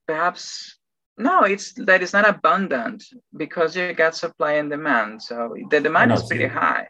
perhaps 0.06 0.78
no. 1.18 1.42
It's 1.42 1.72
that 1.74 2.02
it's 2.02 2.12
not 2.12 2.28
abundant 2.28 3.04
because 3.36 3.76
you 3.76 3.92
got 3.92 4.14
supply 4.14 4.52
and 4.52 4.70
demand. 4.70 5.22
So 5.22 5.54
the 5.70 5.80
demand 5.80 6.12
is 6.12 6.22
pretty 6.22 6.46
high. 6.46 6.88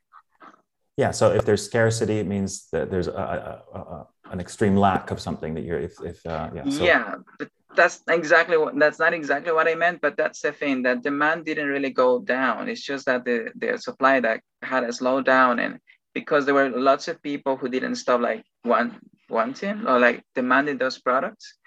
Yeah. 0.97 1.11
So 1.11 1.33
if 1.33 1.45
there's 1.45 1.65
scarcity, 1.65 2.19
it 2.19 2.27
means 2.27 2.69
that 2.73 2.91
there's 2.91 3.09
a, 3.09 3.63
a, 3.73 3.79
a, 3.79 4.07
an 4.31 4.41
extreme 4.41 4.77
lack 4.77 5.11
of 5.11 5.21
something 5.21 5.55
that 5.55 5.65
you're. 5.65 5.81
If 5.81 5.95
if 6.05 6.25
uh, 6.27 6.51
yeah. 6.55 6.69
So. 6.69 6.85
Yeah, 6.85 7.15
but 7.39 7.49
that's 7.75 8.03
exactly 8.09 8.57
what 8.57 8.79
that's 8.79 8.99
not 8.99 9.15
exactly 9.15 9.53
what 9.53 9.69
I 9.69 9.75
meant, 9.75 10.01
but 10.01 10.17
that's 10.17 10.41
the 10.41 10.53
thing 10.53 10.83
that 10.83 11.03
demand 11.03 11.45
didn't 11.45 11.69
really 11.69 11.91
go 11.91 12.21
down. 12.21 12.69
It's 12.69 12.83
just 12.83 13.07
that 13.07 13.25
the, 13.25 13.51
the 13.57 13.79
supply 13.79 14.21
that 14.21 14.41
had 14.63 14.85
a 14.85 14.89
slowdown 14.89 15.65
and 15.65 15.79
because 16.15 16.45
there 16.45 16.55
were 16.55 16.71
lots 16.71 17.09
of 17.09 17.23
people 17.23 17.57
who 17.57 17.69
didn't 17.69 17.97
stop 17.97 18.21
like 18.21 18.45
want, 18.65 18.95
wanting 19.29 19.87
or 19.87 19.99
like 19.99 20.25
demanding 20.35 20.79
those 20.79 20.99
products. 20.99 21.59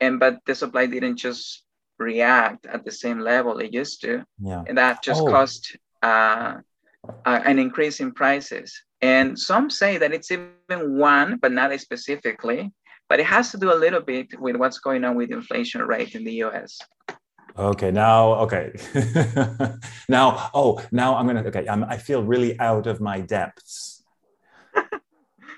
And 0.00 0.20
but 0.20 0.38
the 0.46 0.54
supply 0.54 0.86
didn't 0.86 1.16
just 1.16 1.64
react 1.98 2.66
at 2.66 2.84
the 2.84 2.92
same 2.92 3.20
level 3.20 3.58
it 3.58 3.72
used 3.72 4.02
to. 4.02 4.24
Yeah. 4.38 4.64
And 4.66 4.76
that 4.76 5.02
just 5.02 5.22
oh. 5.22 5.26
caused 5.26 5.78
uh, 6.02 6.56
uh, 7.24 7.40
an 7.44 7.58
increase 7.58 8.00
in 8.00 8.12
prices. 8.12 8.74
And 9.00 9.38
some 9.38 9.70
say 9.70 9.98
that 9.98 10.12
it's 10.12 10.30
even 10.30 10.98
one, 10.98 11.38
but 11.38 11.52
not 11.52 11.78
specifically 11.80 12.72
but 13.08 13.20
it 13.20 13.26
has 13.26 13.50
to 13.52 13.58
do 13.58 13.72
a 13.72 13.74
little 13.74 14.00
bit 14.00 14.38
with 14.40 14.56
what's 14.56 14.78
going 14.78 15.04
on 15.04 15.16
with 15.16 15.30
inflation 15.30 15.82
rate 15.82 16.14
in 16.14 16.24
the 16.24 16.42
US. 16.44 16.78
Okay, 17.58 17.90
now, 17.90 18.34
okay. 18.34 18.72
now, 20.08 20.50
oh, 20.52 20.82
now 20.92 21.16
I'm 21.16 21.26
gonna, 21.26 21.42
okay, 21.44 21.66
I'm, 21.68 21.84
I 21.84 21.96
feel 21.96 22.22
really 22.22 22.58
out 22.60 22.86
of 22.86 23.00
my 23.00 23.20
depths. 23.20 24.02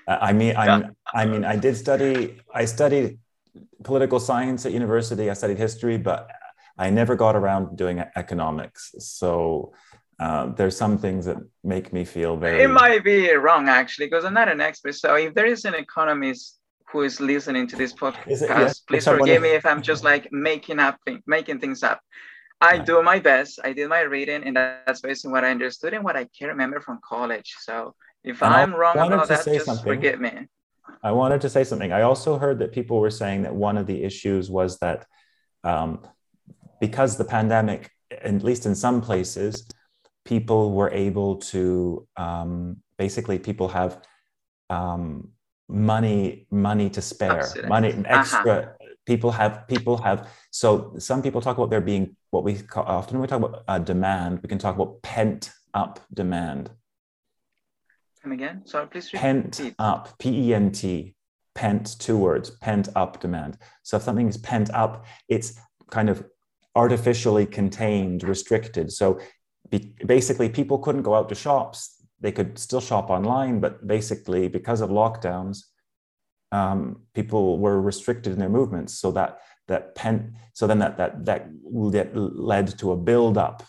I 0.07 0.33
mean, 0.33 0.55
I'm, 0.55 0.81
yeah. 0.81 0.89
I 1.13 1.25
mean, 1.25 1.43
I 1.43 1.55
did 1.55 1.75
study, 1.75 2.39
I 2.53 2.65
studied 2.65 3.19
political 3.83 4.19
science 4.19 4.65
at 4.65 4.71
university, 4.71 5.29
I 5.29 5.33
studied 5.33 5.57
history, 5.57 5.97
but 5.97 6.27
I 6.77 6.89
never 6.89 7.15
got 7.15 7.35
around 7.35 7.77
doing 7.77 8.03
economics. 8.15 8.95
So 8.99 9.73
uh, 10.19 10.47
there's 10.53 10.75
some 10.75 10.97
things 10.97 11.25
that 11.25 11.37
make 11.63 11.91
me 11.91 12.05
feel 12.05 12.37
very. 12.37 12.63
It 12.63 12.69
might 12.69 13.03
be 13.03 13.29
wrong 13.33 13.67
actually, 13.67 14.07
because 14.07 14.25
I'm 14.25 14.33
not 14.33 14.49
an 14.49 14.61
expert. 14.61 14.95
So 14.95 15.15
if 15.15 15.33
there 15.33 15.45
is 15.45 15.65
an 15.65 15.75
economist 15.75 16.58
who 16.91 17.01
is 17.03 17.19
listening 17.19 17.67
to 17.67 17.75
this 17.75 17.93
podcast, 17.93 18.41
yeah, 18.41 18.71
please 18.87 19.05
forgive 19.05 19.41
me 19.41 19.49
if 19.49 19.65
I'm 19.65 19.81
just 19.81 20.03
like 20.03 20.27
making 20.31 20.79
up 20.79 20.99
thing, 21.05 21.21
making 21.27 21.59
things 21.59 21.83
up. 21.83 22.01
I 22.61 22.75
yeah. 22.75 22.83
do 22.83 23.03
my 23.03 23.19
best. 23.19 23.59
I 23.63 23.73
did 23.73 23.87
my 23.87 24.01
reading, 24.01 24.43
and 24.43 24.55
that's 24.55 25.01
based 25.01 25.25
on 25.25 25.31
what 25.31 25.43
I 25.45 25.51
understood 25.51 25.93
and 25.93 26.03
what 26.03 26.17
I 26.17 26.27
can 26.37 26.49
remember 26.49 26.81
from 26.81 26.99
college. 27.07 27.55
So 27.59 27.95
if 28.23 28.41
and 28.43 28.53
I'm 28.53 28.75
wrong 28.75 28.97
about 28.97 29.27
that, 29.29 29.45
just 29.45 29.65
something. 29.65 29.83
forgive 29.83 30.19
me. 30.19 30.47
I 31.03 31.11
wanted 31.11 31.41
to 31.41 31.49
say 31.49 31.63
something. 31.63 31.91
I 31.93 32.01
also 32.01 32.37
heard 32.37 32.59
that 32.59 32.71
people 32.71 32.99
were 32.99 33.11
saying 33.11 33.43
that 33.43 33.55
one 33.55 33.77
of 33.77 33.85
the 33.85 34.03
issues 34.03 34.49
was 34.49 34.77
that 34.79 35.05
um, 35.63 36.05
because 36.81 37.17
the 37.17 37.25
pandemic, 37.25 37.89
at 38.11 38.43
least 38.43 38.65
in 38.65 38.75
some 38.75 39.01
places, 39.01 39.67
people 40.25 40.73
were 40.73 40.91
able 40.91 41.37
to 41.37 42.07
um, 42.17 42.77
basically 42.97 43.39
people 43.39 43.69
have 43.69 44.01
um, 44.69 45.29
money 45.69 46.47
money 46.51 46.89
to 46.89 47.01
spare 47.01 47.39
Absolutely. 47.39 47.69
money 47.69 47.93
extra 48.05 48.55
Uh-huh. 48.57 48.85
people 49.05 49.31
have 49.31 49.67
people 49.67 49.97
have 49.97 50.27
so 50.51 50.93
some 50.97 51.21
people 51.21 51.41
talk 51.41 51.57
about 51.57 51.69
there 51.69 51.81
being 51.81 52.15
what 52.31 52.43
we 52.43 52.55
call, 52.55 52.83
often 52.85 53.15
when 53.17 53.21
we 53.21 53.27
talk 53.27 53.39
about 53.43 53.63
uh, 53.67 53.77
demand 53.79 54.41
we 54.41 54.49
can 54.49 54.57
talk 54.57 54.75
about 54.75 55.01
pent 55.01 55.51
up 55.73 55.99
demand 56.13 56.71
Come 58.21 58.33
again? 58.33 58.65
Sorry, 58.65 58.85
please 58.87 59.13
repeat. 59.13 59.19
pent 59.21 59.61
up 59.79 60.17
p-e-n-t 60.19 61.15
pent 61.55 61.99
two 61.99 62.17
words 62.17 62.49
pent 62.49 62.89
up 62.95 63.19
demand 63.21 63.57
so 63.83 63.97
if 63.97 64.03
something 64.03 64.27
is 64.27 64.37
pent 64.37 64.69
up 64.73 65.05
it's 65.27 65.53
kind 65.91 66.09
of 66.09 66.25
artificially 66.75 67.45
contained 67.45 68.23
restricted 68.23 68.91
so 68.91 69.19
be, 69.69 69.93
basically 70.05 70.49
people 70.49 70.77
couldn't 70.79 71.03
go 71.03 71.13
out 71.13 71.29
to 71.29 71.35
shops 71.35 71.98
they 72.21 72.31
could 72.31 72.57
still 72.59 72.81
shop 72.81 73.09
online, 73.09 73.59
but 73.59 73.85
basically 73.87 74.47
because 74.47 74.81
of 74.81 74.89
lockdowns, 74.89 75.65
um, 76.51 77.03
people 77.13 77.59
were 77.59 77.79
restricted 77.81 78.33
in 78.33 78.39
their 78.39 78.49
movements. 78.49 78.93
So 78.99 79.11
that 79.11 79.39
that 79.67 79.95
pen, 79.95 80.35
so 80.53 80.67
then 80.67 80.79
that 80.79 80.97
that 80.97 81.25
that 81.25 81.49
led 82.13 82.77
to 82.79 82.91
a 82.91 82.97
buildup. 82.97 83.63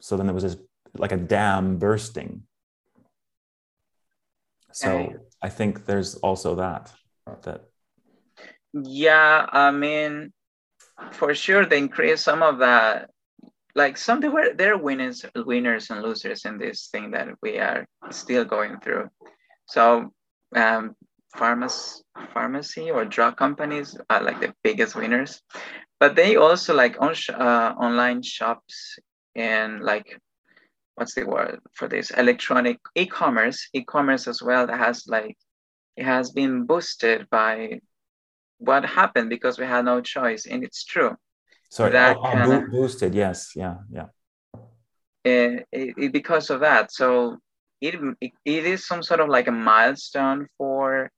So 0.00 0.16
then 0.16 0.26
there 0.26 0.34
was 0.34 0.42
this 0.42 0.56
like 0.96 1.12
a 1.12 1.16
dam 1.16 1.78
bursting. 1.78 2.42
So 4.72 4.88
Okay. 4.88 5.14
I 5.42 5.48
think 5.48 5.86
there's 5.86 6.16
also 6.16 6.56
that 6.56 6.92
that 7.44 7.68
Yeah, 8.72 9.46
I 9.50 9.70
mean, 9.70 10.32
for 11.12 11.34
sure, 11.34 11.64
they 11.64 11.78
increase 11.78 12.20
some 12.20 12.42
of 12.42 12.58
that. 12.58 13.10
Like 13.74 13.96
some 13.96 14.20
there 14.20 14.30
were 14.30 14.54
there 14.54 14.74
are 14.74 14.78
winners, 14.78 15.24
winners 15.34 15.90
and 15.90 16.02
losers 16.02 16.44
in 16.44 16.58
this 16.58 16.88
thing 16.90 17.10
that 17.12 17.28
we 17.42 17.58
are 17.58 17.86
still 18.10 18.44
going 18.44 18.80
through. 18.80 19.08
So, 19.66 20.12
um, 20.56 20.96
pharmacy, 21.36 22.02
pharmacy 22.32 22.90
or 22.90 23.04
drug 23.04 23.36
companies 23.36 23.96
are 24.08 24.22
like 24.22 24.40
the 24.40 24.54
biggest 24.64 24.96
winners, 24.96 25.42
but 26.00 26.16
they 26.16 26.36
also 26.36 26.74
like 26.74 26.96
on 27.00 27.14
sh- 27.14 27.30
uh, 27.30 27.74
online 27.78 28.22
shops 28.22 28.98
and 29.34 29.82
like 29.82 30.18
what's 30.94 31.14
the 31.14 31.24
word 31.24 31.60
for 31.74 31.86
this? 31.86 32.10
Electronic 32.10 32.78
e-commerce, 32.96 33.68
e-commerce 33.72 34.26
as 34.26 34.42
well 34.42 34.66
that 34.66 34.78
has 34.78 35.06
like 35.06 35.36
it 35.96 36.04
has 36.04 36.30
been 36.32 36.64
boosted 36.64 37.28
by 37.30 37.80
what 38.58 38.84
happened 38.84 39.30
because 39.30 39.58
we 39.58 39.66
had 39.66 39.84
no 39.84 40.00
choice 40.00 40.46
and 40.46 40.64
it's 40.64 40.84
true 40.84 41.16
sorry 41.68 41.92
That 41.92 42.16
kinda- 42.22 42.46
boo- 42.46 42.70
boosted. 42.70 43.14
Yes, 43.14 43.52
yeah, 43.56 43.76
yeah. 43.90 44.06
Eh, 45.24 45.60
it, 45.72 45.94
it- 45.98 46.12
because 46.12 46.48
of 46.50 46.60
that 46.60 46.92
so 46.92 47.38
it, 47.80 47.94
it 48.20 48.32
it 48.44 48.64
is 48.66 48.86
some 48.86 49.02
sort 49.02 49.20
of 49.20 49.28
like 49.28 49.48
a 49.48 49.52
milestone 49.52 50.46
for 50.56 51.10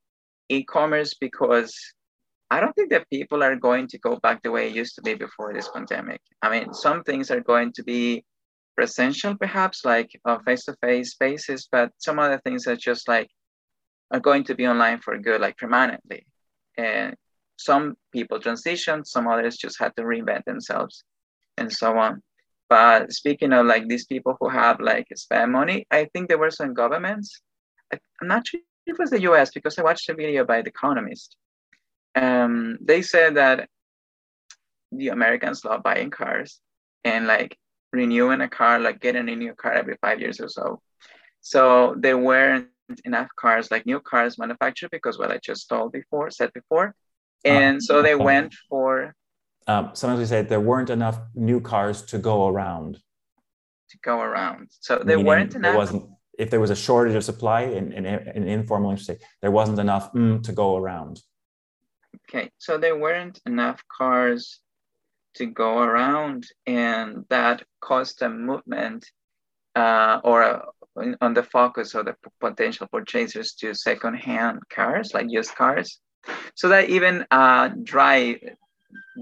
e-commerce 0.48 1.14
because 1.14 1.72
i 2.50 2.58
don't 2.60 2.74
think 2.74 2.90
that 2.90 3.08
people 3.10 3.42
are 3.42 3.56
going 3.56 3.86
to 3.86 3.98
go 3.98 4.16
back 4.24 4.42
the 4.42 4.50
way 4.50 4.68
it 4.68 4.74
used 4.74 4.94
to 4.96 5.02
be 5.02 5.14
before 5.14 5.52
this 5.52 5.68
pandemic 5.68 6.20
i 6.42 6.48
mean 6.50 6.72
some 6.74 7.02
things 7.04 7.30
are 7.30 7.40
going 7.52 7.70
to 7.72 7.82
be 7.84 8.24
presential 8.76 9.36
perhaps 9.36 9.84
like 9.84 10.10
uh, 10.24 10.38
face-to-face 10.46 11.10
spaces 11.12 11.68
but 11.70 11.90
some 11.98 12.18
other 12.18 12.40
things 12.44 12.66
are 12.66 12.76
just 12.76 13.06
like 13.08 13.28
are 14.10 14.20
going 14.28 14.42
to 14.44 14.54
be 14.54 14.66
online 14.66 14.98
for 14.98 15.16
good 15.18 15.40
like 15.40 15.56
permanently 15.56 16.26
and 16.76 17.14
some 17.68 17.96
people 18.12 18.38
transitioned 18.40 19.06
some 19.06 19.26
others 19.28 19.56
just 19.56 19.78
had 19.78 19.94
to 19.96 20.02
reinvent 20.02 20.44
themselves 20.44 21.04
and 21.58 21.70
so 21.72 21.96
on 21.98 22.22
but 22.70 23.12
speaking 23.12 23.52
of 23.52 23.66
like 23.66 23.88
these 23.88 24.06
people 24.06 24.36
who 24.38 24.48
have 24.48 24.80
like 24.80 25.08
spend 25.16 25.50
money, 25.50 25.86
I 25.90 26.04
think 26.04 26.28
there 26.28 26.38
were 26.38 26.52
some 26.52 26.72
governments. 26.72 27.42
I'm 27.92 28.28
not 28.28 28.46
sure 28.46 28.60
if 28.86 28.94
it 28.94 28.98
was 28.98 29.10
the 29.10 29.22
US 29.22 29.50
because 29.50 29.76
I 29.76 29.82
watched 29.82 30.08
a 30.08 30.14
video 30.14 30.44
by 30.44 30.62
The 30.62 30.68
Economist. 30.68 31.36
Um, 32.14 32.78
they 32.80 33.02
said 33.02 33.34
that 33.34 33.68
the 34.92 35.08
Americans 35.08 35.64
love 35.64 35.82
buying 35.82 36.10
cars 36.10 36.60
and 37.02 37.26
like 37.26 37.58
renewing 37.92 38.40
a 38.40 38.48
car, 38.48 38.78
like 38.78 39.00
getting 39.00 39.28
a 39.28 39.34
new 39.34 39.54
car 39.54 39.72
every 39.72 39.96
five 40.00 40.20
years 40.20 40.40
or 40.40 40.48
so. 40.48 40.80
So 41.40 41.96
there 41.98 42.18
weren't 42.18 42.68
enough 43.04 43.30
cars, 43.34 43.72
like 43.72 43.84
new 43.84 43.98
cars 43.98 44.38
manufactured, 44.38 44.90
because 44.92 45.18
what 45.18 45.32
I 45.32 45.38
just 45.42 45.68
told 45.68 45.90
before, 45.90 46.30
said 46.30 46.52
before. 46.52 46.94
Uh, 47.44 47.48
and 47.48 47.82
so 47.82 48.02
they 48.02 48.14
went 48.14 48.54
for. 48.68 49.14
Um, 49.66 49.90
sometimes 49.94 50.20
we 50.20 50.26
say 50.26 50.42
there 50.42 50.60
weren't 50.60 50.90
enough 50.90 51.20
new 51.34 51.60
cars 51.60 52.02
to 52.02 52.18
go 52.18 52.48
around. 52.48 52.98
To 53.90 53.98
go 54.02 54.20
around. 54.20 54.68
So 54.80 54.96
there 54.96 55.16
Meaning 55.16 55.26
weren't 55.26 55.54
enough. 55.54 55.72
There 55.72 55.78
wasn't, 55.78 56.10
if 56.38 56.50
there 56.50 56.60
was 56.60 56.70
a 56.70 56.76
shortage 56.76 57.14
of 57.14 57.24
supply 57.24 57.62
in, 57.62 57.92
in, 57.92 58.06
in 58.06 58.48
informal 58.48 58.90
industry, 58.90 59.18
there 59.40 59.50
wasn't 59.50 59.78
enough 59.78 60.12
mm, 60.12 60.42
to 60.42 60.52
go 60.52 60.76
around. 60.76 61.20
Okay, 62.28 62.50
so 62.58 62.78
there 62.78 62.98
weren't 62.98 63.40
enough 63.46 63.82
cars 63.88 64.60
to 65.34 65.46
go 65.46 65.78
around, 65.78 66.46
and 66.66 67.24
that 67.28 67.62
caused 67.80 68.22
a 68.22 68.28
movement 68.28 69.06
uh, 69.76 70.20
or 70.24 70.42
a, 70.42 70.64
on 71.20 71.34
the 71.34 71.42
focus 71.42 71.94
of 71.94 72.06
the 72.06 72.16
potential 72.40 72.88
purchasers 72.92 73.54
to 73.54 73.74
secondhand 73.74 74.60
cars, 74.72 75.14
like 75.14 75.26
used 75.28 75.54
cars. 75.54 76.00
So 76.54 76.68
that 76.68 76.90
even 76.90 77.26
uh, 77.30 77.68
drive 77.82 78.38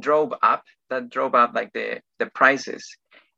drove 0.00 0.32
up, 0.42 0.64
that 0.90 1.10
drove 1.10 1.34
up 1.34 1.54
like 1.54 1.72
the 1.72 2.00
the 2.18 2.26
prices 2.26 2.96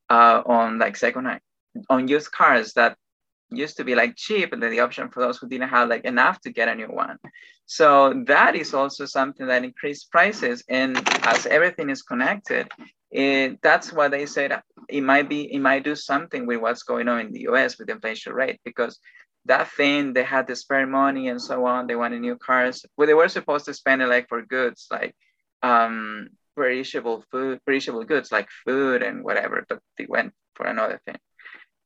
uh, 0.08 0.42
on 0.46 0.78
like 0.78 0.96
secondhand 0.96 1.40
on 1.88 2.08
used 2.08 2.32
cars 2.32 2.72
that 2.74 2.96
used 3.50 3.76
to 3.76 3.84
be 3.84 3.94
like 3.94 4.16
cheap 4.16 4.52
and 4.52 4.62
then 4.62 4.70
the 4.70 4.80
option 4.80 5.08
for 5.08 5.20
those 5.20 5.38
who 5.38 5.48
didn't 5.48 5.68
have 5.68 5.88
like 5.88 6.04
enough 6.04 6.40
to 6.40 6.50
get 6.50 6.68
a 6.68 6.74
new 6.74 6.86
one. 6.86 7.16
So 7.66 8.22
that 8.26 8.56
is 8.56 8.74
also 8.74 9.06
something 9.06 9.46
that 9.46 9.64
increased 9.64 10.10
prices 10.10 10.64
and 10.68 10.96
as 11.24 11.46
everything 11.46 11.90
is 11.90 12.02
connected 12.02 12.68
it, 13.10 13.60
that's 13.60 13.92
why 13.92 14.08
they 14.08 14.26
said 14.26 14.62
it 14.88 15.02
might 15.02 15.28
be 15.28 15.52
it 15.52 15.58
might 15.58 15.84
do 15.84 15.96
something 15.96 16.46
with 16.46 16.60
what's 16.60 16.84
going 16.84 17.08
on 17.08 17.20
in 17.20 17.32
the 17.32 17.40
us 17.40 17.78
with 17.78 17.88
the 17.88 17.94
inflation 17.94 18.32
rate 18.32 18.60
because 18.64 18.98
that 19.46 19.70
thing 19.72 20.12
they 20.12 20.22
had 20.22 20.46
to 20.46 20.56
spare 20.56 20.86
money 20.86 21.28
and 21.28 21.40
so 21.40 21.64
on 21.66 21.86
they 21.86 21.96
wanted 21.96 22.20
new 22.20 22.36
cars 22.36 22.84
well 22.96 23.06
they 23.06 23.14
were 23.14 23.28
supposed 23.28 23.64
to 23.64 23.74
spend 23.74 24.02
it 24.02 24.06
like 24.06 24.28
for 24.28 24.42
goods 24.42 24.86
like 24.90 25.14
um 25.62 26.28
perishable 26.56 27.24
food 27.30 27.58
perishable 27.64 28.04
goods 28.04 28.30
like 28.30 28.48
food 28.64 29.02
and 29.02 29.24
whatever 29.24 29.64
but 29.68 29.80
they 29.96 30.06
went 30.06 30.32
for 30.54 30.66
another 30.66 31.00
thing 31.06 31.16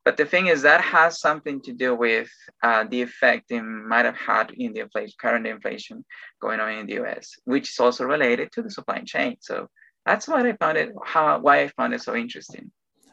but 0.05 0.17
the 0.17 0.25
thing 0.25 0.47
is 0.47 0.61
that 0.61 0.81
has 0.81 1.19
something 1.19 1.61
to 1.61 1.73
do 1.73 1.95
with 1.95 2.29
uh, 2.61 2.83
the 2.83 3.01
effect 3.01 3.49
it 3.49 3.63
might 3.63 4.05
have 4.05 4.15
had 4.15 4.51
in 4.51 4.71
the 4.71 4.81
inflation, 4.81 5.15
current 5.19 5.47
inflation 5.47 6.05
going 6.39 6.59
on 6.59 6.71
in 6.71 6.85
the 6.85 7.03
US, 7.03 7.31
which 7.45 7.71
is 7.71 7.79
also 7.79 8.05
related 8.05 8.51
to 8.51 8.61
the 8.61 8.69
supply 8.69 8.99
chain. 8.99 9.37
So 9.41 9.67
that's 10.05 10.27
why 10.27 10.47
I 10.47 10.53
found 10.57 10.77
it, 10.77 10.93
how, 11.03 11.39
why 11.39 11.63
I 11.63 11.69
found 11.69 11.95
it 11.95 12.03
so 12.03 12.15
interesting. 12.15 12.71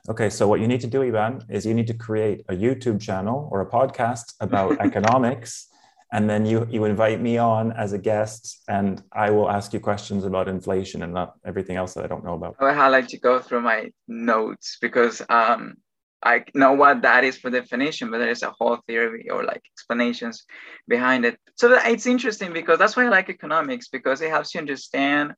Okay, 0.08 0.30
so 0.30 0.48
what 0.48 0.60
you 0.60 0.66
need 0.66 0.80
to 0.80 0.88
do, 0.88 1.00
Iván, 1.00 1.48
is 1.48 1.64
you 1.64 1.74
need 1.74 1.86
to 1.86 1.94
create 1.94 2.44
a 2.48 2.54
YouTube 2.54 3.00
channel 3.00 3.48
or 3.52 3.60
a 3.60 3.66
podcast 3.66 4.34
about 4.40 4.80
economics, 4.88 5.68
and 6.12 6.28
then 6.28 6.44
you 6.44 6.66
you 6.70 6.84
invite 6.84 7.20
me 7.20 7.38
on 7.38 7.70
as 7.72 7.92
a 7.92 7.98
guest, 7.98 8.62
and 8.68 9.00
I 9.12 9.30
will 9.30 9.48
ask 9.48 9.72
you 9.72 9.78
questions 9.78 10.24
about 10.24 10.48
inflation 10.48 11.02
and 11.02 11.14
not 11.14 11.34
everything 11.44 11.76
else 11.76 11.94
that 11.94 12.04
I 12.04 12.08
don't 12.08 12.24
know 12.24 12.34
about. 12.34 12.56
I 12.58 12.64
would 12.64 12.92
like 12.92 13.08
to 13.08 13.18
go 13.18 13.38
through 13.38 13.60
my 13.60 13.90
notes 14.08 14.76
because 14.80 15.22
um, 15.28 15.76
I 16.22 16.44
know 16.54 16.72
what 16.72 17.02
that 17.02 17.22
is 17.22 17.38
for 17.38 17.50
definition, 17.50 18.10
but 18.10 18.18
there 18.18 18.30
is 18.30 18.42
a 18.42 18.54
whole 18.58 18.78
theory 18.88 19.28
or 19.30 19.44
like 19.44 19.62
explanations 19.72 20.44
behind 20.86 21.24
it. 21.24 21.38
So 21.56 21.72
it's 21.72 22.06
interesting 22.06 22.52
because 22.52 22.78
that's 22.78 22.96
why 22.96 23.06
I 23.06 23.08
like 23.08 23.28
economics 23.28 23.88
because 23.88 24.20
it 24.20 24.30
helps 24.30 24.54
you 24.54 24.60
understand 24.60 25.34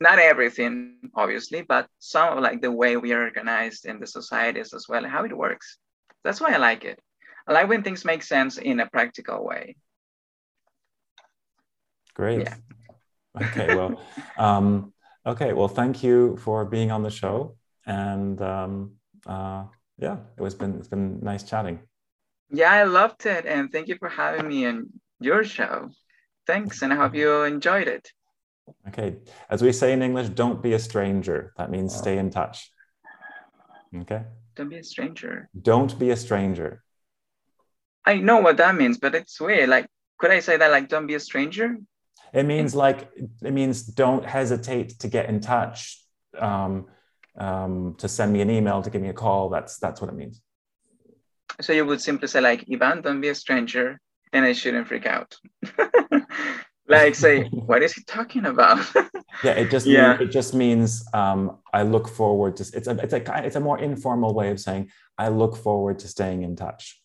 not 0.00 0.18
everything, 0.18 0.96
obviously, 1.14 1.62
but 1.62 1.88
some 1.98 2.36
of 2.36 2.42
like 2.42 2.60
the 2.60 2.70
way 2.70 2.96
we 2.96 3.12
are 3.12 3.22
organized 3.22 3.86
in 3.86 4.00
the 4.00 4.06
societies 4.06 4.72
as 4.74 4.86
well, 4.88 5.04
how 5.04 5.24
it 5.24 5.36
works. 5.36 5.78
That's 6.24 6.40
why 6.40 6.52
I 6.52 6.58
like 6.58 6.84
it. 6.84 7.00
I 7.46 7.52
like 7.52 7.68
when 7.68 7.82
things 7.82 8.04
make 8.04 8.22
sense 8.22 8.58
in 8.58 8.80
a 8.80 8.88
practical 8.88 9.44
way. 9.44 9.76
Great. 12.14 12.42
Yeah. 12.42 12.54
Okay. 13.40 13.74
Well, 13.74 14.00
um, 14.36 14.92
okay. 15.26 15.52
Well, 15.52 15.68
thank 15.68 16.02
you 16.02 16.36
for 16.36 16.64
being 16.64 16.90
on 16.90 17.02
the 17.02 17.10
show, 17.10 17.56
and 17.86 18.40
um, 18.42 18.92
uh, 19.26 19.64
yeah, 19.98 20.18
it 20.36 20.42
was 20.42 20.54
been 20.54 20.76
it's 20.78 20.88
been 20.88 21.20
nice 21.22 21.42
chatting. 21.42 21.80
Yeah, 22.50 22.70
I 22.70 22.84
loved 22.84 23.24
it, 23.26 23.46
and 23.46 23.72
thank 23.72 23.88
you 23.88 23.96
for 23.98 24.08
having 24.08 24.46
me 24.46 24.66
on 24.66 24.90
your 25.20 25.42
show. 25.42 25.90
Thanks, 26.46 26.82
and 26.82 26.92
I 26.92 26.96
hope 26.96 27.14
you 27.14 27.42
enjoyed 27.44 27.88
it. 27.88 28.10
Okay, 28.88 29.16
as 29.50 29.62
we 29.62 29.72
say 29.72 29.92
in 29.92 30.02
English, 30.02 30.30
don't 30.30 30.62
be 30.62 30.72
a 30.74 30.78
stranger. 30.78 31.52
That 31.56 31.70
means 31.70 31.94
stay 31.94 32.18
in 32.18 32.30
touch. 32.30 32.70
Okay. 33.94 34.22
Don't 34.54 34.68
be 34.68 34.78
a 34.78 34.84
stranger. 34.84 35.48
Don't 35.60 35.98
be 35.98 36.10
a 36.10 36.16
stranger. 36.16 36.82
I 38.04 38.16
know 38.16 38.40
what 38.40 38.56
that 38.58 38.74
means, 38.74 38.98
but 38.98 39.14
it's 39.14 39.40
weird. 39.40 39.68
Like, 39.68 39.86
could 40.18 40.30
I 40.30 40.40
say 40.40 40.56
that? 40.56 40.70
Like, 40.70 40.88
don't 40.88 41.06
be 41.06 41.14
a 41.14 41.20
stranger. 41.20 41.76
It 42.32 42.44
means 42.44 42.74
like 42.74 43.10
it 43.42 43.52
means 43.52 43.82
don't 43.82 44.24
hesitate 44.24 44.98
to 45.00 45.08
get 45.08 45.28
in 45.28 45.40
touch. 45.40 46.02
Um, 46.38 46.86
um, 47.36 47.94
to 47.98 48.08
send 48.08 48.32
me 48.32 48.40
an 48.40 48.50
email, 48.50 48.82
to 48.82 48.90
give 48.90 49.02
me 49.02 49.08
a 49.08 49.14
call. 49.14 49.48
That's 49.48 49.78
that's 49.78 50.00
what 50.00 50.10
it 50.10 50.16
means. 50.16 50.40
So 51.60 51.72
you 51.72 51.84
would 51.84 52.00
simply 52.00 52.28
say 52.28 52.40
like, 52.40 52.64
Iván, 52.66 53.02
don't 53.02 53.20
be 53.20 53.28
a 53.28 53.34
stranger, 53.34 54.00
and 54.32 54.44
I 54.44 54.52
shouldn't 54.52 54.88
freak 54.88 55.06
out. 55.06 55.36
like 56.88 57.14
say, 57.14 57.44
what 57.50 57.82
is 57.82 57.92
he 57.92 58.02
talking 58.04 58.46
about? 58.46 58.78
yeah, 59.44 59.52
it 59.52 59.70
just 59.70 59.86
yeah. 59.86 60.18
It 60.20 60.30
just 60.30 60.54
means 60.54 61.04
um, 61.14 61.58
I 61.72 61.82
look 61.82 62.08
forward 62.08 62.56
to. 62.56 62.70
It's 62.74 62.88
a 62.88 62.96
it's 62.98 63.12
a 63.12 63.44
it's 63.44 63.56
a 63.56 63.60
more 63.60 63.78
informal 63.78 64.34
way 64.34 64.50
of 64.50 64.60
saying 64.60 64.90
I 65.18 65.28
look 65.28 65.56
forward 65.56 65.98
to 66.00 66.08
staying 66.08 66.42
in 66.42 66.56
touch. 66.56 67.00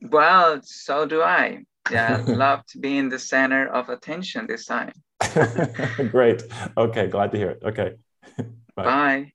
Well, 0.00 0.60
so 0.62 1.06
do 1.06 1.22
I. 1.22 1.64
Yeah, 1.90 2.22
love 2.26 2.64
to 2.66 2.78
be 2.78 2.96
in 2.98 3.08
the 3.08 3.18
center 3.18 3.66
of 3.66 3.88
attention 3.88 4.46
this 4.46 4.66
time. 4.66 4.92
Great. 6.10 6.42
Okay, 6.76 7.06
glad 7.08 7.32
to 7.32 7.38
hear 7.38 7.50
it. 7.50 7.62
Okay. 7.62 7.92
Bye. 8.74 8.84
Bye. 8.84 9.32